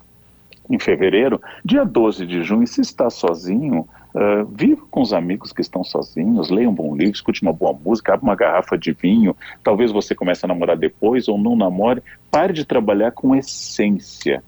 em 0.70 0.80
fevereiro, 0.80 1.42
dia 1.64 1.84
12 1.84 2.26
de 2.26 2.44
junho, 2.44 2.66
se 2.68 2.82
está 2.82 3.10
sozinho, 3.10 3.88
Uh, 4.16 4.46
viva 4.46 4.82
com 4.90 5.02
os 5.02 5.12
amigos 5.12 5.52
que 5.52 5.60
estão 5.60 5.84
sozinhos, 5.84 6.50
leia 6.50 6.70
um 6.70 6.74
bom 6.74 6.96
livro, 6.96 7.14
escute 7.14 7.42
uma 7.42 7.52
boa 7.52 7.74
música, 7.74 8.14
abra 8.14 8.24
uma 8.24 8.36
garrafa 8.36 8.78
de 8.78 8.94
vinho. 8.94 9.36
Talvez 9.62 9.92
você 9.92 10.16
comece 10.16 10.46
a 10.46 10.48
namorar 10.48 10.78
depois 10.78 11.28
ou 11.28 11.38
não 11.38 11.54
namore. 11.54 12.02
Pare 12.32 12.54
de 12.54 12.64
trabalhar 12.64 13.12
com 13.12 13.36
essência. 13.36 14.42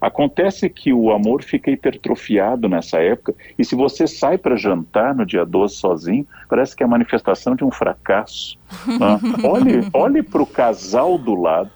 Acontece 0.00 0.68
que 0.68 0.92
o 0.92 1.12
amor 1.12 1.44
fica 1.44 1.70
hipertrofiado 1.70 2.68
nessa 2.68 2.98
época, 2.98 3.34
e 3.56 3.64
se 3.64 3.76
você 3.76 4.08
sai 4.08 4.38
para 4.38 4.56
jantar 4.56 5.14
no 5.14 5.24
dia 5.24 5.44
12 5.44 5.76
sozinho, 5.76 6.26
parece 6.48 6.74
que 6.74 6.82
é 6.82 6.86
a 6.86 6.88
manifestação 6.88 7.54
de 7.54 7.62
um 7.62 7.70
fracasso. 7.70 8.58
Né? 8.88 9.20
olhe 9.46 9.88
olhe 9.92 10.22
para 10.22 10.42
o 10.42 10.46
casal 10.46 11.16
do 11.16 11.34
lado, 11.34 11.70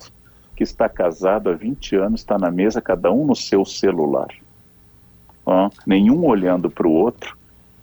que 0.57 0.65
está 0.65 0.89
casado 0.89 1.51
há 1.51 1.53
20 1.53 1.97
anos, 1.97 2.21
está 2.23 2.39
na 2.39 2.51
mesa, 2.51 2.81
cada 2.81 3.13
um 3.13 3.27
no 3.27 3.37
seu 3.37 3.65
celular. 3.65 4.29
Né? 5.47 5.71
Nenhum 5.87 6.25
olhando 6.27 6.71
para 6.71 6.87
o 6.87 6.93
outro, 6.93 7.37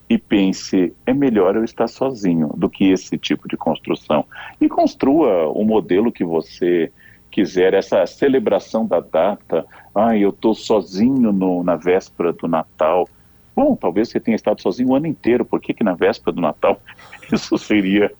e 0.09 0.17
pense, 0.17 0.93
é 1.05 1.13
melhor 1.13 1.55
eu 1.55 1.63
estar 1.63 1.87
sozinho 1.87 2.49
do 2.57 2.69
que 2.69 2.91
esse 2.91 3.17
tipo 3.17 3.47
de 3.47 3.55
construção. 3.55 4.25
E 4.59 4.67
construa 4.67 5.47
o 5.47 5.63
modelo 5.63 6.11
que 6.11 6.25
você 6.25 6.91
quiser, 7.31 7.73
essa 7.73 8.05
celebração 8.05 8.85
da 8.85 8.99
data, 8.99 9.65
ah, 9.95 10.17
eu 10.17 10.31
estou 10.31 10.53
sozinho 10.53 11.31
no, 11.31 11.63
na 11.63 11.77
véspera 11.77 12.33
do 12.33 12.45
Natal. 12.45 13.07
Bom, 13.55 13.73
talvez 13.73 14.09
você 14.09 14.19
tenha 14.19 14.35
estado 14.35 14.61
sozinho 14.61 14.89
o 14.89 14.95
ano 14.95 15.07
inteiro, 15.07 15.45
por 15.45 15.61
que, 15.61 15.73
que 15.73 15.83
na 15.83 15.93
véspera 15.93 16.33
do 16.33 16.41
Natal 16.41 16.81
isso 17.31 17.57
seria 17.57 18.11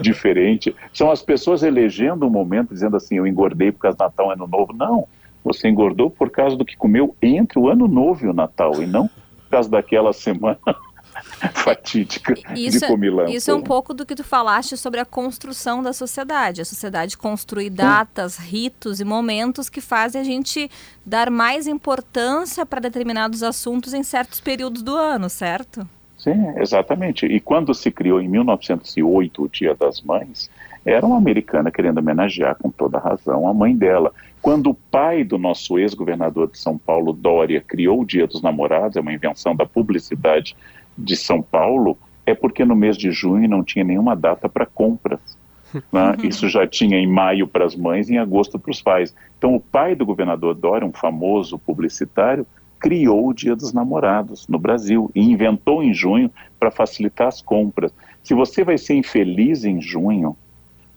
diferente? 0.00 0.74
São 0.94 1.10
as 1.10 1.20
pessoas 1.20 1.62
elegendo 1.62 2.26
um 2.26 2.30
momento, 2.30 2.72
dizendo 2.72 2.96
assim, 2.96 3.18
eu 3.18 3.26
engordei 3.26 3.70
por 3.70 3.80
causa 3.80 3.98
do 3.98 4.04
Natal 4.04 4.30
e 4.30 4.32
Ano 4.32 4.46
Novo. 4.46 4.72
Não, 4.72 5.06
você 5.44 5.68
engordou 5.68 6.10
por 6.10 6.30
causa 6.30 6.56
do 6.56 6.64
que 6.64 6.76
comeu 6.76 7.14
entre 7.20 7.58
o 7.58 7.68
Ano 7.68 7.86
Novo 7.86 8.24
e 8.24 8.28
o 8.28 8.32
Natal, 8.32 8.82
e 8.82 8.86
não 8.86 9.06
por 9.06 9.50
causa 9.50 9.68
daquela 9.68 10.12
semana 10.12 10.58
fatídica 11.52 12.34
isso, 12.56 12.80
de 12.80 12.86
comilança. 12.86 13.32
Isso 13.32 13.50
é 13.50 13.54
um 13.54 13.62
pouco 13.62 13.92
do 13.92 14.06
que 14.06 14.14
tu 14.14 14.24
falaste 14.24 14.76
sobre 14.76 14.98
a 14.98 15.04
construção 15.04 15.82
da 15.82 15.92
sociedade. 15.92 16.62
A 16.62 16.64
sociedade 16.64 17.16
construi 17.16 17.68
datas, 17.68 18.38
ritos 18.38 19.00
e 19.00 19.04
momentos 19.04 19.68
que 19.68 19.80
fazem 19.80 20.20
a 20.20 20.24
gente 20.24 20.70
dar 21.04 21.30
mais 21.30 21.66
importância 21.66 22.64
para 22.64 22.80
determinados 22.80 23.42
assuntos 23.42 23.92
em 23.92 24.02
certos 24.02 24.40
períodos 24.40 24.82
do 24.82 24.96
ano, 24.96 25.28
certo? 25.28 25.86
Sim, 26.16 26.54
exatamente. 26.56 27.26
E 27.26 27.38
quando 27.38 27.74
se 27.74 27.90
criou 27.90 28.18
em 28.18 28.28
1908 28.28 29.42
o 29.42 29.48
Dia 29.48 29.74
das 29.74 30.00
Mães, 30.00 30.50
era 30.84 31.06
uma 31.06 31.16
americana 31.16 31.70
querendo 31.70 31.98
homenagear 31.98 32.56
com 32.56 32.70
toda 32.70 32.98
razão 32.98 33.48
a 33.48 33.54
mãe 33.54 33.74
dela. 33.76 34.12
Quando 34.42 34.70
o 34.70 34.74
pai 34.74 35.24
do 35.24 35.38
nosso 35.38 35.78
ex-governador 35.78 36.50
de 36.50 36.58
São 36.58 36.76
Paulo, 36.76 37.12
Dória, 37.12 37.60
criou 37.60 38.02
o 38.02 38.04
Dia 38.04 38.26
dos 38.26 38.42
Namorados, 38.42 38.96
é 38.96 39.00
uma 39.00 39.12
invenção 39.12 39.56
da 39.56 39.64
publicidade 39.64 40.56
de 40.96 41.16
São 41.16 41.40
Paulo 41.40 41.96
é 42.26 42.34
porque 42.34 42.64
no 42.64 42.74
mês 42.74 42.96
de 42.96 43.10
junho 43.10 43.48
não 43.48 43.62
tinha 43.62 43.84
nenhuma 43.84 44.16
data 44.16 44.48
para 44.48 44.66
compras. 44.66 45.20
Né? 45.92 46.16
Isso 46.24 46.48
já 46.48 46.66
tinha 46.66 46.98
em 46.98 47.06
maio 47.06 47.46
para 47.46 47.64
as 47.64 47.76
mães 47.76 48.08
e 48.08 48.14
em 48.14 48.18
agosto 48.18 48.58
para 48.58 48.70
os 48.70 48.80
pais. 48.80 49.14
Então, 49.36 49.54
o 49.54 49.60
pai 49.60 49.94
do 49.94 50.06
governador 50.06 50.54
Dória, 50.54 50.86
um 50.86 50.92
famoso 50.92 51.58
publicitário, 51.58 52.46
criou 52.78 53.28
o 53.28 53.34
Dia 53.34 53.54
dos 53.56 53.72
Namorados 53.72 54.46
no 54.48 54.58
Brasil 54.58 55.10
e 55.14 55.20
inventou 55.20 55.82
em 55.82 55.92
junho 55.92 56.30
para 56.58 56.70
facilitar 56.70 57.28
as 57.28 57.40
compras. 57.40 57.92
Se 58.22 58.34
você 58.34 58.64
vai 58.64 58.78
ser 58.78 58.94
infeliz 58.94 59.64
em 59.64 59.80
junho 59.80 60.36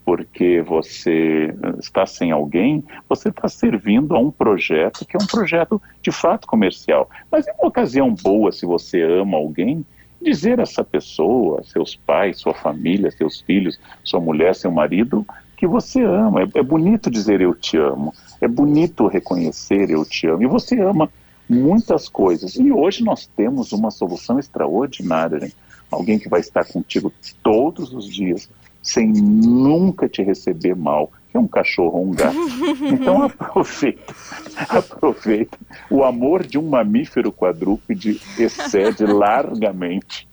porque 0.07 0.61
você 0.61 1.53
está 1.79 2.05
sem 2.05 2.31
alguém, 2.31 2.81
você 3.09 3.27
está 3.27 3.49
servindo 3.49 4.15
a 4.15 4.19
um 4.19 4.31
projeto 4.31 5.05
que 5.05 5.17
é 5.17 5.19
um 5.21 5.27
projeto 5.27 5.81
de 6.01 6.13
fato 6.13 6.47
comercial. 6.47 7.09
Mas 7.29 7.45
é 7.45 7.51
uma 7.51 7.67
ocasião 7.67 8.15
boa, 8.15 8.53
se 8.53 8.65
você 8.65 9.01
ama 9.01 9.35
alguém, 9.35 9.85
dizer 10.21 10.61
a 10.61 10.63
essa 10.63 10.81
pessoa, 10.81 11.61
seus 11.65 11.93
pais, 11.93 12.39
sua 12.39 12.53
família, 12.53 13.11
seus 13.11 13.41
filhos, 13.41 13.77
sua 14.01 14.21
mulher, 14.21 14.55
seu 14.55 14.71
marido, 14.71 15.25
que 15.57 15.67
você 15.67 16.01
ama. 16.01 16.43
É, 16.43 16.59
é 16.59 16.63
bonito 16.63 17.11
dizer 17.11 17.41
eu 17.41 17.53
te 17.53 17.75
amo. 17.75 18.13
É 18.39 18.47
bonito 18.47 19.07
reconhecer 19.07 19.89
eu 19.89 20.05
te 20.05 20.25
amo. 20.25 20.41
E 20.41 20.47
você 20.47 20.79
ama 20.79 21.09
muitas 21.49 22.07
coisas. 22.07 22.55
E 22.55 22.71
hoje 22.71 23.03
nós 23.03 23.27
temos 23.27 23.73
uma 23.73 23.91
solução 23.91 24.39
extraordinária. 24.39 25.51
Alguém 25.91 26.17
que 26.17 26.29
vai 26.29 26.39
estar 26.39 26.63
contigo 26.63 27.11
todos 27.43 27.93
os 27.93 28.07
dias, 28.07 28.49
sem 28.87 29.11
nunca 29.11 30.07
te 30.07 30.23
receber 30.23 30.73
mal, 30.73 31.11
que 31.29 31.35
é 31.35 31.39
um 31.39 31.47
cachorro 31.47 31.99
ou 31.99 32.07
um 32.07 32.11
gato. 32.11 32.37
Então 32.81 33.21
aproveita, 33.21 34.15
aproveita. 34.69 35.57
O 35.89 36.03
amor 36.03 36.45
de 36.45 36.57
um 36.57 36.69
mamífero 36.69 37.31
quadrúpede 37.31 38.21
excede 38.39 39.03
largamente 39.05 40.27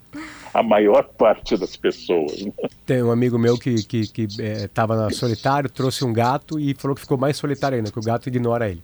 a 0.53 0.63
maior 0.63 1.03
parte 1.03 1.57
das 1.57 1.77
pessoas. 1.77 2.45
Tem 2.87 3.03
um 3.03 3.11
amigo 3.11 3.37
meu 3.37 3.59
que 3.59 3.71
estava 3.71 4.15
que, 4.15 4.29
que, 4.29 4.43
é, 4.43 5.11
solitário, 5.11 5.69
trouxe 5.69 6.05
um 6.05 6.13
gato 6.13 6.61
e 6.61 6.75
falou 6.75 6.95
que 6.95 7.01
ficou 7.01 7.19
mais 7.19 7.37
solitário 7.37 7.77
ainda, 7.77 7.91
que 7.91 7.99
o 7.99 8.03
gato 8.03 8.29
ignora 8.29 8.71
ele. 8.71 8.81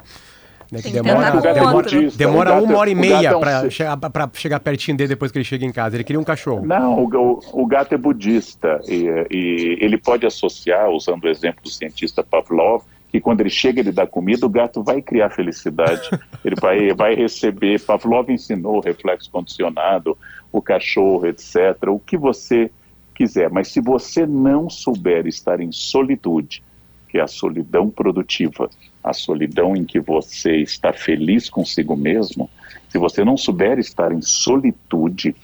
Né, 0.70 0.80
que 0.80 0.90
demora, 0.90 1.40
demora, 1.40 1.88
demora 2.16 2.62
uma 2.62 2.78
hora 2.78 2.90
e 2.90 2.94
meia 2.94 3.36
para 3.38 3.66
é 3.66 3.70
chegar, 3.70 3.98
chegar 4.34 4.60
pertinho 4.60 4.96
dele 4.96 5.08
depois 5.08 5.32
que 5.32 5.38
ele 5.38 5.44
chega 5.44 5.64
em 5.64 5.72
casa. 5.72 5.96
Ele 5.96 6.04
queria 6.04 6.20
um 6.20 6.24
cachorro. 6.24 6.64
Não, 6.64 7.04
o, 7.04 7.40
o 7.52 7.66
gato 7.66 7.92
é 7.94 7.98
budista 7.98 8.80
e, 8.86 9.06
e, 9.30 9.78
ele 9.80 9.98
pode 9.98 10.24
associar, 10.26 10.88
usando 10.90 11.24
o 11.24 11.28
exemplo 11.28 11.62
do 11.64 11.68
cientista 11.68 12.22
Pavlov, 12.22 12.84
que 13.08 13.20
quando 13.20 13.40
ele 13.40 13.50
chega 13.50 13.80
ele 13.80 13.90
dá 13.90 14.06
comida, 14.06 14.46
o 14.46 14.48
gato 14.48 14.82
vai 14.82 15.02
criar 15.02 15.30
felicidade. 15.30 16.08
ele 16.44 16.54
vai, 16.60 16.94
vai 16.94 17.14
receber. 17.16 17.80
Pavlov 17.80 18.30
ensinou 18.30 18.76
o 18.76 18.80
reflexo 18.80 19.28
condicionado, 19.30 20.16
o 20.52 20.62
cachorro, 20.62 21.26
etc. 21.26 21.88
O 21.88 21.98
que 21.98 22.16
você 22.16 22.70
quiser. 23.12 23.50
Mas 23.50 23.68
se 23.68 23.80
você 23.80 24.24
não 24.24 24.70
souber 24.70 25.26
estar 25.26 25.60
em 25.60 25.72
solitude, 25.72 26.62
que 27.10 27.18
é 27.18 27.22
a 27.22 27.26
solidão 27.26 27.90
produtiva, 27.90 28.70
a 29.02 29.12
solidão 29.12 29.74
em 29.74 29.84
que 29.84 29.98
você 29.98 30.56
está 30.56 30.92
feliz 30.92 31.50
consigo 31.50 31.96
mesmo, 31.96 32.48
se 32.88 32.98
você 32.98 33.24
não 33.24 33.36
souber 33.36 33.78
estar 33.78 34.12
em 34.12 34.22
solitude, 34.22 35.34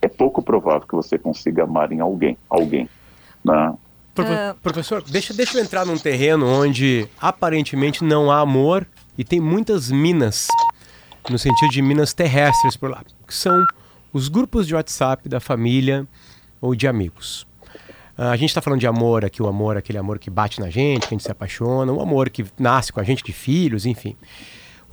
é 0.00 0.08
pouco 0.08 0.42
provável 0.42 0.86
que 0.88 0.94
você 0.94 1.18
consiga 1.18 1.64
amar 1.64 1.92
em 1.92 2.00
alguém, 2.00 2.38
alguém, 2.48 2.88
né? 3.44 3.74
Uh... 4.18 4.54
Professor, 4.62 5.02
deixa, 5.02 5.32
deixa 5.32 5.58
eu 5.58 5.62
entrar 5.62 5.86
num 5.86 5.96
terreno 5.96 6.46
onde 6.46 7.06
aparentemente 7.18 8.02
não 8.02 8.30
há 8.30 8.40
amor 8.40 8.86
e 9.16 9.24
tem 9.24 9.40
muitas 9.40 9.90
minas, 9.90 10.46
no 11.28 11.38
sentido 11.38 11.70
de 11.70 11.82
minas 11.82 12.12
terrestres 12.12 12.76
por 12.76 12.90
lá, 12.90 13.02
que 13.26 13.34
são 13.34 13.64
os 14.12 14.28
grupos 14.28 14.66
de 14.66 14.74
WhatsApp 14.74 15.28
da 15.28 15.40
família 15.40 16.06
ou 16.60 16.74
de 16.74 16.88
amigos. 16.88 17.46
Ah, 18.16 18.30
a 18.30 18.36
gente 18.36 18.50
está 18.50 18.60
falando 18.60 18.80
de 18.80 18.86
amor 18.86 19.24
aqui, 19.24 19.42
o 19.42 19.46
amor, 19.46 19.76
aquele 19.76 19.98
amor 19.98 20.18
que 20.18 20.30
bate 20.30 20.60
na 20.60 20.70
gente, 20.70 21.08
que 21.08 21.14
a 21.14 21.16
gente 21.16 21.24
se 21.24 21.30
apaixona, 21.30 21.92
o 21.92 22.00
amor 22.00 22.30
que 22.30 22.44
nasce 22.58 22.92
com 22.92 23.00
a 23.00 23.04
gente 23.04 23.22
de 23.22 23.32
filhos, 23.32 23.86
enfim. 23.86 24.16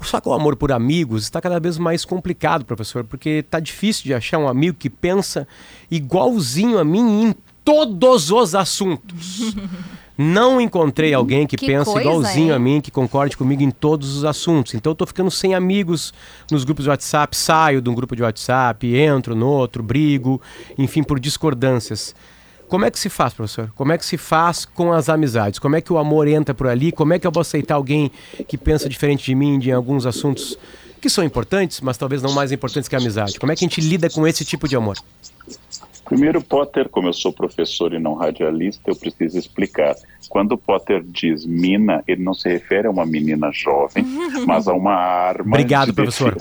Só 0.02 0.22
que 0.22 0.30
o 0.30 0.34
amor 0.34 0.56
por 0.56 0.72
amigos 0.72 1.24
está 1.24 1.42
cada 1.42 1.60
vez 1.60 1.78
mais 1.78 2.06
complicado, 2.06 2.64
professor, 2.64 3.04
porque 3.04 3.30
está 3.30 3.60
difícil 3.60 4.04
de 4.04 4.14
achar 4.14 4.38
um 4.38 4.48
amigo 4.48 4.78
que 4.78 4.90
pensa 4.90 5.48
igualzinho 5.90 6.78
a 6.78 6.84
mim 6.84 7.24
em 7.24 7.36
todos 7.64 8.32
os 8.32 8.56
assuntos. 8.56 9.56
Não 10.18 10.60
encontrei 10.60 11.14
alguém 11.14 11.46
que, 11.46 11.56
que 11.56 11.68
pensa 11.68 12.00
igualzinho 12.02 12.56
a 12.56 12.58
mim, 12.58 12.82
que 12.82 12.90
concorde 12.90 13.38
comigo 13.38 13.62
em 13.62 13.70
todos 13.70 14.18
os 14.18 14.26
assuntos. 14.26 14.74
Então 14.74 14.90
eu 14.92 14.94
estou 14.94 15.06
ficando 15.06 15.30
sem 15.30 15.54
amigos 15.54 16.12
nos 16.50 16.64
grupos 16.64 16.86
de 16.86 16.90
WhatsApp, 16.90 17.38
saio 17.38 17.82
de 17.82 17.90
um 17.90 17.94
grupo 17.94 18.16
de 18.16 18.24
WhatsApp, 18.24 18.96
entro 18.96 19.36
no 19.36 19.48
outro, 19.48 19.84
brigo, 19.84 20.42
enfim, 20.76 21.04
por 21.04 21.20
discordâncias. 21.20 22.16
Como 22.68 22.84
é 22.84 22.92
que 22.92 23.00
se 23.00 23.10
faz, 23.10 23.34
professor? 23.34 23.72
Como 23.76 23.94
é 23.94 23.98
que 23.98 24.06
se 24.06 24.18
faz 24.18 24.66
com 24.66 24.92
as 24.92 25.08
amizades? 25.08 25.58
Como 25.58 25.76
é 25.76 25.82
que 25.82 25.92
o 25.92 25.98
amor 25.98 26.28
entra 26.28 26.54
por 26.54 26.68
ali? 26.68 26.92
Como 26.92 27.14
é 27.14 27.20
que 27.20 27.26
eu 27.26 27.32
vou 27.32 27.42
aceitar 27.42 27.76
alguém 27.76 28.12
que 28.48 28.58
pensa 28.58 28.90
diferente 28.90 29.26
de 29.26 29.34
mim 29.34 29.58
em 29.64 29.72
alguns 29.72 30.06
assuntos 30.06 30.58
que 31.00 31.10
são 31.10 31.24
importantes, 31.24 31.80
mas 31.80 31.98
talvez 31.98 32.22
não 32.22 32.34
mais 32.34 32.52
importantes 32.52 32.90
que 32.90 32.96
a 32.96 33.00
amizade? 33.00 33.40
Como 33.40 33.52
é 33.52 33.56
que 33.56 33.64
a 33.64 33.68
gente 33.68 33.80
lida 33.80 34.10
com 34.10 34.28
esse 34.28 34.44
tipo 34.44 34.68
de 34.68 34.76
amor? 34.76 34.98
Primeiro, 36.04 36.42
Potter, 36.42 36.88
como 36.88 37.10
eu 37.10 37.14
sou 37.14 37.34
professor 37.34 37.94
e 37.94 38.00
não 38.00 38.14
radialista, 38.14 38.90
eu 38.90 38.96
preciso 38.96 39.38
explicar. 39.38 39.94
Quando 40.30 40.58
Potter 40.58 41.04
diz 41.06 41.46
mina, 41.46 42.02
ele 42.08 42.24
não 42.24 42.34
se 42.34 42.48
refere 42.50 42.88
a 42.88 42.90
uma 42.90 43.06
menina 43.06 43.50
jovem, 43.54 44.06
mas 44.48 44.68
a 44.68 44.74
uma 44.74 44.94
arma. 44.94 45.56
Obrigado, 45.56 45.88
de 45.88 45.94
professor. 45.94 46.38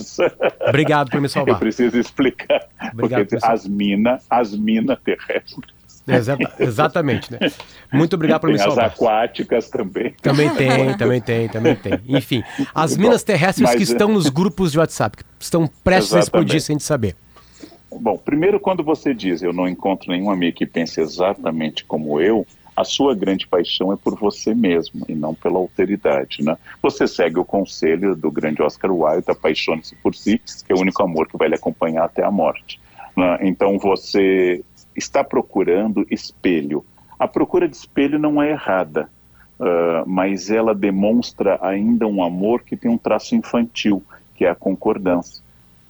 Obrigado 0.69 1.11
por 1.11 1.21
me 1.21 1.29
salvar. 1.29 1.55
Eu 1.57 1.59
preciso 1.59 1.99
explicar. 1.99 2.65
Obrigado, 2.93 3.27
porque 3.27 3.45
as 3.45 3.67
minas, 3.67 4.25
as 4.31 4.57
minas 4.57 4.99
terrestres 5.01 5.76
exatamente, 6.61 7.33
né? 7.33 7.39
Muito 7.93 8.15
obrigado 8.15 8.41
por 8.41 8.49
tem 8.49 8.55
me 8.55 8.63
salvar. 8.63 8.87
As 8.87 8.93
aquáticas 8.93 9.69
também. 9.69 10.15
Também 10.23 10.49
tem, 10.55 10.97
também 10.97 11.21
tem, 11.21 11.49
também 11.49 11.77
tem. 11.77 12.01
Enfim, 12.09 12.43
as 12.75 12.97
minas 12.97 13.23
terrestres 13.23 13.69
Mas, 13.69 13.77
que 13.77 13.83
estão 13.83 14.09
nos 14.09 14.29
grupos 14.29 14.73
de 14.73 14.79
WhatsApp, 14.79 15.17
que 15.17 15.25
estão 15.41 15.67
prestes 15.83 16.13
exatamente. 16.13 16.17
a 16.17 16.25
explodir 16.25 16.61
sem 16.61 16.75
a 16.75 16.79
gente 16.79 16.85
saber. 16.85 17.17
Bom, 17.91 18.19
primeiro 18.19 18.61
quando 18.61 18.83
você 18.83 19.15
diz 19.15 19.43
eu 19.43 19.53
não 19.53 19.69
encontro 19.69 20.11
nenhum 20.11 20.31
amigo 20.31 20.57
que 20.57 20.67
pense 20.67 21.01
exatamente 21.01 21.85
como 21.85 22.21
eu, 22.21 22.47
a 22.77 22.85
sua 22.85 23.15
grande 23.15 23.47
paixão 23.47 23.93
é 23.93 23.97
por 23.97 24.15
você 24.19 24.55
mesmo 24.55 25.07
e 25.09 25.15
não 25.15 25.35
pela 25.35 25.59
alteridade, 25.59 26.45
né? 26.45 26.59
Você 26.83 27.09
segue 27.09 27.39
o 27.39 27.45
conselho 27.45 28.15
do 28.15 28.31
grande 28.31 28.63
Oscar 28.63 28.93
Wilde, 28.93 29.31
apaixone-se 29.31 29.97
por 29.97 30.15
si, 30.15 30.39
que 30.39 30.73
é 30.73 30.75
o 30.75 30.81
único 30.81 31.03
amor 31.03 31.27
que 31.27 31.39
vai 31.39 31.49
lhe 31.49 31.55
acompanhar 31.55 32.05
até 32.05 32.23
a 32.23 32.31
morte. 32.31 32.79
Né? 33.17 33.39
Então 33.43 33.79
você 33.79 34.63
está 34.97 35.23
procurando 35.23 36.07
espelho. 36.11 36.85
A 37.19 37.29
procura 37.29 37.69
de 37.69 37.77
espelho 37.77 38.19
não 38.19 38.43
é 38.43 38.51
errada, 38.51 39.09
uh, 39.59 40.09
mas 40.09 40.51
ela 40.51 40.75
demonstra 40.75 41.59
ainda 41.63 42.07
um 42.07 42.23
amor 42.23 42.63
que 42.63 42.77
tem 42.77 42.91
um 42.91 42.99
traço 42.99 43.35
infantil, 43.35 44.03
que 44.35 44.45
é 44.45 44.51
a 44.51 44.55
concordância. 44.55 45.45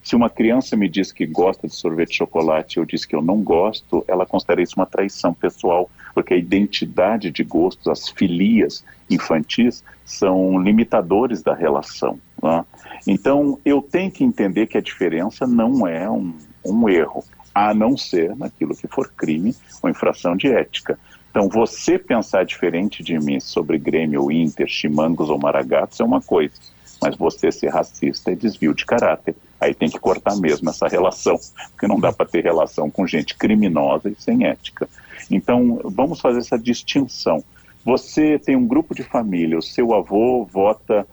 Se 0.06 0.14
uma 0.14 0.30
criança 0.30 0.76
me 0.76 0.88
diz 0.88 1.10
que 1.10 1.26
gosta 1.26 1.66
de 1.66 1.74
sorvete 1.74 2.10
de 2.10 2.18
chocolate 2.18 2.78
e 2.78 2.80
eu 2.80 2.84
diz 2.84 3.04
que 3.04 3.16
eu 3.16 3.20
não 3.20 3.42
gosto, 3.42 4.04
ela 4.06 4.24
considera 4.24 4.62
isso 4.62 4.74
uma 4.76 4.86
traição 4.86 5.34
pessoal, 5.34 5.90
porque 6.14 6.32
a 6.32 6.36
identidade 6.36 7.28
de 7.28 7.42
gostos, 7.42 7.88
as 7.88 8.08
filias 8.08 8.84
infantis, 9.10 9.82
são 10.04 10.60
limitadores 10.62 11.42
da 11.42 11.52
relação. 11.52 12.20
Né? 12.40 12.64
Então, 13.04 13.58
eu 13.64 13.82
tenho 13.82 14.08
que 14.12 14.22
entender 14.22 14.68
que 14.68 14.78
a 14.78 14.80
diferença 14.80 15.44
não 15.44 15.84
é 15.88 16.08
um, 16.08 16.32
um 16.64 16.88
erro, 16.88 17.24
a 17.56 17.72
não 17.72 17.96
ser 17.96 18.36
naquilo 18.36 18.76
que 18.76 18.86
for 18.86 19.10
crime 19.16 19.56
ou 19.82 19.88
infração 19.88 20.36
de 20.36 20.48
ética. 20.48 20.98
Então, 21.30 21.48
você 21.48 21.98
pensar 21.98 22.44
diferente 22.44 23.02
de 23.02 23.18
mim 23.18 23.40
sobre 23.40 23.78
Grêmio, 23.78 24.30
Inter, 24.30 24.68
Chimangos 24.68 25.30
ou 25.30 25.38
Maragatos 25.38 25.98
é 25.98 26.04
uma 26.04 26.20
coisa, 26.20 26.52
mas 27.00 27.16
você 27.16 27.50
ser 27.50 27.68
racista 27.68 28.30
é 28.30 28.34
desvio 28.34 28.74
de 28.74 28.84
caráter. 28.84 29.34
Aí 29.58 29.72
tem 29.72 29.88
que 29.88 29.98
cortar 29.98 30.36
mesmo 30.36 30.68
essa 30.68 30.86
relação, 30.86 31.38
porque 31.70 31.88
não 31.88 31.98
dá 31.98 32.12
para 32.12 32.26
ter 32.26 32.44
relação 32.44 32.90
com 32.90 33.06
gente 33.06 33.34
criminosa 33.34 34.10
e 34.10 34.16
sem 34.18 34.44
ética. 34.44 34.86
Então, 35.30 35.80
vamos 35.82 36.20
fazer 36.20 36.40
essa 36.40 36.58
distinção. 36.58 37.42
Você 37.86 38.38
tem 38.38 38.54
um 38.54 38.66
grupo 38.66 38.94
de 38.94 39.02
família, 39.02 39.56
o 39.56 39.62
seu 39.62 39.94
avô 39.94 40.44
vota 40.44 41.06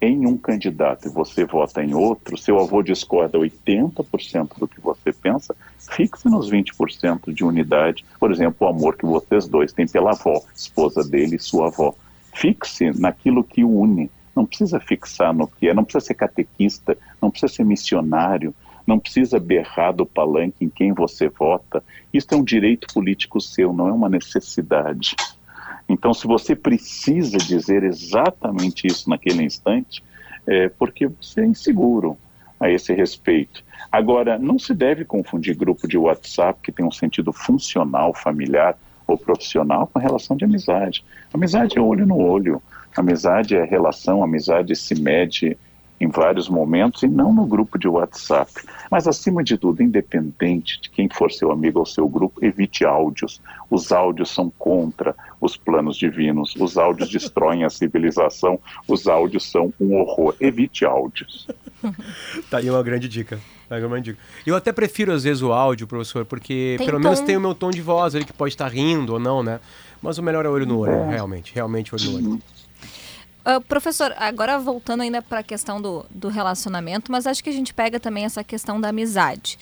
em 0.00 0.26
um 0.26 0.36
candidato 0.36 1.08
e 1.08 1.10
você 1.10 1.44
vota 1.44 1.82
em 1.82 1.94
outro, 1.94 2.36
seu 2.36 2.58
avô 2.58 2.82
discorda 2.82 3.38
80% 3.38 4.58
do 4.58 4.68
que 4.68 4.80
você 4.80 5.12
pensa, 5.12 5.54
fixe 5.78 6.28
nos 6.28 6.50
20% 6.50 7.32
de 7.32 7.44
unidade, 7.44 8.04
por 8.18 8.30
exemplo, 8.30 8.66
o 8.66 8.70
amor 8.70 8.96
que 8.96 9.06
vocês 9.06 9.46
dois 9.46 9.72
têm 9.72 9.86
pela 9.86 10.10
avó, 10.10 10.42
esposa 10.54 11.02
dele 11.02 11.36
e 11.36 11.40
sua 11.40 11.68
avó. 11.68 11.94
Fixe 12.34 12.90
naquilo 12.98 13.44
que 13.44 13.64
une, 13.64 14.10
não 14.34 14.44
precisa 14.44 14.80
fixar 14.80 15.32
no 15.32 15.46
que 15.46 15.68
é, 15.68 15.74
não 15.74 15.84
precisa 15.84 16.06
ser 16.06 16.14
catequista, 16.14 16.98
não 17.22 17.30
precisa 17.30 17.52
ser 17.52 17.64
missionário, 17.64 18.54
não 18.86 18.98
precisa 18.98 19.38
berrar 19.38 19.94
do 19.94 20.04
palanque 20.04 20.64
em 20.64 20.68
quem 20.68 20.92
você 20.92 21.28
vota. 21.28 21.82
Isso 22.12 22.28
é 22.32 22.36
um 22.36 22.44
direito 22.44 22.92
político 22.92 23.40
seu, 23.40 23.72
não 23.72 23.88
é 23.88 23.92
uma 23.92 24.08
necessidade. 24.08 25.16
Então, 25.88 26.14
se 26.14 26.26
você 26.26 26.54
precisa 26.56 27.36
dizer 27.38 27.82
exatamente 27.82 28.86
isso 28.86 29.08
naquele 29.08 29.42
instante, 29.42 30.02
é 30.46 30.68
porque 30.68 31.06
você 31.06 31.42
é 31.42 31.46
inseguro 31.46 32.16
a 32.58 32.70
esse 32.70 32.92
respeito. 32.92 33.62
Agora, 33.90 34.38
não 34.38 34.58
se 34.58 34.74
deve 34.74 35.04
confundir 35.04 35.56
grupo 35.56 35.86
de 35.86 35.98
WhatsApp 35.98 36.58
que 36.62 36.72
tem 36.72 36.84
um 36.84 36.90
sentido 36.90 37.32
funcional, 37.32 38.14
familiar 38.14 38.76
ou 39.06 39.18
profissional 39.18 39.86
com 39.86 39.98
relação 39.98 40.36
de 40.36 40.44
amizade. 40.44 41.04
Amizade 41.32 41.78
é 41.78 41.80
olho 41.80 42.06
no 42.06 42.16
olho. 42.16 42.62
Amizade 42.96 43.54
é 43.56 43.64
relação, 43.64 44.22
amizade 44.22 44.74
se 44.76 45.00
mede 45.00 45.56
em 46.00 46.08
vários 46.08 46.48
momentos 46.48 47.02
e 47.02 47.08
não 47.08 47.32
no 47.32 47.46
grupo 47.46 47.78
de 47.78 47.88
WhatsApp. 47.88 48.52
Mas, 48.90 49.06
acima 49.06 49.42
de 49.42 49.56
tudo, 49.56 49.82
independente 49.82 50.80
de 50.80 50.90
quem 50.90 51.08
for 51.08 51.30
seu 51.30 51.50
amigo 51.50 51.78
ou 51.78 51.86
seu 51.86 52.08
grupo, 52.08 52.44
evite 52.44 52.84
áudios. 52.84 53.40
Os 53.70 53.92
áudios 53.92 54.30
são 54.30 54.50
contra 54.58 55.14
os 55.40 55.56
planos 55.56 55.96
divinos, 55.96 56.54
os 56.56 56.76
áudios 56.76 57.08
destroem 57.08 57.64
a 57.64 57.70
civilização, 57.70 58.58
os 58.88 59.06
áudios 59.06 59.50
são 59.50 59.72
um 59.80 59.94
horror. 59.96 60.34
Evite 60.40 60.84
áudios. 60.84 61.46
tá 62.50 62.58
aí 62.58 62.68
uma 62.68 62.82
grande 62.82 63.08
dica. 63.08 63.38
Uma 63.70 63.80
grande 63.80 64.12
dica. 64.12 64.22
Eu 64.46 64.56
até 64.56 64.72
prefiro, 64.72 65.12
às 65.12 65.24
vezes, 65.24 65.42
o 65.42 65.52
áudio, 65.52 65.86
professor, 65.86 66.24
porque 66.24 66.74
tem 66.78 66.86
pelo 66.86 66.98
tom... 66.98 67.04
menos 67.04 67.20
tem 67.20 67.36
o 67.36 67.40
meu 67.40 67.54
tom 67.54 67.70
de 67.70 67.80
voz 67.80 68.14
ali 68.14 68.24
que 68.24 68.32
pode 68.32 68.52
estar 68.52 68.68
rindo 68.68 69.14
ou 69.14 69.20
não, 69.20 69.42
né? 69.42 69.60
Mas 70.02 70.18
o 70.18 70.22
melhor 70.22 70.44
é 70.44 70.48
olho 70.48 70.66
no 70.66 70.80
olho, 70.80 70.92
é. 70.92 71.10
realmente. 71.10 71.54
Realmente 71.54 71.94
olho 71.94 72.10
no 72.10 72.16
olho. 72.16 72.42
Uh, 73.46 73.60
professor, 73.60 74.14
agora 74.16 74.58
voltando 74.58 75.02
ainda 75.02 75.20
para 75.20 75.40
a 75.40 75.42
questão 75.42 75.80
do, 75.80 76.06
do 76.08 76.28
relacionamento, 76.28 77.12
mas 77.12 77.26
acho 77.26 77.44
que 77.44 77.50
a 77.50 77.52
gente 77.52 77.74
pega 77.74 78.00
também 78.00 78.24
essa 78.24 78.42
questão 78.42 78.80
da 78.80 78.88
amizade. 78.88 79.58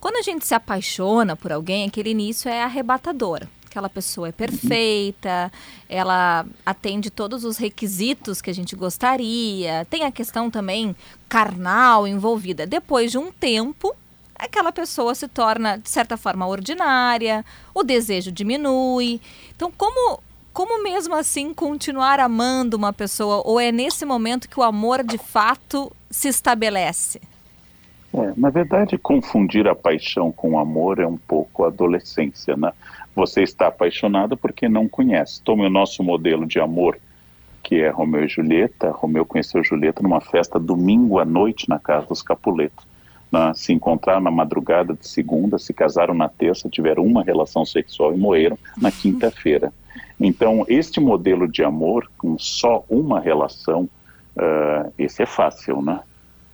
Quando 0.00 0.16
a 0.16 0.22
gente 0.22 0.44
se 0.44 0.54
apaixona 0.54 1.36
por 1.36 1.52
alguém, 1.52 1.86
aquele 1.86 2.10
início 2.10 2.48
é 2.48 2.62
arrebatador. 2.62 3.46
Aquela 3.66 3.88
pessoa 3.88 4.28
é 4.28 4.32
perfeita, 4.32 5.52
ela 5.88 6.44
atende 6.66 7.08
todos 7.08 7.44
os 7.44 7.56
requisitos 7.56 8.42
que 8.42 8.50
a 8.50 8.54
gente 8.54 8.74
gostaria, 8.74 9.86
tem 9.88 10.02
a 10.02 10.10
questão 10.10 10.50
também 10.50 10.96
carnal 11.28 12.08
envolvida. 12.08 12.66
Depois 12.66 13.12
de 13.12 13.18
um 13.18 13.30
tempo, 13.30 13.94
aquela 14.34 14.72
pessoa 14.72 15.14
se 15.14 15.28
torna, 15.28 15.76
de 15.76 15.88
certa 15.88 16.16
forma, 16.16 16.48
ordinária, 16.48 17.44
o 17.72 17.84
desejo 17.84 18.32
diminui. 18.32 19.20
Então, 19.54 19.70
como 19.70 20.20
como 20.60 20.82
mesmo 20.82 21.14
assim 21.14 21.54
continuar 21.54 22.20
amando 22.20 22.76
uma 22.76 22.92
pessoa? 22.92 23.40
Ou 23.46 23.58
é 23.58 23.72
nesse 23.72 24.04
momento 24.04 24.46
que 24.46 24.60
o 24.60 24.62
amor 24.62 25.02
de 25.02 25.16
fato 25.16 25.90
se 26.10 26.28
estabelece? 26.28 27.18
É, 28.12 28.34
na 28.36 28.50
verdade, 28.50 28.98
confundir 28.98 29.66
a 29.66 29.74
paixão 29.74 30.30
com 30.30 30.50
o 30.50 30.58
amor 30.58 30.98
é 30.98 31.06
um 31.06 31.16
pouco 31.16 31.64
adolescência, 31.64 32.58
né? 32.58 32.74
Você 33.16 33.42
está 33.42 33.68
apaixonado 33.68 34.36
porque 34.36 34.68
não 34.68 34.86
conhece. 34.86 35.40
Tome 35.40 35.64
o 35.64 35.70
nosso 35.70 36.02
modelo 36.02 36.44
de 36.44 36.60
amor, 36.60 36.98
que 37.62 37.76
é 37.76 37.88
Romeu 37.88 38.26
e 38.26 38.28
Julieta. 38.28 38.90
Romeu 38.90 39.24
conheceu 39.24 39.64
Julieta 39.64 40.02
numa 40.02 40.20
festa 40.20 40.58
domingo 40.58 41.18
à 41.18 41.24
noite 41.24 41.70
na 41.70 41.78
casa 41.78 42.06
dos 42.06 42.20
Capuletos. 42.20 42.84
Né? 43.32 43.50
Se 43.54 43.72
encontraram 43.72 44.20
na 44.20 44.30
madrugada 44.30 44.92
de 44.92 45.08
segunda, 45.08 45.58
se 45.58 45.72
casaram 45.72 46.12
na 46.12 46.28
terça, 46.28 46.68
tiveram 46.68 47.02
uma 47.02 47.24
relação 47.24 47.64
sexual 47.64 48.12
e 48.12 48.18
morreram 48.18 48.58
na 48.76 48.92
quinta-feira. 48.92 49.72
Então, 50.20 50.66
este 50.68 51.00
modelo 51.00 51.48
de 51.48 51.64
amor, 51.64 52.10
com 52.18 52.38
só 52.38 52.84
uma 52.90 53.18
relação, 53.18 53.88
uh, 54.36 54.92
esse 54.98 55.22
é 55.22 55.26
fácil, 55.26 55.80
né? 55.80 56.00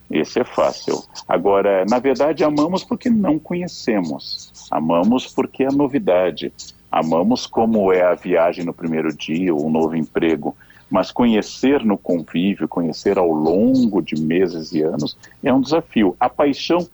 Esse 0.09 0.38
é 0.38 0.44
fácil. 0.44 1.02
Agora, 1.26 1.85
na 1.85 1.98
verdade, 1.98 2.44
amamos 2.44 2.85
porque 2.85 3.11
não 3.11 3.40
conhecemos. 3.40 4.52
Amamos 4.70 5.26
porque 5.26 5.64
é 5.64 5.68
novidade. 5.68 6.52
Amamos 6.92 7.44
como 7.44 7.92
é 7.92 8.02
a 8.02 8.14
viagem 8.14 8.64
no 8.64 8.72
primeiro 8.72 9.12
dia, 9.12 9.52
o 9.52 9.68
novo 9.68 9.96
emprego. 9.96 10.57
Mas 10.88 11.11
conhecer 11.11 11.85
no 11.85 11.98
convívio, 11.98 12.68
conhecer 12.68 13.18
ao 13.18 13.33
longo 13.33 14.00
de 14.00 14.14
meses 14.14 14.72
e 14.72 14.83
anos, 14.83 15.18
é 15.42 15.52
um 15.52 15.61
desafio. 15.61 16.16
A 16.20 16.29
paixão 16.29 16.87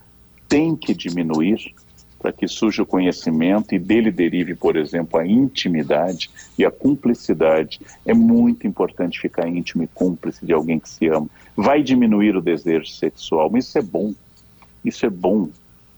tem 0.48 0.74
que 0.74 0.94
diminuir 0.94 1.74
para 2.22 2.32
que 2.32 2.46
surja 2.46 2.84
o 2.84 2.86
conhecimento 2.86 3.74
e 3.74 3.78
dele 3.80 4.12
derive, 4.12 4.54
por 4.54 4.76
exemplo, 4.76 5.18
a 5.18 5.26
intimidade 5.26 6.30
e 6.56 6.64
a 6.64 6.70
cumplicidade. 6.70 7.80
É 8.06 8.14
muito 8.14 8.64
importante 8.64 9.20
ficar 9.20 9.48
íntimo 9.48 9.82
e 9.82 9.88
cúmplice 9.88 10.46
de 10.46 10.52
alguém 10.52 10.78
que 10.78 10.88
se 10.88 11.08
ama. 11.08 11.26
Vai 11.56 11.82
diminuir 11.82 12.36
o 12.36 12.40
desejo 12.40 12.86
sexual, 12.86 13.50
mas 13.50 13.66
isso 13.66 13.78
é 13.78 13.82
bom. 13.82 14.14
Isso 14.84 15.04
é 15.04 15.10
bom. 15.10 15.48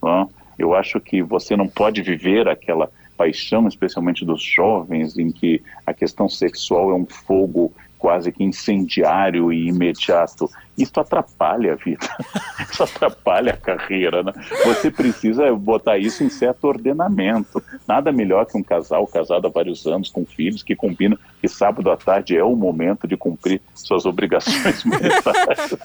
Tá? 0.01 0.27
Eu 0.57 0.73
acho 0.73 0.99
que 0.99 1.21
você 1.21 1.55
não 1.55 1.67
pode 1.67 2.01
viver 2.01 2.47
aquela 2.47 2.89
paixão, 3.15 3.67
especialmente 3.67 4.25
dos 4.25 4.41
jovens, 4.41 5.17
em 5.17 5.31
que 5.31 5.61
a 5.85 5.93
questão 5.93 6.27
sexual 6.27 6.89
é 6.91 6.95
um 6.95 7.05
fogo 7.05 7.71
quase 8.05 8.31
que 8.31 8.43
incendiário 8.43 9.51
e 9.51 9.67
imediato. 9.67 10.47
Isso 10.77 10.99
atrapalha 10.99 11.73
a 11.73 11.75
vida, 11.75 12.07
isso 12.71 12.83
atrapalha 12.83 13.53
a 13.53 13.57
carreira. 13.57 14.21
Né? 14.21 14.31
Você 14.63 14.91
precisa 14.91 15.51
botar 15.55 15.97
isso 15.97 16.23
em 16.23 16.29
certo 16.29 16.65
ordenamento. 16.65 17.63
Nada 17.87 18.11
melhor 18.11 18.45
que 18.45 18.55
um 18.55 18.61
casal 18.61 19.07
casado 19.07 19.47
há 19.47 19.49
vários 19.49 19.87
anos, 19.87 20.11
com 20.11 20.23
filhos, 20.23 20.61
que 20.61 20.75
combinam 20.75 21.17
que 21.41 21.47
sábado 21.47 21.89
à 21.89 21.97
tarde 21.97 22.37
é 22.37 22.43
o 22.43 22.55
momento 22.55 23.07
de 23.07 23.17
cumprir 23.17 23.59
suas 23.73 24.05
obrigações 24.05 24.83
militares. 24.85 25.75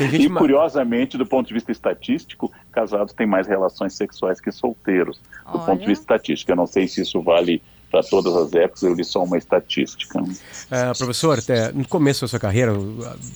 E 0.00 0.30
curiosamente, 0.30 1.18
do 1.18 1.26
ponto 1.26 1.48
de 1.48 1.52
vista 1.52 1.70
estatístico, 1.70 2.50
casados 2.72 3.12
têm 3.12 3.26
mais 3.26 3.46
relações 3.46 3.92
sexuais 3.92 4.40
que 4.40 4.50
solteiros, 4.50 5.20
do 5.52 5.58
Olha. 5.58 5.66
ponto 5.66 5.80
de 5.80 5.86
vista 5.88 6.04
estatístico. 6.04 6.52
Eu 6.52 6.56
não 6.56 6.66
sei 6.66 6.88
se 6.88 7.02
isso 7.02 7.20
vale 7.20 7.60
para 7.94 8.02
todas 8.02 8.34
as 8.34 8.52
épocas, 8.52 8.82
eu 8.82 8.92
li 8.92 9.04
só 9.04 9.22
uma 9.22 9.38
estatística. 9.38 10.20
É, 10.68 10.92
professor, 10.94 11.38
no 11.72 11.86
começo 11.86 12.22
da 12.22 12.28
sua 12.28 12.40
carreira, 12.40 12.72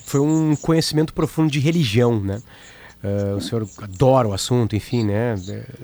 foi 0.04 0.20
um 0.20 0.56
conhecimento 0.56 1.14
profundo 1.14 1.48
de 1.48 1.60
religião, 1.60 2.18
né? 2.20 2.42
Uh, 3.04 3.36
o 3.36 3.40
senhor 3.40 3.68
adora 3.80 4.26
o 4.26 4.32
assunto, 4.32 4.74
enfim, 4.74 5.04
né? 5.04 5.36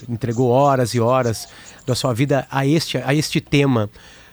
Entregou 0.09 0.49
horas 0.49 0.93
e 0.95 1.01
horas 1.01 1.47
da 1.87 1.95
sua 1.95 2.13
vida 2.13 2.45
a 2.51 2.67
este, 2.67 2.99
a 2.99 3.15
este 3.15 3.41
tema. 3.41 3.89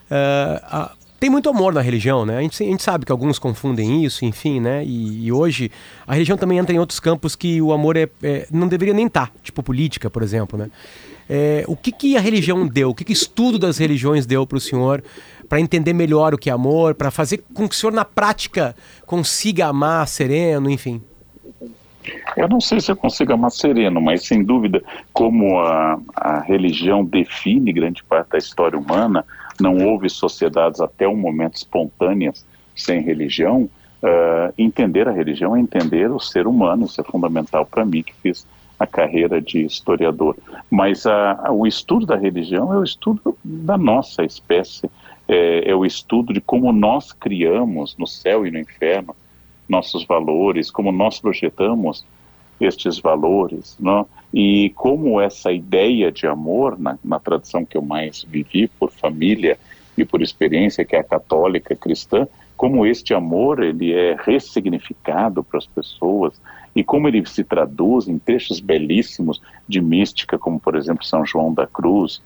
Uh, 0.10 0.58
a, 0.64 0.92
tem 1.20 1.30
muito 1.30 1.48
amor 1.48 1.72
na 1.72 1.82
religião, 1.82 2.26
né? 2.26 2.40
A 2.40 2.42
gente, 2.42 2.64
a 2.64 2.66
gente, 2.66 2.82
sabe 2.82 3.06
que 3.06 3.12
alguns 3.12 3.38
confundem 3.38 4.04
isso, 4.04 4.26
enfim, 4.26 4.60
né? 4.60 4.84
E, 4.84 5.28
e, 5.28 5.32
hoje 5.32 5.70
a 6.08 6.14
religião 6.14 6.36
também 6.36 6.58
entra 6.58 6.74
em 6.74 6.80
outros 6.80 7.00
campos 7.00 7.36
que 7.36 7.62
o 7.62 7.72
amor 7.72 7.96
é, 7.96 8.10
é 8.24 8.48
não 8.50 8.68
deveria 8.68 8.96
nem 8.96 9.06
estar, 9.06 9.28
tá, 9.28 9.34
tipo 9.44 9.62
política, 9.62 10.10
por 10.10 10.24
exemplo, 10.24 10.58
né? 10.58 10.72
É, 11.34 11.64
o 11.66 11.78
que, 11.78 11.94
que 11.94 12.18
a 12.18 12.20
religião 12.20 12.68
deu? 12.68 12.90
O 12.90 12.94
que, 12.94 13.06
que 13.06 13.14
estudo 13.14 13.58
das 13.58 13.78
religiões 13.78 14.26
deu 14.26 14.46
para 14.46 14.58
o 14.58 14.60
senhor 14.60 15.02
para 15.48 15.62
entender 15.62 15.94
melhor 15.94 16.34
o 16.34 16.38
que 16.38 16.50
é 16.50 16.54
amor, 16.54 16.94
para 16.94 17.10
fazer 17.10 17.42
com 17.54 17.70
que 17.70 17.74
o 17.74 17.78
senhor 17.78 17.94
na 17.94 18.04
prática 18.04 18.76
consiga 19.06 19.68
amar 19.68 20.06
sereno, 20.10 20.70
enfim? 20.70 21.02
Eu 22.36 22.50
não 22.50 22.60
sei 22.60 22.82
se 22.82 22.92
eu 22.92 22.98
consigo 22.98 23.32
amar 23.32 23.50
sereno, 23.50 24.02
mas 24.02 24.28
sem 24.28 24.44
dúvida, 24.44 24.84
como 25.14 25.58
a, 25.60 26.02
a 26.18 26.42
religião 26.42 27.06
define 27.06 27.72
grande 27.72 28.04
parte 28.04 28.32
da 28.32 28.38
história 28.38 28.78
humana, 28.78 29.24
não 29.58 29.78
houve 29.88 30.10
sociedades 30.10 30.82
até 30.82 31.08
o 31.08 31.16
momento 31.16 31.56
espontâneas 31.56 32.46
sem 32.76 33.02
religião, 33.02 33.70
Uh, 34.04 34.52
entender 34.58 35.08
a 35.08 35.12
religião 35.12 35.56
é 35.56 35.60
entender 35.60 36.10
o 36.10 36.20
ser 36.20 36.48
humano, 36.48 36.86
isso 36.86 37.00
é 37.00 37.04
fundamental 37.04 37.68
para 37.68 37.86
mim, 37.86 38.02
que 38.02 38.12
fiz 38.16 38.48
a 38.82 38.88
carreira 38.88 39.40
de 39.40 39.64
historiador. 39.64 40.36
Mas 40.70 41.06
a, 41.06 41.34
a, 41.48 41.52
o 41.52 41.68
estudo 41.68 42.04
da 42.08 42.16
religião 42.16 42.74
é 42.74 42.78
o 42.80 42.84
estudo 42.84 43.38
da 43.44 43.78
nossa 43.78 44.24
espécie, 44.24 44.90
é, 45.28 45.70
é, 45.70 45.76
o 45.76 45.86
estudo 45.86 46.34
de 46.34 46.42
como 46.42 46.72
nós 46.74 47.14
criamos 47.14 47.96
no 47.96 48.08
céu 48.08 48.46
e 48.46 48.50
no 48.50 48.58
inferno 48.58 49.16
nossos 49.70 50.04
valores, 50.04 50.72
como 50.72 50.92
nós 50.92 51.20
projetamos 51.20 52.04
estes 52.60 53.00
valores, 53.00 53.78
não? 53.80 54.08
e 54.34 54.72
como 54.72 55.22
essa 55.22 55.52
ideia 55.52 56.12
de 56.12 56.26
amor, 56.26 56.80
na, 56.80 56.98
na 57.04 57.20
tradição 57.20 57.64
que 57.64 57.78
eu 57.78 57.82
mais 57.84 58.24
vivi, 58.24 58.68
por 58.68 58.92
família 58.92 59.60
e 59.96 60.04
por 60.04 60.24
experiência, 60.24 60.84
que 60.84 60.96
é 60.96 61.00
a 61.00 61.04
católica 61.04 61.76
cristã, 61.76 62.28
como 62.58 62.86
este 62.86 63.14
amor 63.14 63.64
ele 63.64 63.94
é 63.94 64.16
ressignificado 64.20 65.44
para 65.44 65.60
as 65.60 65.68
pessoas 65.68 66.34
e 66.76 66.84
como 66.84 67.08
ele 67.08 67.26
se 67.26 67.44
traduz 67.44 68.08
em 68.08 68.18
textos 68.18 68.60
belíssimos 68.60 69.42
de 69.68 69.82
mística, 69.82 70.38
como 70.38 70.60
por 70.60 70.76
exemplo 70.76 71.04
São 71.04 71.26
João 71.26 71.54
da 71.54 71.68
Cruz, 71.68 72.22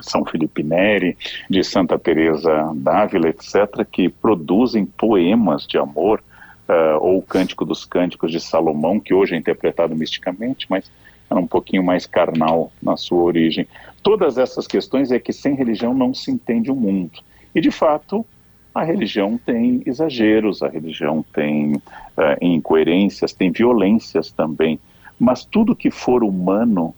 São 0.00 0.24
Felipe 0.24 0.62
Neri, 0.62 1.16
de 1.48 1.62
Santa 1.62 1.98
Teresa 1.98 2.72
d'Ávila, 2.74 3.28
etc., 3.28 3.86
que 3.90 4.08
produzem 4.08 4.86
poemas 4.86 5.66
de 5.66 5.78
amor, 5.78 6.22
uh, 6.68 6.98
ou 7.00 7.18
o 7.18 7.22
Cântico 7.22 7.64
dos 7.64 7.84
Cânticos 7.84 8.30
de 8.30 8.40
Salomão, 8.40 9.00
que 9.00 9.14
hoje 9.14 9.34
é 9.34 9.38
interpretado 9.38 9.94
misticamente, 9.94 10.66
mas 10.68 10.90
era 11.30 11.40
um 11.40 11.46
pouquinho 11.46 11.82
mais 11.82 12.06
carnal 12.06 12.72
na 12.82 12.96
sua 12.96 13.22
origem. 13.22 13.66
Todas 14.02 14.38
essas 14.38 14.66
questões 14.66 15.10
é 15.10 15.18
que 15.18 15.32
sem 15.32 15.54
religião 15.54 15.92
não 15.92 16.14
se 16.14 16.30
entende 16.30 16.70
o 16.70 16.76
mundo. 16.76 17.18
E 17.54 17.60
de 17.60 17.70
fato, 17.70 18.24
a 18.76 18.84
religião 18.84 19.38
tem 19.38 19.82
exageros, 19.86 20.62
a 20.62 20.68
religião 20.68 21.24
tem 21.32 21.76
uh, 21.76 21.80
incoerências, 22.42 23.32
tem 23.32 23.50
violências 23.50 24.30
também. 24.30 24.78
Mas 25.18 25.46
tudo 25.46 25.74
que 25.74 25.90
for 25.90 26.22
humano 26.22 26.94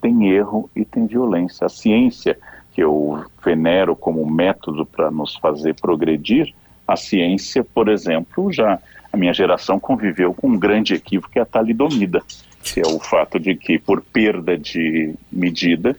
tem 0.00 0.28
erro 0.28 0.68
e 0.74 0.84
tem 0.84 1.06
violência. 1.06 1.66
A 1.66 1.68
ciência, 1.68 2.36
que 2.72 2.82
eu 2.82 3.24
venero 3.44 3.94
como 3.94 4.28
método 4.28 4.84
para 4.84 5.08
nos 5.08 5.36
fazer 5.36 5.74
progredir, 5.80 6.52
a 6.86 6.96
ciência, 6.96 7.62
por 7.62 7.88
exemplo, 7.88 8.52
já 8.52 8.80
a 9.12 9.16
minha 9.16 9.32
geração 9.32 9.78
conviveu 9.78 10.34
com 10.34 10.48
um 10.48 10.58
grande 10.58 10.94
equívoco 10.94 11.32
que 11.32 11.38
é 11.38 11.42
a 11.42 11.46
talidomida, 11.46 12.24
que 12.60 12.80
é 12.80 12.86
o 12.88 12.98
fato 12.98 13.38
de 13.38 13.54
que, 13.54 13.78
por 13.78 14.02
perda 14.02 14.58
de 14.58 15.14
medida, 15.30 15.96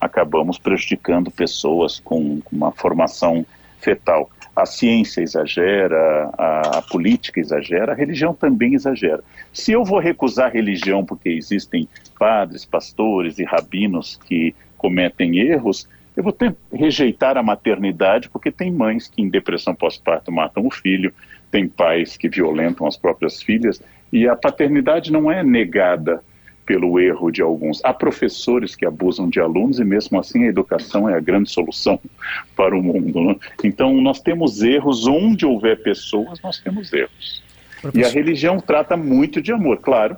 acabamos 0.00 0.56
prejudicando 0.56 1.30
pessoas 1.30 2.00
com 2.00 2.40
uma 2.50 2.72
formação 2.72 3.44
fetal 3.78 4.30
a 4.60 4.66
ciência 4.66 5.22
exagera, 5.22 6.30
a, 6.36 6.78
a, 6.78 6.82
política 6.82 7.40
exagera, 7.40 7.92
a 7.92 7.94
religião 7.94 8.34
também 8.34 8.74
exagera. 8.74 9.22
Se 9.52 9.72
eu 9.72 9.84
vou 9.84 9.98
recusar 9.98 10.46
a 10.46 10.52
religião 10.52 11.04
porque 11.04 11.28
existem 11.28 11.88
padres, 12.18 12.64
pastores 12.64 13.38
e 13.38 13.44
rabinos 13.44 14.18
que 14.26 14.54
cometem 14.76 15.38
erros, 15.38 15.88
eu 16.16 16.22
vou 16.22 16.32
ter, 16.32 16.54
rejeitar 16.72 17.36
a 17.36 17.42
maternidade 17.42 18.28
porque 18.28 18.50
tem 18.50 18.70
mães 18.70 19.08
que 19.08 19.22
em 19.22 19.28
depressão 19.28 19.74
pós-parto 19.74 20.30
matam 20.30 20.66
o 20.66 20.70
filho, 20.70 21.12
tem 21.50 21.66
pais 21.66 22.16
que 22.16 22.28
violentam 22.28 22.86
as 22.86 22.96
próprias 22.96 23.42
filhas, 23.42 23.82
e 24.12 24.28
a 24.28 24.36
paternidade 24.36 25.12
não 25.12 25.30
é 25.30 25.42
negada 25.42 26.22
pelo 26.66 27.00
erro 27.00 27.30
de 27.30 27.42
alguns. 27.42 27.84
Há 27.84 27.92
professores 27.92 28.76
que 28.76 28.86
abusam 28.86 29.28
de 29.28 29.40
alunos 29.40 29.78
e 29.78 29.84
mesmo 29.84 30.18
assim 30.18 30.44
a 30.44 30.48
educação 30.48 31.08
é 31.08 31.14
a 31.14 31.20
grande 31.20 31.50
solução 31.50 32.00
para 32.56 32.76
o 32.76 32.82
mundo. 32.82 33.20
Né? 33.22 33.36
Então 33.64 34.00
nós 34.00 34.20
temos 34.20 34.62
erros 34.62 35.06
onde 35.06 35.44
houver 35.44 35.82
pessoas, 35.82 36.40
nós 36.42 36.58
temos 36.58 36.92
erros. 36.92 37.42
Professor. 37.80 37.98
E 37.98 38.04
a 38.04 38.08
religião 38.08 38.60
trata 38.60 38.96
muito 38.96 39.40
de 39.40 39.52
amor, 39.52 39.78
claro 39.78 40.16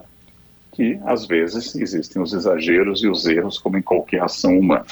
que 0.73 0.99
às 1.05 1.27
vezes 1.27 1.75
existem 1.77 2.21
os 2.21 2.33
exageros 2.33 3.03
e 3.05 3.09
os 3.09 3.27
erros 3.27 3.59
como 3.59 3.77
em 3.77 3.83
qualquer 3.83 4.23
ação 4.23 4.59
humana. 4.59 4.87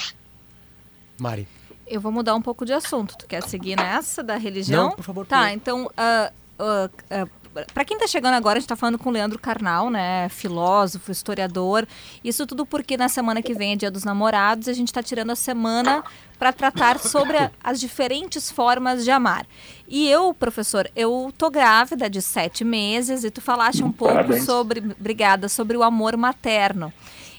Mari. 1.19 1.47
Eu 1.87 1.99
vou 1.99 2.11
mudar 2.11 2.35
um 2.35 2.41
pouco 2.41 2.65
de 2.65 2.71
assunto. 2.71 3.17
Tu 3.17 3.27
quer 3.27 3.43
seguir 3.43 3.75
nessa 3.75 4.23
da 4.23 4.37
religião? 4.37 4.89
Não, 4.89 4.95
por 4.95 5.03
favor. 5.03 5.25
Tá, 5.25 5.51
então 5.51 5.87
uh, 5.87 6.31
uh, 6.57 7.25
uh, 7.25 7.29
para 7.73 7.85
quem 7.85 7.97
está 7.97 8.07
chegando 8.07 8.35
agora, 8.35 8.57
a 8.57 8.59
gente 8.59 8.65
está 8.65 8.75
falando 8.75 8.97
com 8.97 9.09
o 9.09 9.11
Leandro 9.11 9.37
Carnal, 9.37 9.89
né? 9.89 10.29
Filósofo, 10.29 11.11
historiador. 11.11 11.87
Isso 12.23 12.47
tudo 12.47 12.65
porque 12.65 12.95
na 12.95 13.09
semana 13.09 13.41
que 13.41 13.53
vem 13.53 13.73
é 13.73 13.75
Dia 13.75 13.91
dos 13.91 14.03
Namorados, 14.03 14.67
a 14.67 14.73
gente 14.73 14.87
está 14.87 15.03
tirando 15.03 15.31
a 15.31 15.35
semana 15.35 16.03
para 16.39 16.51
tratar 16.51 16.97
sobre 16.99 17.37
a, 17.37 17.51
as 17.63 17.79
diferentes 17.79 18.49
formas 18.49 19.03
de 19.03 19.11
amar. 19.11 19.45
E 19.87 20.09
eu, 20.09 20.33
professor, 20.33 20.89
eu 20.95 21.33
tô 21.37 21.49
grávida 21.49 22.09
de 22.09 22.21
sete 22.21 22.63
meses 22.63 23.23
e 23.23 23.31
tu 23.31 23.41
falaste 23.41 23.83
um 23.83 23.91
pouco 23.91 24.15
Parabéns. 24.15 24.45
sobre, 24.45 24.79
obrigada, 24.99 25.49
sobre 25.49 25.75
o 25.75 25.83
amor 25.83 26.15
materno. 26.15 26.91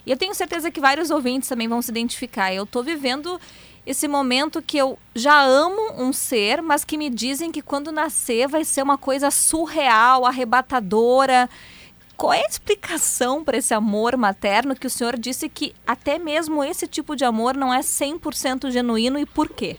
E 0.05 0.11
eu 0.11 0.17
tenho 0.17 0.35
certeza 0.35 0.71
que 0.71 0.81
vários 0.81 1.11
ouvintes 1.11 1.49
também 1.49 1.69
vão 1.69 1.81
se 1.81 1.91
identificar. 1.91 2.53
Eu 2.53 2.65
estou 2.65 2.83
vivendo 2.83 3.41
esse 3.85 4.07
momento 4.07 4.63
que 4.63 4.79
eu 4.79 4.99
já 5.15 5.43
amo 5.43 5.95
um 5.99 6.13
ser, 6.13 6.63
mas 6.63 6.85
que 6.85 6.97
me 6.97 7.11
dizem 7.11 7.51
que 7.51 7.61
quando 7.61 7.91
nascer 7.91 8.47
vai 8.47 8.65
ser 8.65 8.83
uma 8.83 8.97
coisa 8.97 9.31
surreal, 9.31 10.25
arrebatadora. 10.25 11.49
Qual 12.17 12.33
é 12.33 12.45
a 12.45 12.49
explicação 12.49 13.43
para 13.43 13.57
esse 13.57 13.75
amor 13.75 14.17
materno 14.17 14.77
que 14.77 14.87
o 14.87 14.91
senhor 14.91 15.19
disse 15.19 15.49
que 15.49 15.75
até 15.85 16.19
mesmo 16.19 16.63
esse 16.63 16.87
tipo 16.87 17.17
de 17.17 17.25
amor 17.25 17.57
não 17.57 17.75
é 17.75 17.81
100% 17.81 18.71
genuíno 18.71 19.19
e 19.19 19.27
por 19.27 19.49
quê? 19.49 19.77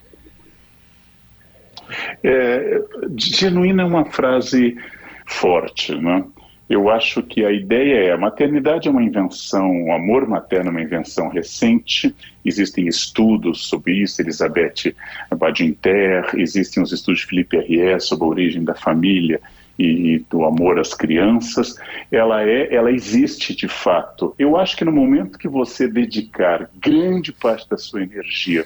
É, 2.23 2.81
genuíno 3.15 3.81
é 3.81 3.85
uma 3.85 4.05
frase 4.05 4.77
forte, 5.25 5.95
né? 5.95 6.25
Eu 6.69 6.89
acho 6.89 7.21
que 7.21 7.45
a 7.45 7.51
ideia 7.51 8.07
é 8.07 8.11
a 8.13 8.17
maternidade 8.17 8.87
é 8.87 8.91
uma 8.91 9.03
invenção, 9.03 9.85
o 9.85 9.91
amor 9.91 10.27
materno 10.27 10.69
é 10.69 10.71
uma 10.71 10.81
invenção 10.81 11.27
recente. 11.27 12.15
Existem 12.43 12.87
estudos 12.87 13.67
sobre 13.67 14.01
isso, 14.01 14.21
Elizabeth 14.21 14.95
Badinter, 15.37 16.31
existem 16.35 16.81
os 16.81 16.91
estudos 16.91 17.21
de 17.21 17.27
Felipe 17.27 17.57
R.S. 17.57 18.07
sobre 18.07 18.25
a 18.25 18.29
origem 18.29 18.63
da 18.63 18.73
família 18.73 19.41
e 19.77 20.23
do 20.29 20.45
amor 20.45 20.79
às 20.79 20.93
crianças. 20.93 21.75
Ela 22.11 22.43
é, 22.43 22.73
ela 22.73 22.91
existe 22.91 23.55
de 23.55 23.67
fato. 23.67 24.33
Eu 24.37 24.55
acho 24.55 24.77
que 24.77 24.85
no 24.85 24.91
momento 24.91 25.37
que 25.37 25.47
você 25.47 25.87
dedicar 25.87 26.69
grande 26.79 27.31
parte 27.33 27.67
da 27.69 27.77
sua 27.77 28.03
energia 28.03 28.65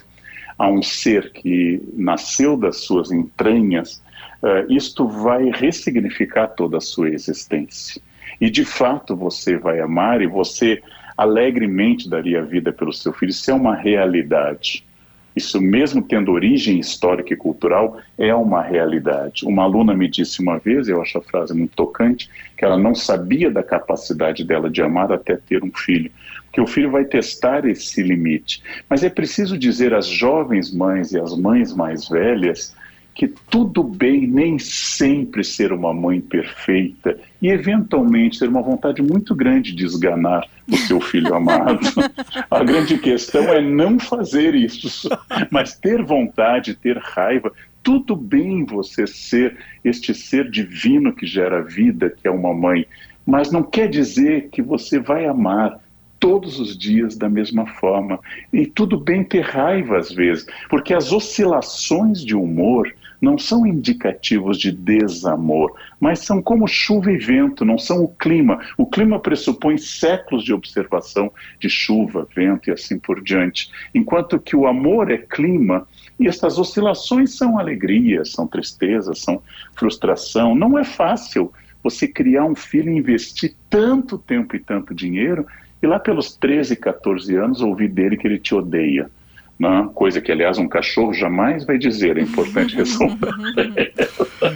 a 0.57 0.67
um 0.67 0.81
ser 0.81 1.31
que 1.31 1.81
nasceu 1.93 2.57
das 2.57 2.77
suas 2.77 3.11
entranhas, 3.11 4.01
uh, 4.41 4.71
isto 4.71 5.07
vai 5.07 5.49
ressignificar 5.51 6.47
toda 6.47 6.77
a 6.77 6.81
sua 6.81 7.09
existência. 7.09 8.01
E 8.39 8.49
de 8.49 8.65
fato 8.65 9.15
você 9.15 9.57
vai 9.57 9.79
amar 9.79 10.21
e 10.21 10.27
você 10.27 10.81
alegremente 11.17 12.09
daria 12.09 12.41
a 12.41 12.45
vida 12.45 12.71
pelo 12.71 12.93
seu 12.93 13.11
filho. 13.11 13.31
Isso 13.31 13.49
é 13.49 13.53
uma 13.53 13.75
realidade. 13.75 14.85
Isso, 15.37 15.61
mesmo 15.61 16.01
tendo 16.01 16.31
origem 16.31 16.79
histórica 16.79 17.31
e 17.31 17.37
cultural, 17.37 17.99
é 18.17 18.33
uma 18.33 18.63
realidade. 18.63 19.45
Uma 19.45 19.63
aluna 19.65 19.93
me 19.93 20.07
disse 20.07 20.41
uma 20.41 20.57
vez, 20.57 20.89
eu 20.89 20.99
acho 20.99 21.19
a 21.19 21.21
frase 21.21 21.53
muito 21.53 21.75
tocante, 21.75 22.27
que 22.57 22.65
ela 22.65 22.75
não 22.75 22.95
sabia 22.95 23.51
da 23.51 23.61
capacidade 23.61 24.43
dela 24.43 24.67
de 24.67 24.81
amar 24.81 25.11
até 25.11 25.35
ter 25.35 25.63
um 25.63 25.71
filho, 25.71 26.11
que 26.51 26.59
o 26.59 26.65
filho 26.65 26.89
vai 26.89 27.05
testar 27.05 27.65
esse 27.65 28.01
limite. 28.01 28.63
Mas 28.89 29.03
é 29.03 29.11
preciso 29.11 29.59
dizer 29.59 29.93
às 29.93 30.07
jovens 30.07 30.73
mães 30.73 31.11
e 31.11 31.19
às 31.19 31.37
mães 31.37 31.71
mais 31.71 32.09
velhas 32.09 32.75
que 33.17 33.27
tudo 33.49 33.83
bem 33.83 34.27
nem 34.27 34.59
sempre 34.59 35.43
ser 35.43 35.73
uma 35.73 35.91
mãe 35.91 36.21
perfeita 36.21 37.19
e 37.41 37.49
eventualmente 37.49 38.37
ter 38.37 38.47
uma 38.47 38.61
vontade 38.61 39.01
muito 39.01 39.33
grande 39.33 39.73
de 39.73 39.83
esganar 39.83 40.47
o 40.71 40.77
seu 40.77 41.01
filho 41.01 41.33
amado. 41.33 41.79
A 42.51 42.63
grande 42.63 42.99
questão 42.99 43.45
é 43.45 43.59
não 43.59 43.97
fazer 43.97 44.53
isso, 44.53 45.09
mas 45.49 45.75
ter 45.75 46.03
vontade, 46.03 46.75
ter 46.75 46.99
raiva. 46.99 47.51
Tudo 47.81 48.15
bem 48.15 48.63
você 48.63 49.07
ser 49.07 49.57
este 49.83 50.13
ser 50.13 50.51
divino 50.51 51.11
que 51.11 51.25
gera 51.25 51.63
vida, 51.63 52.11
que 52.11 52.27
é 52.27 52.31
uma 52.31 52.53
mãe, 52.53 52.85
mas 53.25 53.51
não 53.51 53.63
quer 53.63 53.89
dizer 53.89 54.49
que 54.51 54.61
você 54.61 54.99
vai 54.99 55.25
amar 55.25 55.79
todos 56.19 56.59
os 56.59 56.77
dias 56.77 57.17
da 57.17 57.27
mesma 57.27 57.65
forma. 57.65 58.19
E 58.53 58.67
tudo 58.67 58.99
bem 58.99 59.23
ter 59.23 59.41
raiva 59.41 59.97
às 59.97 60.11
vezes, 60.11 60.45
porque 60.69 60.93
as 60.93 61.11
oscilações 61.11 62.23
de 62.23 62.35
humor 62.35 62.87
não 63.21 63.37
são 63.37 63.65
indicativos 63.65 64.57
de 64.57 64.71
desamor, 64.71 65.73
mas 65.99 66.19
são 66.19 66.41
como 66.41 66.67
chuva 66.67 67.11
e 67.11 67.17
vento, 67.17 67.65
não 67.65 67.77
são 67.77 68.03
o 68.03 68.07
clima. 68.07 68.59
O 68.77 68.85
clima 68.85 69.19
pressupõe 69.19 69.77
séculos 69.77 70.43
de 70.43 70.53
observação 70.53 71.31
de 71.59 71.69
chuva, 71.69 72.27
vento 72.35 72.69
e 72.69 72.73
assim 72.73 72.99
por 72.99 73.21
diante, 73.21 73.71
enquanto 73.93 74.39
que 74.39 74.55
o 74.55 74.67
amor 74.67 75.11
é 75.11 75.17
clima 75.17 75.87
e 76.19 76.27
essas 76.27 76.57
oscilações 76.57 77.35
são 77.35 77.57
alegria, 77.57 78.23
são 78.25 78.47
tristeza, 78.47 79.13
são 79.13 79.41
frustração. 79.75 80.55
Não 80.55 80.77
é 80.77 80.83
fácil 80.83 81.51
você 81.83 82.07
criar 82.07 82.45
um 82.45 82.55
filho 82.55 82.91
e 82.91 82.97
investir 82.97 83.55
tanto 83.69 84.17
tempo 84.17 84.55
e 84.55 84.59
tanto 84.59 84.93
dinheiro 84.93 85.45
e 85.81 85.87
lá 85.87 85.99
pelos 85.99 86.35
13, 86.35 86.75
14 86.75 87.35
anos 87.35 87.61
ouvir 87.61 87.89
dele 87.89 88.17
que 88.17 88.27
ele 88.27 88.39
te 88.39 88.53
odeia 88.53 89.09
né? 89.59 89.89
coisa 89.93 90.21
que, 90.21 90.31
aliás, 90.31 90.57
um 90.57 90.67
cachorro 90.67 91.13
jamais 91.13 91.65
vai 91.65 91.77
dizer, 91.77 92.17
é 92.17 92.21
importante 92.21 92.75
ressaltar. 92.77 93.33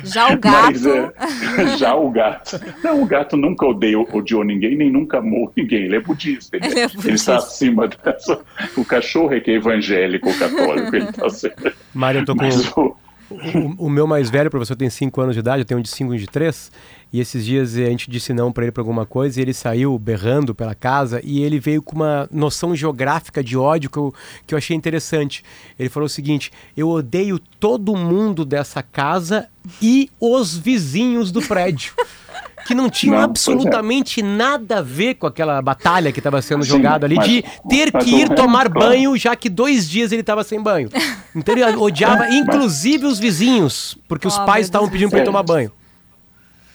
já 0.04 0.34
o 0.34 0.38
gato. 0.38 0.72
Mas, 0.72 0.86
é, 0.86 1.78
já 1.78 1.96
o 1.96 2.10
gato. 2.10 2.60
Não, 2.84 3.02
o 3.02 3.06
gato 3.06 3.36
nunca 3.36 3.66
odeia, 3.66 4.00
odiou 4.00 4.44
ninguém, 4.44 4.76
nem 4.76 4.92
nunca 4.92 5.18
amou 5.18 5.52
ninguém. 5.56 5.84
Ele 5.84 5.96
é 5.96 6.00
budista. 6.00 6.58
Ele, 6.58 6.68
ele, 6.68 6.80
é 6.80 6.88
budista. 6.88 7.08
ele 7.08 7.16
está 7.16 7.36
acima 7.38 7.88
dessa. 7.88 8.40
O 8.78 8.86
cachorro 8.86 9.34
é 9.34 9.40
que 9.40 9.52
é 9.52 9.56
evangélico 9.56 10.30
ou 10.30 10.38
católico. 10.38 10.96
Ele 10.96 11.10
está 11.10 11.52
Mário, 11.94 12.22
eu 12.22 12.26
tô 12.26 12.36
com. 12.36 12.44
Mas, 12.44 12.72
o, 12.78 12.96
o, 13.32 13.86
o, 13.86 13.90
meu 13.90 14.06
mais 14.06 14.30
velho 14.30 14.50
professor 14.50 14.76
tem 14.76 14.90
5 14.90 15.22
anos 15.22 15.36
de 15.36 15.40
idade, 15.40 15.62
eu 15.62 15.66
tenho 15.66 15.80
um 15.80 15.84
de 15.84 15.90
5 15.90 16.14
e 16.16 16.18
de 16.18 16.28
3. 16.28 16.72
E 17.14 17.20
esses 17.20 17.46
dias 17.46 17.76
a 17.76 17.90
gente 17.90 18.10
disse 18.10 18.34
não 18.34 18.52
para 18.52 18.64
ele 18.64 18.72
para 18.72 18.82
alguma 18.82 19.06
coisa 19.06 19.40
e 19.40 19.44
ele 19.44 19.54
saiu 19.54 19.98
berrando 20.00 20.56
pela 20.56 20.74
casa 20.74 21.20
e 21.24 21.44
ele 21.44 21.60
veio 21.60 21.82
com 21.82 21.96
uma 21.96 22.28
noção 22.32 22.74
geográfica 22.76 23.44
de 23.44 23.58
ódio 23.58 23.90
que 23.90 23.98
eu, 23.98 24.14
que 24.48 24.54
eu 24.54 24.58
achei 24.58 24.76
interessante. 24.76 25.44
Ele 25.78 25.90
falou 25.90 26.06
o 26.06 26.10
seguinte: 26.10 26.52
eu 26.76 26.90
odeio 26.90 27.38
todo 27.38 27.96
mundo 27.96 28.46
dessa 28.46 28.82
casa 28.82 29.48
e 29.82 30.10
os 30.20 30.58
vizinhos 30.58 31.32
do 31.32 31.42
prédio. 31.42 31.94
que 32.72 32.76
não 32.76 32.90
tinham 32.90 33.16
não, 33.16 33.22
é. 33.22 33.26
absolutamente 33.26 34.22
é. 34.22 34.24
nada 34.24 34.80
a 34.80 34.82
ver 34.82 35.16
com 35.16 35.28
aquela 35.28 35.62
batalha 35.62 36.12
que 36.12 36.20
estava 36.20 36.42
sendo 36.42 36.64
jogada 36.64 37.06
ali, 37.06 37.16
mas, 37.16 37.28
de 37.28 37.44
ter 37.70 37.92
que 37.92 38.16
ir 38.16 38.30
tomar 38.30 38.70
banho, 38.70 39.16
já 39.18 39.36
que 39.36 39.50
dois 39.50 39.90
dias 39.90 40.12
ele 40.12 40.22
estava 40.22 40.44
sem 40.44 40.62
banho. 40.62 40.90
Então 41.36 41.56
ele 41.56 41.64
odiava 41.78 42.30
inclusive 42.30 43.06
os 43.06 43.20
vizinhos, 43.20 43.98
porque 44.08 44.28
os 44.28 44.38
oh, 44.38 44.46
pais 44.46 44.66
estavam 44.66 44.90
pedindo 44.90 45.10
para 45.10 45.20
ele 45.20 45.26
tomar 45.26 45.44
banho. 45.44 45.72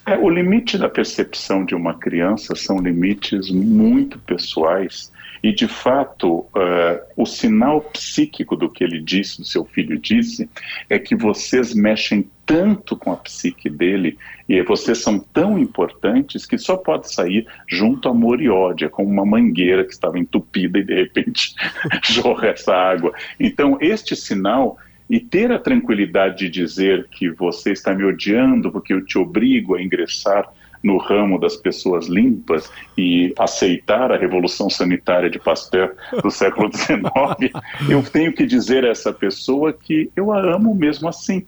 É, 0.07 0.17
o 0.17 0.31
limite 0.31 0.79
da 0.79 0.89
percepção 0.89 1.65
de 1.65 1.75
uma 1.75 1.95
criança 1.95 2.55
são 2.55 2.79
limites 2.79 3.51
muito 3.51 4.19
pessoais 4.21 5.11
e, 5.43 5.53
de 5.53 5.69
fato, 5.69 6.39
uh, 6.39 7.01
o 7.17 7.27
sinal 7.27 7.81
psíquico 7.81 8.57
do 8.57 8.71
que 8.71 8.83
ele 8.83 9.01
disse, 9.01 9.39
do 9.39 9.45
seu 9.45 9.65
filho 9.65 9.99
disse, 9.99 10.49
é 10.89 10.99
que 10.99 11.15
vocês 11.15 11.75
mexem 11.75 12.29
tanto 12.47 12.97
com 12.97 13.13
a 13.13 13.17
psique 13.17 13.69
dele 13.69 14.17
e 14.49 14.63
vocês 14.63 14.99
são 14.99 15.19
tão 15.19 15.59
importantes 15.59 16.47
que 16.47 16.57
só 16.57 16.77
pode 16.77 17.13
sair 17.13 17.45
junto 17.69 18.09
amor 18.09 18.41
e 18.41 18.49
ódio, 18.49 18.87
é 18.87 18.89
como 18.89 19.11
uma 19.11 19.27
mangueira 19.27 19.85
que 19.85 19.93
estava 19.93 20.19
entupida 20.19 20.79
e 20.79 20.85
de 20.85 20.95
repente 20.95 21.55
jorra 22.09 22.49
essa 22.49 22.73
água. 22.73 23.13
Então, 23.41 23.77
este 23.81 24.15
sinal 24.15 24.79
e 25.11 25.19
ter 25.19 25.51
a 25.51 25.59
tranquilidade 25.59 26.39
de 26.39 26.51
dizer 26.51 27.09
que 27.11 27.29
você 27.31 27.73
está 27.73 27.93
me 27.93 28.05
odiando 28.05 28.71
porque 28.71 28.93
eu 28.93 29.05
te 29.05 29.19
obrigo 29.19 29.75
a 29.75 29.83
ingressar 29.83 30.49
no 30.83 30.99
ramo 30.99 31.39
das 31.39 31.57
pessoas 31.57 32.07
limpas 32.07 32.71
e 32.97 33.35
aceitar 33.37 34.13
a 34.13 34.17
revolução 34.17 34.71
sanitária 34.71 35.29
de 35.29 35.39
Pasteur 35.39 35.95
do 36.23 36.31
século 36.31 36.71
XIX, 36.73 37.53
eu 37.91 38.03
tenho 38.05 38.33
que 38.33 38.47
dizer 38.47 38.85
a 38.85 38.91
essa 38.91 39.13
pessoa 39.13 39.73
que 39.73 40.11
eu 40.15 40.33
a 40.33 40.39
amo 40.39 40.75
mesmo 40.75 41.09
assim 41.09 41.45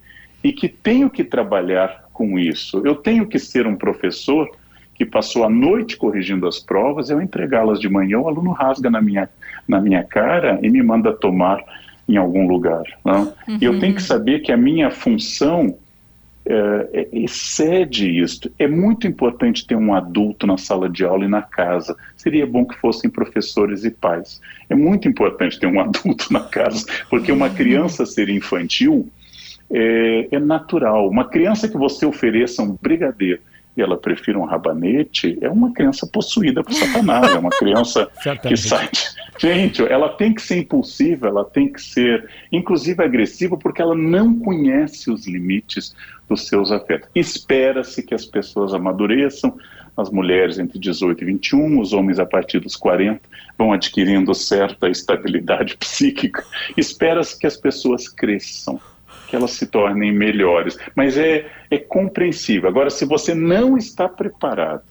e 0.48 0.52
que 0.52 0.66
tenho 0.66 1.10
que 1.10 1.22
trabalhar 1.22 2.08
com 2.10 2.38
isso. 2.38 2.80
Eu 2.82 2.94
tenho 2.94 3.26
que 3.26 3.38
ser 3.38 3.66
um 3.66 3.76
professor 3.76 4.50
que 4.94 5.04
passou 5.04 5.44
a 5.44 5.50
noite 5.50 5.94
corrigindo 5.94 6.48
as 6.48 6.58
provas, 6.58 7.10
eu 7.10 7.20
entregá-las 7.20 7.78
de 7.78 7.86
manhã, 7.86 8.18
o 8.18 8.26
aluno 8.26 8.52
rasga 8.52 8.88
na 8.88 9.02
minha, 9.02 9.28
na 9.68 9.78
minha 9.78 10.02
cara 10.02 10.58
e 10.62 10.70
me 10.70 10.82
manda 10.82 11.12
tomar 11.12 11.62
em 12.08 12.16
algum 12.16 12.48
lugar. 12.48 12.82
Uhum. 13.04 13.58
E 13.60 13.64
eu 13.66 13.78
tenho 13.78 13.94
que 13.94 14.02
saber 14.02 14.40
que 14.40 14.50
a 14.50 14.56
minha 14.56 14.90
função 14.90 15.76
é, 16.46 17.08
excede 17.12 18.10
isto. 18.18 18.50
É 18.58 18.66
muito 18.66 19.06
importante 19.06 19.66
ter 19.66 19.76
um 19.76 19.92
adulto 19.92 20.46
na 20.46 20.56
sala 20.56 20.88
de 20.88 21.04
aula 21.04 21.26
e 21.26 21.28
na 21.28 21.42
casa. 21.42 21.94
Seria 22.16 22.46
bom 22.46 22.64
que 22.64 22.74
fossem 22.76 23.10
professores 23.10 23.84
e 23.84 23.90
pais. 23.90 24.40
É 24.70 24.74
muito 24.74 25.06
importante 25.06 25.60
ter 25.60 25.66
um 25.66 25.78
adulto 25.78 26.32
na 26.32 26.40
casa, 26.40 26.86
porque 27.10 27.30
uma 27.30 27.50
criança 27.50 28.06
ser 28.06 28.30
infantil 28.30 29.10
é, 29.70 30.28
é 30.32 30.38
natural. 30.38 31.08
Uma 31.08 31.28
criança 31.28 31.68
que 31.68 31.76
você 31.76 32.06
ofereça 32.06 32.62
um 32.62 32.76
brigadeiro 32.80 33.40
e 33.76 33.82
ela 33.82 33.96
prefira 33.96 34.36
um 34.36 34.44
rabanete, 34.44 35.38
é 35.40 35.48
uma 35.48 35.72
criança 35.72 36.04
possuída 36.04 36.64
por 36.64 36.72
Satanás, 36.72 37.32
é 37.32 37.38
uma 37.38 37.50
criança 37.50 38.08
que 38.42 38.56
sai. 38.56 38.88
Gente, 39.38 39.84
ela 39.84 40.08
tem 40.08 40.34
que 40.34 40.42
ser 40.42 40.58
impulsiva, 40.58 41.28
ela 41.28 41.44
tem 41.44 41.72
que 41.72 41.80
ser, 41.80 42.28
inclusive, 42.50 43.00
agressiva, 43.04 43.56
porque 43.56 43.80
ela 43.80 43.94
não 43.94 44.36
conhece 44.36 45.12
os 45.12 45.28
limites 45.28 45.94
dos 46.28 46.48
seus 46.48 46.72
afetos. 46.72 47.08
Espera-se 47.14 48.02
que 48.02 48.14
as 48.14 48.24
pessoas 48.24 48.74
amadureçam, 48.74 49.56
as 49.96 50.10
mulheres 50.10 50.58
entre 50.58 50.76
18 50.76 51.22
e 51.22 51.26
21, 51.26 51.80
os 51.80 51.92
homens 51.92 52.18
a 52.18 52.26
partir 52.26 52.58
dos 52.58 52.74
40 52.74 53.20
vão 53.56 53.72
adquirindo 53.72 54.34
certa 54.34 54.88
estabilidade 54.88 55.76
psíquica. 55.78 56.44
Espera-se 56.76 57.38
que 57.38 57.46
as 57.46 57.56
pessoas 57.56 58.08
cresçam 58.08 58.80
que 59.28 59.36
elas 59.36 59.52
se 59.52 59.66
tornem 59.66 60.12
melhores. 60.12 60.78
Mas 60.94 61.16
é, 61.16 61.46
é 61.70 61.78
compreensível. 61.78 62.68
Agora, 62.68 62.90
se 62.90 63.04
você 63.04 63.34
não 63.34 63.76
está 63.76 64.08
preparado 64.08 64.82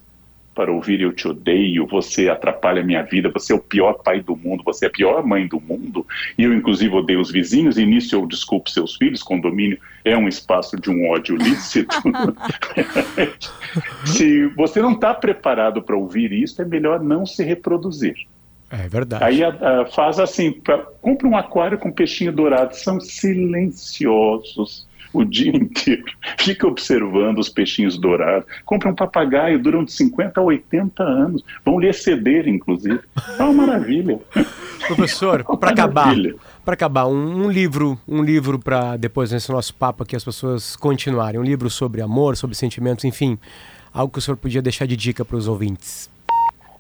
para 0.58 0.72
ouvir 0.72 1.02
eu 1.02 1.14
te 1.14 1.28
odeio, 1.28 1.86
você 1.86 2.30
atrapalha 2.30 2.82
a 2.82 2.84
minha 2.84 3.04
vida, 3.04 3.30
você 3.30 3.54
é 3.54 3.56
o 3.56 3.60
pior 3.60 3.94
pai 4.02 4.22
do 4.22 4.36
mundo, 4.36 4.64
você 4.64 4.86
é 4.86 4.88
a 4.88 4.92
pior 4.92 5.24
mãe 5.24 5.48
do 5.48 5.62
mundo, 5.62 6.04
e 6.36 6.42
eu 6.42 6.52
inclusive 6.52 6.96
odeio 6.96 7.22
os 7.22 7.32
vizinhos, 7.32 7.78
e 7.78 7.86
nisso 7.86 8.16
eu 8.16 8.26
desculpo 8.26 8.68
seus 8.68 8.96
filhos, 8.96 9.22
condomínio 9.22 9.78
é 10.04 10.18
um 10.18 10.28
espaço 10.28 10.76
de 10.76 10.90
um 10.90 11.12
ódio 11.12 11.36
lícito. 11.36 11.96
se 14.04 14.48
você 14.56 14.82
não 14.82 14.94
está 14.94 15.14
preparado 15.14 15.80
para 15.84 15.96
ouvir 15.96 16.32
isso, 16.32 16.60
é 16.60 16.66
melhor 16.66 17.04
não 17.04 17.24
se 17.24 17.44
reproduzir. 17.44 18.16
É 18.70 18.88
verdade. 18.88 19.24
Aí 19.24 19.44
a, 19.44 19.50
a, 19.50 19.86
faz 19.86 20.20
assim, 20.20 20.52
pra, 20.52 20.80
compra 21.02 21.28
um 21.28 21.38
aquário 21.38 21.78
com 21.78 21.92
peixinho 21.92 22.32
dourado, 22.32 22.76
são 22.76 23.00
silenciosos 23.00 24.88
o 25.14 25.24
dia 25.24 25.52
inteiro. 25.56 26.06
Fica 26.38 26.68
observando 26.68 27.40
os 27.40 27.50
peixinhos 27.50 27.98
dourados. 27.98 28.48
Compra 28.66 28.90
um 28.90 28.96
papagaio, 28.96 29.60
duram 29.60 29.84
de 29.84 29.92
50 29.92 30.40
a 30.40 30.44
80 30.44 31.04
anos. 31.04 31.44
Vão 31.66 31.80
lhe 31.80 31.88
exceder, 31.88 32.48
inclusive. 32.48 33.00
É 33.38 33.44
uma 33.44 33.66
maravilha. 33.66 34.20
Professor, 34.88 35.42
é 35.42 35.58
para 35.58 35.72
acabar, 35.72 36.16
para 36.64 36.74
acabar, 36.74 37.08
um, 37.08 37.46
um, 37.46 37.52
livro, 37.52 38.00
um 38.08 38.24
livro 38.24 38.60
para 38.60 38.96
depois 38.96 39.32
nesse 39.32 39.52
nosso 39.52 39.74
papo 39.74 40.04
aqui 40.04 40.16
as 40.16 40.24
pessoas 40.24 40.76
continuarem, 40.76 41.40
um 41.40 41.44
livro 41.44 41.70
sobre 41.70 42.02
amor, 42.02 42.38
sobre 42.38 42.56
sentimentos, 42.56 43.04
enfim, 43.04 43.38
algo 43.92 44.14
que 44.14 44.20
o 44.20 44.22
senhor 44.22 44.38
podia 44.38 44.62
deixar 44.62 44.86
de 44.86 44.96
dica 44.96 45.26
para 45.26 45.36
os 45.36 45.48
ouvintes. 45.48 46.10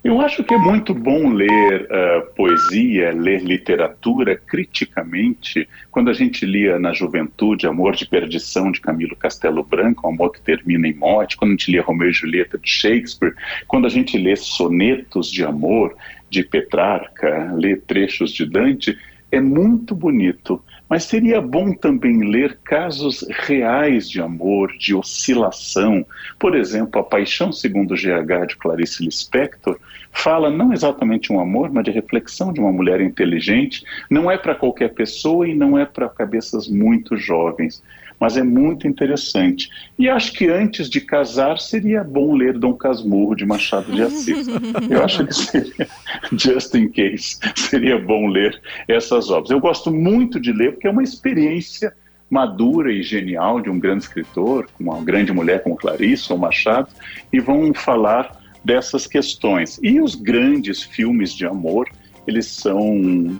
Eu 0.03 0.21
acho 0.21 0.43
que 0.43 0.53
é 0.53 0.57
muito 0.57 0.93
bom 0.93 1.29
ler 1.29 1.83
uh, 1.83 2.33
poesia, 2.35 3.11
ler 3.11 3.41
literatura 3.41 4.37
criticamente. 4.37 5.67
Quando 5.91 6.09
a 6.09 6.13
gente 6.13 6.45
lia 6.45 6.79
na 6.79 6.93
juventude 6.93 7.67
Amor 7.67 7.95
de 7.95 8.07
Perdição 8.07 8.71
de 8.71 8.79
Camilo 8.79 9.15
Castelo 9.15 9.63
Branco, 9.63 10.07
Amor 10.07 10.31
que 10.31 10.39
Termina 10.39 10.87
em 10.87 10.93
Morte, 10.93 11.35
quando 11.35 11.51
a 11.51 11.53
gente 11.53 11.71
lia 11.71 11.81
Romeu 11.81 12.09
e 12.09 12.13
Julieta 12.13 12.57
de 12.57 12.69
Shakespeare, 12.69 13.33
quando 13.67 13.85
a 13.85 13.89
gente 13.89 14.17
lê 14.17 14.35
sonetos 14.35 15.31
de 15.31 15.43
amor 15.43 15.95
de 16.29 16.43
Petrarca, 16.43 17.51
lê 17.55 17.75
trechos 17.75 18.31
de 18.31 18.45
Dante, 18.45 18.97
é 19.31 19.41
muito 19.41 19.95
bonito. 19.95 20.63
Mas 20.89 21.03
seria 21.03 21.41
bom 21.41 21.73
também 21.73 22.29
ler 22.29 22.57
casos 22.63 23.25
reais 23.29 24.09
de 24.09 24.21
amor, 24.21 24.71
de 24.77 24.95
oscilação. 24.95 26.05
Por 26.39 26.55
exemplo, 26.55 27.01
A 27.01 27.03
Paixão 27.03 27.51
Segundo 27.51 27.93
GH 27.93 28.47
de 28.47 28.55
Clarice 28.55 29.03
Lispector 29.03 29.77
fala 30.11 30.49
não 30.49 30.71
exatamente 30.71 31.31
um 31.31 31.39
amor, 31.39 31.71
mas 31.71 31.83
de 31.83 31.91
reflexão 31.91 32.53
de 32.53 32.59
uma 32.59 32.71
mulher 32.71 33.01
inteligente. 33.01 33.83
Não 34.09 34.31
é 34.31 34.37
para 34.37 34.55
qualquer 34.55 34.93
pessoa 34.93 35.47
e 35.47 35.53
não 35.53 35.77
é 35.77 35.85
para 35.85 36.07
cabeças 36.07 36.67
muito 36.67 37.17
jovens 37.17 37.83
mas 38.19 38.37
é 38.37 38.43
muito 38.43 38.87
interessante. 38.87 39.69
E 39.97 40.09
acho 40.09 40.33
que 40.33 40.47
antes 40.47 40.89
de 40.89 41.01
casar 41.01 41.59
seria 41.59 42.03
bom 42.03 42.33
ler 42.33 42.57
Dom 42.57 42.73
Casmurro 42.73 43.35
de 43.35 43.45
Machado 43.45 43.91
de 43.91 44.01
Assis. 44.01 44.47
Eu 44.89 45.03
acho 45.03 45.25
que 45.25 45.33
seria, 45.33 45.87
just 46.33 46.73
in 46.73 46.89
case, 46.89 47.37
seria 47.55 47.99
bom 47.99 48.27
ler 48.27 48.59
essas 48.87 49.29
obras. 49.29 49.51
Eu 49.51 49.59
gosto 49.59 49.91
muito 49.91 50.39
de 50.39 50.51
ler 50.51 50.73
porque 50.73 50.87
é 50.87 50.91
uma 50.91 51.03
experiência 51.03 51.93
madura 52.29 52.91
e 52.91 53.01
genial 53.03 53.61
de 53.61 53.69
um 53.69 53.79
grande 53.79 54.03
escritor, 54.03 54.67
uma 54.79 55.01
grande 55.01 55.31
mulher 55.31 55.63
como 55.63 55.77
Clarice 55.77 56.31
ou 56.31 56.37
Machado, 56.37 56.89
e 57.31 57.39
vão 57.39 57.73
falar 57.73 58.37
dessas 58.63 59.07
questões. 59.07 59.79
E 59.81 60.01
os 60.01 60.13
grandes 60.15 60.83
filmes 60.83 61.33
de 61.33 61.45
amor, 61.45 61.87
eles 62.27 62.47
são 62.47 63.39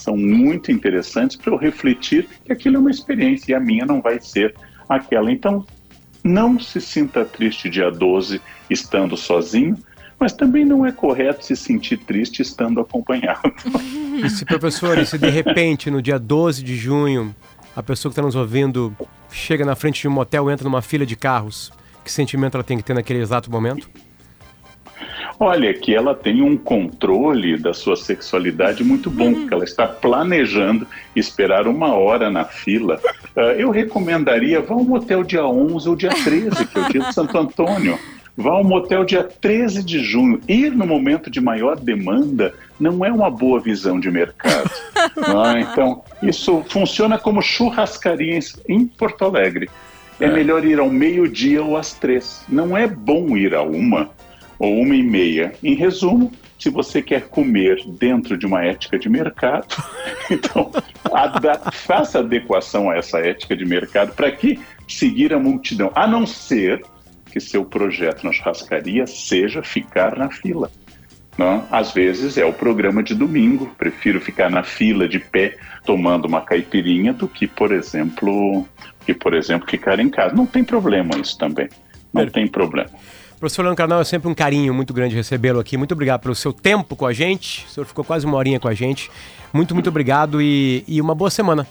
são 0.00 0.16
muito 0.16 0.72
interessantes 0.72 1.36
para 1.36 1.52
eu 1.52 1.56
refletir 1.56 2.28
que 2.44 2.52
aquilo 2.52 2.76
é 2.76 2.78
uma 2.78 2.90
experiência 2.90 3.52
e 3.52 3.54
a 3.54 3.60
minha 3.60 3.84
não 3.84 4.00
vai 4.00 4.20
ser 4.20 4.54
aquela. 4.88 5.30
Então, 5.30 5.64
não 6.24 6.58
se 6.58 6.80
sinta 6.80 7.24
triste 7.24 7.68
dia 7.68 7.90
12 7.90 8.40
estando 8.68 9.16
sozinho, 9.16 9.76
mas 10.18 10.32
também 10.32 10.64
não 10.64 10.84
é 10.84 10.90
correto 10.90 11.44
se 11.44 11.54
sentir 11.54 11.98
triste 11.98 12.42
estando 12.42 12.80
acompanhado. 12.80 13.52
E 14.18 14.28
se, 14.28 14.44
professor, 14.44 14.98
e 14.98 15.06
se 15.06 15.16
de 15.16 15.30
repente 15.30 15.92
no 15.92 16.02
dia 16.02 16.18
12 16.18 16.64
de 16.64 16.74
junho 16.74 17.32
a 17.76 17.80
pessoa 17.84 18.10
que 18.10 18.14
está 18.14 18.22
nos 18.22 18.34
ouvindo 18.34 18.92
chega 19.30 19.64
na 19.64 19.76
frente 19.76 20.00
de 20.00 20.08
um 20.08 20.10
motel, 20.10 20.50
entra 20.50 20.64
numa 20.64 20.82
fila 20.82 21.06
de 21.06 21.14
carros, 21.14 21.70
que 22.04 22.10
sentimento 22.10 22.56
ela 22.56 22.64
tem 22.64 22.76
que 22.76 22.82
ter 22.82 22.94
naquele 22.94 23.20
exato 23.20 23.48
momento? 23.48 23.88
Olha, 25.40 25.72
que 25.72 25.94
ela 25.94 26.16
tem 26.16 26.42
um 26.42 26.56
controle 26.56 27.56
da 27.56 27.72
sua 27.72 27.94
sexualidade 27.94 28.82
muito 28.82 29.08
bom, 29.08 29.32
porque 29.32 29.54
ela 29.54 29.64
está 29.64 29.86
planejando 29.86 30.84
esperar 31.14 31.68
uma 31.68 31.94
hora 31.94 32.28
na 32.28 32.44
fila. 32.44 33.00
Uh, 33.36 33.40
eu 33.56 33.70
recomendaria, 33.70 34.60
vá 34.60 34.74
ao 34.74 34.82
motel 34.82 35.22
dia 35.22 35.46
11 35.46 35.88
ou 35.88 35.94
dia 35.94 36.10
13, 36.10 36.66
que 36.66 36.78
é 36.78 36.82
o 36.82 36.88
dia 36.88 37.00
de 37.02 37.14
Santo 37.14 37.38
Antônio. 37.38 37.96
Vá 38.36 38.50
ao 38.50 38.64
motel 38.64 39.04
dia 39.04 39.22
13 39.22 39.84
de 39.84 40.00
junho. 40.00 40.40
Ir 40.48 40.72
no 40.72 40.86
momento 40.86 41.30
de 41.30 41.40
maior 41.40 41.76
demanda 41.76 42.52
não 42.78 43.04
é 43.04 43.12
uma 43.12 43.30
boa 43.30 43.60
visão 43.60 44.00
de 44.00 44.10
mercado. 44.10 44.70
ah, 45.24 45.54
então, 45.60 46.02
isso 46.20 46.64
funciona 46.68 47.16
como 47.16 47.40
churrascaria 47.42 48.38
em 48.68 48.86
Porto 48.86 49.24
Alegre. 49.24 49.70
É, 50.20 50.24
é. 50.24 50.32
melhor 50.32 50.64
ir 50.64 50.80
ao 50.80 50.90
meio-dia 50.90 51.62
ou 51.62 51.76
às 51.76 51.94
três. 51.94 52.44
Não 52.48 52.76
é 52.76 52.88
bom 52.88 53.36
ir 53.36 53.54
a 53.54 53.62
uma 53.62 54.10
ou 54.58 54.80
uma 54.80 54.94
e 54.94 55.02
meia. 55.02 55.52
Em 55.62 55.74
resumo, 55.74 56.32
se 56.58 56.70
você 56.70 57.00
quer 57.00 57.28
comer 57.28 57.84
dentro 57.86 58.36
de 58.36 58.44
uma 58.44 58.64
ética 58.64 58.98
de 58.98 59.08
mercado, 59.08 59.76
então 60.30 60.70
faça 61.72 62.18
adequação 62.18 62.90
a 62.90 62.96
essa 62.96 63.18
ética 63.18 63.56
de 63.56 63.64
mercado 63.64 64.12
para 64.14 64.30
que 64.32 64.58
seguir 64.86 65.32
a 65.32 65.38
multidão, 65.38 65.92
a 65.94 66.06
não 66.06 66.26
ser 66.26 66.82
que 67.30 67.40
seu 67.40 67.64
projeto 67.64 68.24
na 68.24 68.32
churrascaria 68.32 69.06
seja 69.06 69.62
ficar 69.62 70.16
na 70.16 70.30
fila. 70.30 70.70
Não? 71.36 71.64
Às 71.70 71.92
vezes 71.92 72.36
é 72.36 72.44
o 72.44 72.52
programa 72.52 73.00
de 73.00 73.14
domingo, 73.14 73.72
prefiro 73.78 74.20
ficar 74.20 74.50
na 74.50 74.64
fila 74.64 75.08
de 75.08 75.20
pé 75.20 75.56
tomando 75.84 76.24
uma 76.24 76.40
caipirinha 76.40 77.12
do 77.12 77.28
que, 77.28 77.46
por 77.46 77.70
exemplo, 77.70 78.66
que 79.06 79.14
por 79.14 79.34
exemplo 79.34 79.70
ficar 79.70 80.00
em 80.00 80.10
casa. 80.10 80.34
Não 80.34 80.46
tem 80.46 80.64
problema 80.64 81.16
isso 81.16 81.38
também. 81.38 81.68
Não 82.12 82.26
tem 82.26 82.48
problema. 82.48 82.90
Professor 83.38 83.62
Leandro 83.62 83.76
Carnal, 83.76 84.00
é 84.00 84.04
sempre 84.04 84.28
um 84.28 84.34
carinho 84.34 84.74
muito 84.74 84.92
grande 84.92 85.14
recebê-lo 85.14 85.60
aqui. 85.60 85.76
Muito 85.76 85.92
obrigado 85.92 86.20
pelo 86.22 86.34
seu 86.34 86.52
tempo 86.52 86.96
com 86.96 87.06
a 87.06 87.12
gente. 87.12 87.64
O 87.66 87.70
senhor 87.70 87.86
ficou 87.86 88.04
quase 88.04 88.26
uma 88.26 88.36
horinha 88.36 88.58
com 88.58 88.66
a 88.68 88.74
gente. 88.74 89.10
Muito, 89.52 89.74
muito 89.74 89.88
obrigado 89.88 90.42
e, 90.42 90.82
e 90.88 91.00
uma 91.00 91.14
boa 91.14 91.30
semana. 91.30 91.66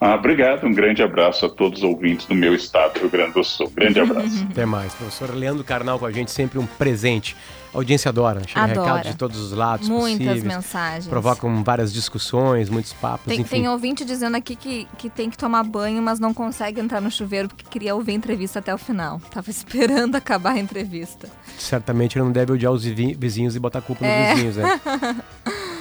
Ah, 0.00 0.14
obrigado, 0.14 0.66
um 0.66 0.74
grande 0.74 1.02
abraço 1.02 1.46
a 1.46 1.48
todos 1.48 1.78
os 1.78 1.84
ouvintes 1.84 2.26
do 2.26 2.34
meu 2.34 2.54
estado, 2.54 2.98
Rio 2.98 3.08
Grande 3.08 3.32
do 3.32 3.42
Sul. 3.44 3.70
Grande 3.74 3.98
abraço. 4.00 4.46
Até 4.50 4.66
mais. 4.66 4.92
Professor 4.94 5.34
Leandro 5.34 5.64
Carnal 5.64 5.98
com 5.98 6.04
a 6.04 6.12
gente, 6.12 6.30
sempre 6.30 6.58
um 6.58 6.66
presente. 6.66 7.34
A 7.76 7.78
audiência 7.78 8.08
adora, 8.08 8.40
chega 8.48 8.62
adora. 8.62 8.94
recado 8.94 9.12
de 9.12 9.18
todos 9.18 9.38
os 9.38 9.52
lados 9.52 9.86
Muitas 9.86 10.12
possíveis, 10.12 10.42
mensagens. 10.42 11.06
Provocam 11.06 11.62
várias 11.62 11.92
discussões, 11.92 12.70
muitos 12.70 12.94
papos, 12.94 13.26
tem, 13.26 13.42
enfim. 13.42 13.56
Tem 13.56 13.68
ouvinte 13.68 14.02
dizendo 14.02 14.34
aqui 14.34 14.56
que, 14.56 14.88
que 14.96 15.10
tem 15.10 15.28
que 15.28 15.36
tomar 15.36 15.62
banho, 15.62 16.02
mas 16.02 16.18
não 16.18 16.32
consegue 16.32 16.80
entrar 16.80 17.02
no 17.02 17.10
chuveiro 17.10 17.48
porque 17.48 17.66
queria 17.68 17.94
ouvir 17.94 18.12
a 18.12 18.14
entrevista 18.14 18.60
até 18.60 18.74
o 18.74 18.78
final. 18.78 19.20
Tava 19.30 19.50
esperando 19.52 20.16
acabar 20.16 20.52
a 20.52 20.58
entrevista. 20.58 21.28
Certamente 21.58 22.16
ele 22.16 22.24
não 22.24 22.32
deve 22.32 22.50
odiar 22.50 22.72
os 22.72 22.82
vizinhos 22.82 23.54
e 23.54 23.58
botar 23.58 23.82
culpa 23.82 24.06
é. 24.06 24.30
nos 24.30 24.42
vizinhos, 24.42 24.56
né? 24.56 24.80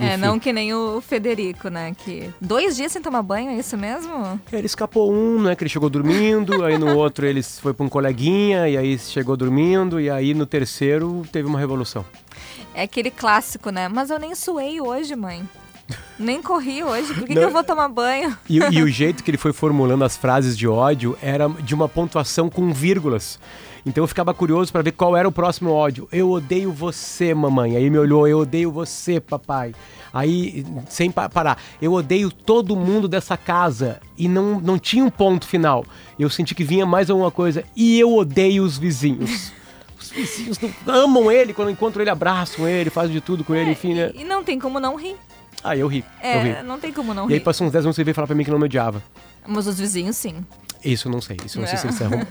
É, 0.00 0.16
não 0.16 0.38
que 0.38 0.52
nem 0.52 0.72
o 0.72 1.00
Federico, 1.00 1.68
né? 1.68 1.94
Que 1.96 2.30
dois 2.40 2.76
dias 2.76 2.92
sem 2.92 3.02
tomar 3.02 3.22
banho, 3.22 3.50
é 3.50 3.56
isso 3.56 3.76
mesmo? 3.76 4.40
Ele 4.52 4.66
escapou 4.66 5.12
um, 5.12 5.42
né? 5.42 5.56
Que 5.56 5.64
ele 5.64 5.70
chegou 5.70 5.90
dormindo, 5.90 6.64
aí 6.64 6.78
no 6.78 6.96
outro 6.96 7.26
ele 7.26 7.42
foi 7.42 7.74
pra 7.74 7.84
um 7.84 7.88
coleguinha, 7.88 8.68
e 8.68 8.76
aí 8.76 8.98
chegou 8.98 9.36
dormindo, 9.36 10.00
e 10.00 10.08
aí 10.08 10.34
no 10.34 10.46
terceiro 10.46 11.22
teve 11.32 11.48
uma 11.48 11.58
revolução. 11.58 12.04
É 12.74 12.82
aquele 12.82 13.10
clássico, 13.10 13.70
né? 13.70 13.88
Mas 13.88 14.10
eu 14.10 14.18
nem 14.18 14.34
suei 14.34 14.80
hoje, 14.80 15.16
mãe. 15.16 15.42
Nem 16.18 16.42
corri 16.42 16.84
hoje, 16.84 17.14
por 17.14 17.24
que, 17.24 17.32
que 17.32 17.38
eu 17.38 17.50
vou 17.50 17.64
tomar 17.64 17.88
banho? 17.88 18.36
E, 18.48 18.58
e, 18.58 18.82
o 18.82 18.88
jeito 18.92 19.24
que 19.24 19.30
ele 19.30 19.38
foi 19.38 19.52
formulando 19.52 20.04
as 20.04 20.16
frases 20.16 20.56
de 20.56 20.68
ódio 20.68 21.16
era 21.22 21.48
de 21.48 21.74
uma 21.74 21.88
pontuação 21.88 22.50
com 22.50 22.72
vírgulas. 22.72 23.38
Então 23.88 24.04
eu 24.04 24.08
ficava 24.08 24.34
curioso 24.34 24.70
para 24.70 24.82
ver 24.82 24.92
qual 24.92 25.16
era 25.16 25.26
o 25.26 25.32
próximo 25.32 25.70
ódio. 25.70 26.06
Eu 26.12 26.30
odeio 26.30 26.70
você, 26.70 27.32
mamãe. 27.34 27.76
Aí 27.76 27.88
me 27.88 27.98
olhou, 27.98 28.28
eu 28.28 28.40
odeio 28.40 28.70
você, 28.70 29.18
papai. 29.18 29.74
Aí, 30.12 30.64
sem 30.88 31.10
parar, 31.10 31.58
eu 31.80 31.92
odeio 31.92 32.30
todo 32.30 32.76
mundo 32.76 33.08
dessa 33.08 33.36
casa. 33.36 34.00
E 34.16 34.28
não, 34.28 34.60
não 34.60 34.78
tinha 34.78 35.04
um 35.04 35.10
ponto 35.10 35.46
final. 35.46 35.84
Eu 36.18 36.28
senti 36.30 36.54
que 36.54 36.64
vinha 36.64 36.86
mais 36.86 37.10
alguma 37.10 37.30
coisa. 37.30 37.64
E 37.74 37.98
eu 37.98 38.14
odeio 38.14 38.62
os 38.62 38.78
vizinhos. 38.78 39.52
Os 39.98 40.10
vizinhos 40.10 40.60
não 40.86 40.94
amam 40.94 41.32
ele, 41.32 41.52
quando 41.52 41.72
encontram 41.72 42.00
ele, 42.00 42.08
abraçam 42.08 42.68
ele, 42.68 42.88
fazem 42.88 43.12
de 43.12 43.20
tudo 43.20 43.42
com 43.42 43.52
é, 43.52 43.62
ele, 43.62 43.72
enfim, 43.72 43.94
né? 43.94 44.12
E 44.14 44.22
não 44.22 44.44
tem 44.44 44.56
como 44.56 44.78
não 44.78 44.94
rir. 44.94 45.16
Ah, 45.68 45.76
eu 45.76 45.86
ri. 45.86 46.04
É, 46.22 46.36
eu 46.36 46.42
ri. 46.42 46.62
não 46.62 46.78
tem 46.78 46.92
como 46.92 47.12
não 47.12 47.24
e 47.24 47.28
rir. 47.28 47.32
E 47.32 47.34
aí 47.34 47.40
passou 47.40 47.66
uns 47.66 47.72
10 47.72 47.84
minutos 47.84 47.98
e 47.98 48.04
veio 48.04 48.14
falar 48.14 48.26
pra 48.26 48.34
mim 48.34 48.44
que 48.44 48.50
não 48.50 48.58
me 48.58 48.64
odiava. 48.64 49.02
Mas 49.46 49.66
os 49.66 49.78
vizinhos, 49.78 50.16
sim. 50.16 50.44
Isso 50.84 51.08
não 51.10 51.20
sei, 51.20 51.36
isso 51.44 51.58
não 51.58 51.64
é. 51.64 51.68
sei 51.68 51.78
se 51.78 51.86
eles 51.86 52.00
arrumam. 52.00 52.26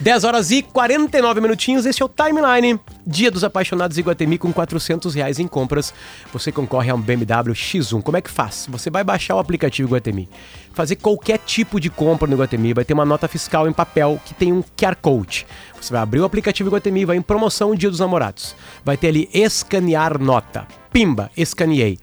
10 0.00 0.24
horas 0.24 0.50
e 0.50 0.62
49 0.62 1.40
minutinhos, 1.40 1.86
este 1.86 2.02
é 2.02 2.04
o 2.04 2.08
Timeline. 2.08 2.78
Dia 3.06 3.30
dos 3.30 3.42
Apaixonados 3.42 3.96
Iguatemi 3.96 4.36
com 4.36 4.52
400 4.52 5.14
reais 5.14 5.38
em 5.38 5.48
compras. 5.48 5.94
Você 6.32 6.52
concorre 6.52 6.90
a 6.90 6.94
um 6.94 7.00
BMW 7.00 7.54
X1. 7.54 8.02
Como 8.02 8.16
é 8.16 8.20
que 8.20 8.30
faz? 8.30 8.66
Você 8.70 8.90
vai 8.90 9.02
baixar 9.02 9.36
o 9.36 9.38
aplicativo 9.38 9.88
Iguatemi, 9.88 10.28
fazer 10.74 10.96
qualquer 10.96 11.38
tipo 11.38 11.80
de 11.80 11.88
compra 11.88 12.28
no 12.28 12.34
Iguatemi, 12.34 12.74
vai 12.74 12.84
ter 12.84 12.92
uma 12.92 13.04
nota 13.04 13.26
fiscal 13.28 13.66
em 13.66 13.72
papel 13.72 14.20
que 14.24 14.34
tem 14.34 14.52
um 14.52 14.62
QR 14.76 14.96
Code. 15.00 15.46
Você 15.80 15.92
vai 15.92 16.02
abrir 16.02 16.20
o 16.20 16.24
aplicativo 16.24 16.68
Iguatemi, 16.68 17.04
vai 17.04 17.16
em 17.16 17.22
promoção 17.22 17.74
Dia 17.74 17.90
dos 17.90 18.00
Namorados. 18.00 18.54
Vai 18.84 18.96
ter 18.96 19.08
ali 19.08 19.28
escanear 19.32 20.20
nota. 20.20 20.66
Pimba, 20.92 21.30
escaneei. 21.36 21.98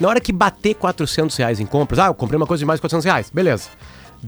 Na 0.00 0.08
hora 0.08 0.20
que 0.20 0.32
bater 0.32 0.74
400 0.74 1.36
reais 1.36 1.60
em 1.60 1.66
compras, 1.66 1.98
ah, 1.98 2.06
eu 2.06 2.14
comprei 2.14 2.36
uma 2.36 2.46
coisa 2.46 2.60
de 2.60 2.66
mais 2.66 2.78
de 2.78 2.82
400 2.82 3.04
reais, 3.04 3.30
beleza. 3.30 3.68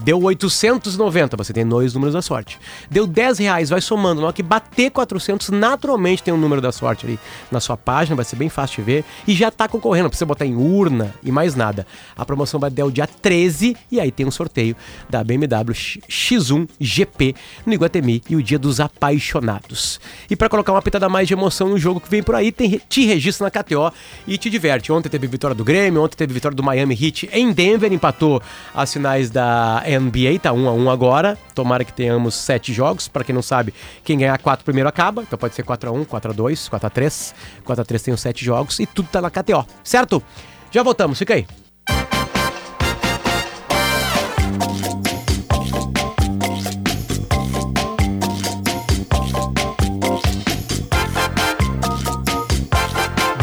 Deu 0.04 0.20
890, 0.22 1.38
você 1.38 1.54
tem 1.54 1.66
dois 1.66 1.94
números 1.94 2.12
da 2.12 2.20
sorte. 2.20 2.58
Deu 2.90 3.06
10 3.06 3.38
reais, 3.38 3.70
vai 3.70 3.80
somando. 3.80 4.20
Na 4.20 4.26
hora 4.26 4.34
que 4.34 4.42
bater 4.42 4.90
400, 4.90 5.48
naturalmente 5.48 6.22
tem 6.22 6.34
um 6.34 6.36
número 6.36 6.60
da 6.60 6.70
sorte 6.70 7.06
ali 7.06 7.18
na 7.50 7.60
sua 7.60 7.78
página, 7.78 8.14
vai 8.14 8.24
ser 8.24 8.36
bem 8.36 8.50
fácil 8.50 8.76
de 8.76 8.82
ver. 8.82 9.04
E 9.26 9.32
já 9.34 9.50
tá 9.50 9.66
concorrendo, 9.66 10.04
não 10.04 10.10
precisa 10.10 10.26
botar 10.26 10.44
em 10.44 10.54
urna 10.54 11.14
e 11.22 11.32
mais 11.32 11.54
nada. 11.54 11.86
A 12.14 12.26
promoção 12.26 12.60
vai 12.60 12.68
até 12.68 12.84
o 12.84 12.90
dia 12.90 13.06
13 13.06 13.74
e 13.90 13.98
aí 13.98 14.12
tem 14.12 14.26
um 14.26 14.30
sorteio 14.30 14.76
da 15.08 15.24
BMW 15.24 15.72
X1 15.72 16.68
GP 16.78 17.34
no 17.64 17.72
Iguatemi 17.72 18.22
e 18.28 18.36
o 18.36 18.42
dia 18.42 18.58
dos 18.58 18.80
apaixonados. 18.80 19.98
E 20.28 20.36
para 20.36 20.50
colocar 20.50 20.72
uma 20.72 20.82
pitada 20.82 21.08
mais 21.08 21.26
de 21.26 21.32
emoção 21.32 21.70
no 21.70 21.78
jogo 21.78 22.00
que 22.00 22.10
vem 22.10 22.22
por 22.22 22.34
aí, 22.34 22.52
tem, 22.52 22.82
te 22.86 23.06
registra 23.06 23.46
na 23.46 23.50
KTO 23.50 23.90
e 24.26 24.36
te 24.36 24.50
diverte. 24.50 24.92
Ontem 24.92 25.08
teve 25.08 25.26
vitória 25.26 25.54
do 25.54 25.64
Grêmio, 25.64 26.02
ontem 26.02 26.16
teve 26.16 26.34
vitória 26.34 26.54
do 26.54 26.62
Miami 26.62 26.94
Heat 27.00 27.30
em 27.32 27.50
Denver, 27.50 27.90
empatou 27.90 28.42
as 28.74 28.92
finais 28.92 29.30
da 29.30 29.85
NBA 29.86 30.38
tá 30.42 30.52
1 30.52 30.68
a 30.68 30.72
1 30.72 30.90
agora. 30.90 31.38
Tomara 31.54 31.84
que 31.84 31.92
tenhamos 31.92 32.34
sete 32.34 32.72
jogos. 32.72 33.08
Para 33.08 33.24
quem 33.24 33.34
não 33.34 33.42
sabe, 33.42 33.72
quem 34.04 34.18
ganhar 34.18 34.38
quatro 34.38 34.64
primeiro 34.64 34.88
acaba. 34.88 35.22
Então 35.22 35.38
pode 35.38 35.54
ser 35.54 35.62
4 35.62 35.88
a 35.88 35.92
1, 35.92 36.04
4 36.04 36.30
a 36.30 36.34
2, 36.34 36.68
4 36.68 36.86
a 36.86 36.90
3. 36.90 37.34
4 37.64 37.82
a 37.82 37.84
3 37.84 38.02
tem 38.02 38.14
os 38.14 38.20
sete 38.20 38.44
jogos 38.44 38.78
e 38.78 38.86
tudo 38.86 39.08
tá 39.08 39.20
na 39.20 39.30
KTO, 39.30 39.64
certo? 39.82 40.22
Já 40.70 40.82
voltamos, 40.82 41.18
fica 41.18 41.34
aí. 41.34 41.46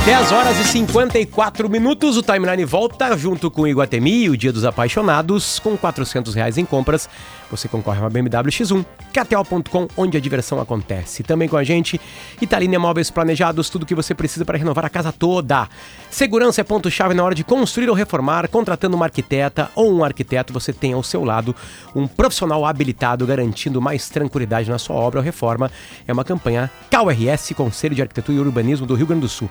10 0.06 0.34
horas 0.34 0.60
e 0.60 0.66
54 0.66 1.70
minutos, 1.70 2.18
o 2.18 2.22
Timeline 2.22 2.66
volta 2.66 3.18
junto 3.18 3.49
com 3.49 3.62
o 3.62 3.68
Iguatemi, 3.68 4.30
o 4.30 4.36
Dia 4.36 4.51
dos 4.51 4.66
Apaixonados, 4.66 5.60
com 5.60 5.78
400 5.78 6.36
reais 6.36 6.58
em 6.58 6.66
compras. 6.66 7.08
Você 7.56 7.68
concorre 7.68 7.99
a 7.99 8.01
uma 8.01 8.10
BMW 8.10 8.49
X1, 8.49 8.84
KTO.com, 9.14 9.88
onde 9.95 10.18
a 10.18 10.20
diversão 10.20 10.60
acontece. 10.60 11.22
Também 11.22 11.47
com 11.47 11.56
a 11.56 11.64
gente, 11.64 12.01
Italínia 12.41 12.80
Móveis 12.80 13.12
Planejados, 13.12 13.70
tudo 13.70 13.86
que 13.86 13.93
você 13.93 14.16
precisa 14.16 14.43
para 14.43 14.58
renovar 14.58 14.84
a 14.86 14.89
casa 14.89 15.12
toda. 15.12 15.70
Segurança 16.10 16.62
é 16.62 16.64
ponto-chave 16.64 17.14
na 17.14 17.24
hora 17.24 17.36
de 17.36 17.43
construir 17.43 17.89
ou 17.89 17.95
reformar, 17.95 18.47
contratando 18.47 18.95
uma 18.95 19.06
arquiteta 19.06 19.70
ou 19.76 19.93
um 19.93 20.04
arquiteto, 20.04 20.51
você 20.51 20.74
tem 20.74 20.93
ao 20.93 21.04
seu 21.04 21.24
lado 21.24 21.56
um 21.95 22.08
profissional 22.08 22.66
habilitado, 22.66 23.24
garantindo 23.28 23.80
mais 23.80 24.10
tranquilidade 24.10 24.72
na 24.72 24.80
sua 24.80 24.95
obra 24.95 25.20
ou 25.20 25.24
reforma. 25.24 25.70
É 26.08 26.12
uma 26.12 26.24
campanha 26.24 26.72
KRS, 26.89 27.54
Conselho 27.54 27.93
de 27.93 28.01
Arquitetura 28.01 28.36
e 28.36 28.41
Urbanismo 28.41 28.88
do 28.88 28.95
Rio 28.95 29.06
Grande 29.06 29.22
do 29.22 29.30
Sul. 29.30 29.47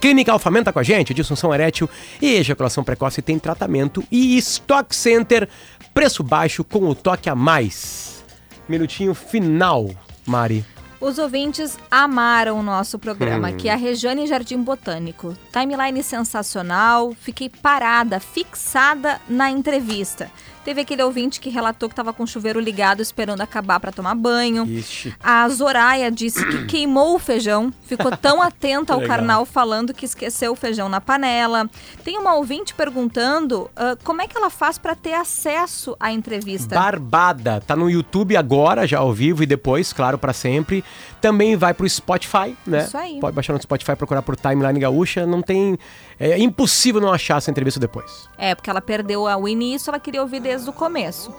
Clínica 0.00 0.32
Alfamenta 0.32 0.72
com 0.72 0.78
a 0.78 0.82
gente, 0.82 1.12
disfunção 1.12 1.52
erétil 1.52 1.88
e 2.22 2.36
ejaculação 2.36 2.82
precoce 2.82 3.20
tem 3.20 3.38
tratamento. 3.38 4.02
E 4.10 4.38
Stock 4.38 4.96
Center, 4.96 5.46
preço 5.92 6.22
baixo 6.22 6.64
com 6.64 6.88
o 6.88 6.94
toque 6.94 7.28
a 7.28 7.34
mais. 7.34 8.24
Minutinho 8.68 9.14
final, 9.14 9.90
Mari. 10.26 10.64
Os 11.00 11.18
ouvintes 11.18 11.78
amaram 11.90 12.58
o 12.58 12.62
nosso 12.62 12.98
programa, 12.98 13.48
hum. 13.48 13.56
que 13.56 13.70
é 13.70 13.72
a 13.72 13.76
Regiane 13.76 14.26
Jardim 14.26 14.62
Botânico. 14.62 15.34
Timeline 15.50 16.02
sensacional, 16.02 17.14
fiquei 17.18 17.48
parada, 17.48 18.20
fixada 18.20 19.18
na 19.26 19.50
entrevista. 19.50 20.30
Teve 20.64 20.82
aquele 20.82 21.02
ouvinte 21.02 21.40
que 21.40 21.48
relatou 21.48 21.88
que 21.88 21.94
estava 21.94 22.12
com 22.12 22.22
o 22.22 22.26
chuveiro 22.26 22.60
ligado 22.60 23.00
esperando 23.00 23.40
acabar 23.40 23.80
para 23.80 23.90
tomar 23.90 24.14
banho. 24.14 24.66
Ixi. 24.66 25.14
A 25.22 25.48
Zoraia 25.48 26.10
disse 26.10 26.44
que 26.44 26.64
queimou 26.66 27.14
o 27.14 27.18
feijão, 27.18 27.72
ficou 27.82 28.14
tão 28.16 28.42
atenta 28.42 28.92
ao 28.92 29.00
carnal 29.02 29.46
falando 29.46 29.94
que 29.94 30.04
esqueceu 30.04 30.52
o 30.52 30.56
feijão 30.56 30.88
na 30.88 31.00
panela. 31.00 31.68
Tem 32.04 32.18
uma 32.18 32.34
ouvinte 32.34 32.74
perguntando 32.74 33.62
uh, 33.62 33.98
como 34.04 34.20
é 34.20 34.28
que 34.28 34.36
ela 34.36 34.50
faz 34.50 34.76
para 34.76 34.94
ter 34.94 35.14
acesso 35.14 35.96
à 35.98 36.12
entrevista. 36.12 36.74
Barbada, 36.74 37.62
tá 37.66 37.74
no 37.74 37.88
YouTube 37.88 38.36
agora, 38.36 38.86
já 38.86 38.98
ao 38.98 39.12
vivo 39.12 39.42
e 39.42 39.46
depois, 39.46 39.92
claro, 39.92 40.18
para 40.18 40.32
sempre. 40.32 40.84
Também 41.20 41.56
vai 41.56 41.72
pro 41.72 41.88
Spotify, 41.88 42.56
né? 42.66 42.84
Isso 42.84 42.96
aí. 42.96 43.18
Pode 43.20 43.34
baixar 43.34 43.52
no 43.52 43.62
Spotify, 43.62 43.96
procurar 43.96 44.22
por 44.22 44.36
Timeline 44.36 44.78
Gaúcha. 44.78 45.26
Não 45.26 45.42
tem. 45.42 45.78
É 46.18 46.38
impossível 46.38 47.00
não 47.00 47.12
achar 47.12 47.38
essa 47.38 47.50
entrevista 47.50 47.80
depois. 47.80 48.28
É, 48.36 48.54
porque 48.54 48.68
ela 48.68 48.80
perdeu 48.80 49.22
o 49.22 49.48
início, 49.48 49.90
ela 49.90 49.98
queria 49.98 50.20
ouvir 50.20 50.40
desde 50.50 50.68
o 50.68 50.72
começo. 50.72 51.32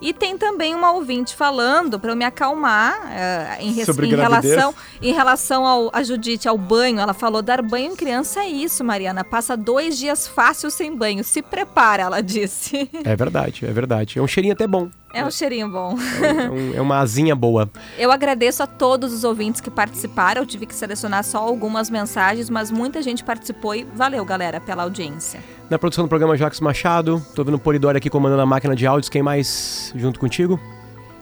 E 0.00 0.12
tem 0.12 0.38
também 0.38 0.74
uma 0.74 0.92
ouvinte 0.92 1.34
falando 1.34 1.98
para 1.98 2.12
eu 2.12 2.16
me 2.16 2.24
acalmar 2.24 3.00
eh, 3.10 3.56
em, 3.60 3.70
em 3.70 4.14
relação 4.14 4.74
em 5.02 5.12
relação 5.12 5.66
ao 5.66 5.90
a 5.92 6.04
Judite 6.04 6.46
ao 6.46 6.56
banho. 6.56 7.00
Ela 7.00 7.12
falou 7.12 7.42
dar 7.42 7.60
banho 7.62 7.92
em 7.92 7.96
criança 7.96 8.40
é 8.40 8.48
isso, 8.48 8.84
Mariana. 8.84 9.24
Passa 9.24 9.56
dois 9.56 9.98
dias 9.98 10.28
fácil 10.28 10.70
sem 10.70 10.94
banho. 10.94 11.24
Se 11.24 11.42
prepara, 11.42 12.04
ela 12.04 12.22
disse. 12.22 12.88
É 13.02 13.16
verdade, 13.16 13.66
é 13.66 13.72
verdade. 13.72 14.18
É 14.20 14.22
um 14.22 14.28
cheirinho 14.28 14.52
até 14.52 14.68
bom. 14.68 14.88
É 15.12 15.24
um 15.24 15.30
cheirinho 15.30 15.68
bom. 15.70 15.96
É, 16.22 16.50
um- 16.50 16.74
é 16.74 16.80
uma 16.80 16.98
asinha 16.98 17.34
boa. 17.34 17.68
Eu 17.98 18.12
agradeço 18.12 18.62
a 18.62 18.66
todos 18.66 19.12
os 19.12 19.24
ouvintes 19.24 19.60
que 19.60 19.70
participaram. 19.70 20.42
Eu 20.42 20.46
tive 20.46 20.66
que 20.66 20.74
selecionar 20.74 21.24
só 21.24 21.38
algumas 21.38 21.88
mensagens, 21.88 22.50
mas 22.50 22.70
muita 22.70 23.00
gente 23.02 23.24
participou 23.24 23.74
e 23.74 23.84
valeu, 23.94 24.24
galera, 24.24 24.60
pela 24.60 24.82
audiência. 24.82 25.40
Na 25.70 25.78
produção 25.78 26.04
do 26.04 26.08
programa 26.08 26.36
Jacques 26.36 26.60
Machado. 26.60 27.22
Tô 27.34 27.42
vendo 27.42 27.54
o 27.54 27.58
Polidori 27.58 27.96
aqui 27.98 28.10
comandando 28.10 28.42
a 28.42 28.46
máquina 28.46 28.76
de 28.76 28.86
áudios. 28.86 29.08
Quem 29.08 29.22
mais 29.22 29.92
junto 29.96 30.20
contigo? 30.20 30.60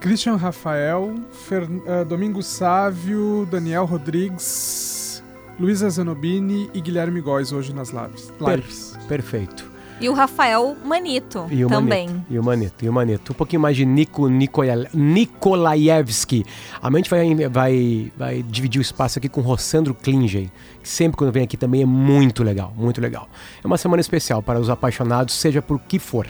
Christian 0.01 0.37
Rafael, 0.37 1.15
Fer- 1.49 1.69
eh, 1.87 2.05
Domingo 2.05 2.43
Sávio, 2.43 3.47
Daniel 3.51 3.85
Rodrigues, 3.87 5.23
Luísa 5.59 5.89
Zanobini 5.89 6.71
e 6.75 6.81
Guilherme 6.81 7.21
Góes 7.21 7.51
hoje 7.51 7.73
nas 7.73 7.91
lives. 7.91 8.31
Per- 8.39 8.57
lives. 8.57 8.95
perfeito. 9.09 9.65
E 9.99 10.09
o 10.11 10.13
Rafael 10.13 10.77
Manito 10.85 11.47
E 11.51 11.65
o 11.65 11.69
também. 11.69 12.07
Manito, 12.09 12.27
e 12.31 12.39
o 12.39 12.43
Manito, 12.45 12.85
e 12.85 12.89
o 12.89 12.93
Manito. 12.93 13.33
Um 13.33 13.35
pouquinho 13.35 13.63
mais 13.63 13.75
de 13.77 13.87
Nico 13.87 14.29
Nikola- 14.29 14.89
Nikolaevski. 14.93 16.45
A 16.83 16.91
mente 16.91 17.09
vai, 17.09 17.35
vai, 17.49 18.13
vai 18.17 18.43
dividir 18.43 18.79
o 18.79 18.83
espaço 18.83 19.19
aqui 19.19 19.29
com 19.29 19.41
Rossandro 19.41 19.95
Klinger, 19.95 20.49
que 20.83 20.89
sempre 20.89 21.17
quando 21.17 21.33
vem 21.33 21.45
aqui 21.45 21.57
também 21.57 21.81
é 21.83 21.87
muito 21.87 22.45
legal, 22.45 22.75
muito 22.77 23.01
legal. 23.01 23.27
É 23.65 23.67
uma 23.67 23.79
semana 23.79 24.01
especial 24.03 24.43
para 24.43 24.61
os 24.61 24.69
apaixonados, 24.69 25.35
seja 25.35 25.63
por 25.63 25.79
que 25.81 25.99
for. 25.99 26.27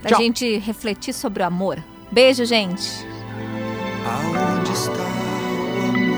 Pra 0.00 0.10
Tchau. 0.10 0.18
gente 0.20 0.56
refletir 0.58 1.12
sobre 1.12 1.42
o 1.42 1.46
amor. 1.46 1.78
Beijo, 2.10 2.44
gente. 2.46 3.04
Aonde 4.06 4.70
está 4.72 4.90
o 4.92 5.88
amor? 5.94 6.16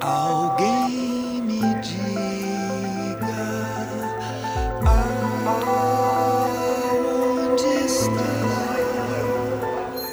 Alguém 0.00 0.33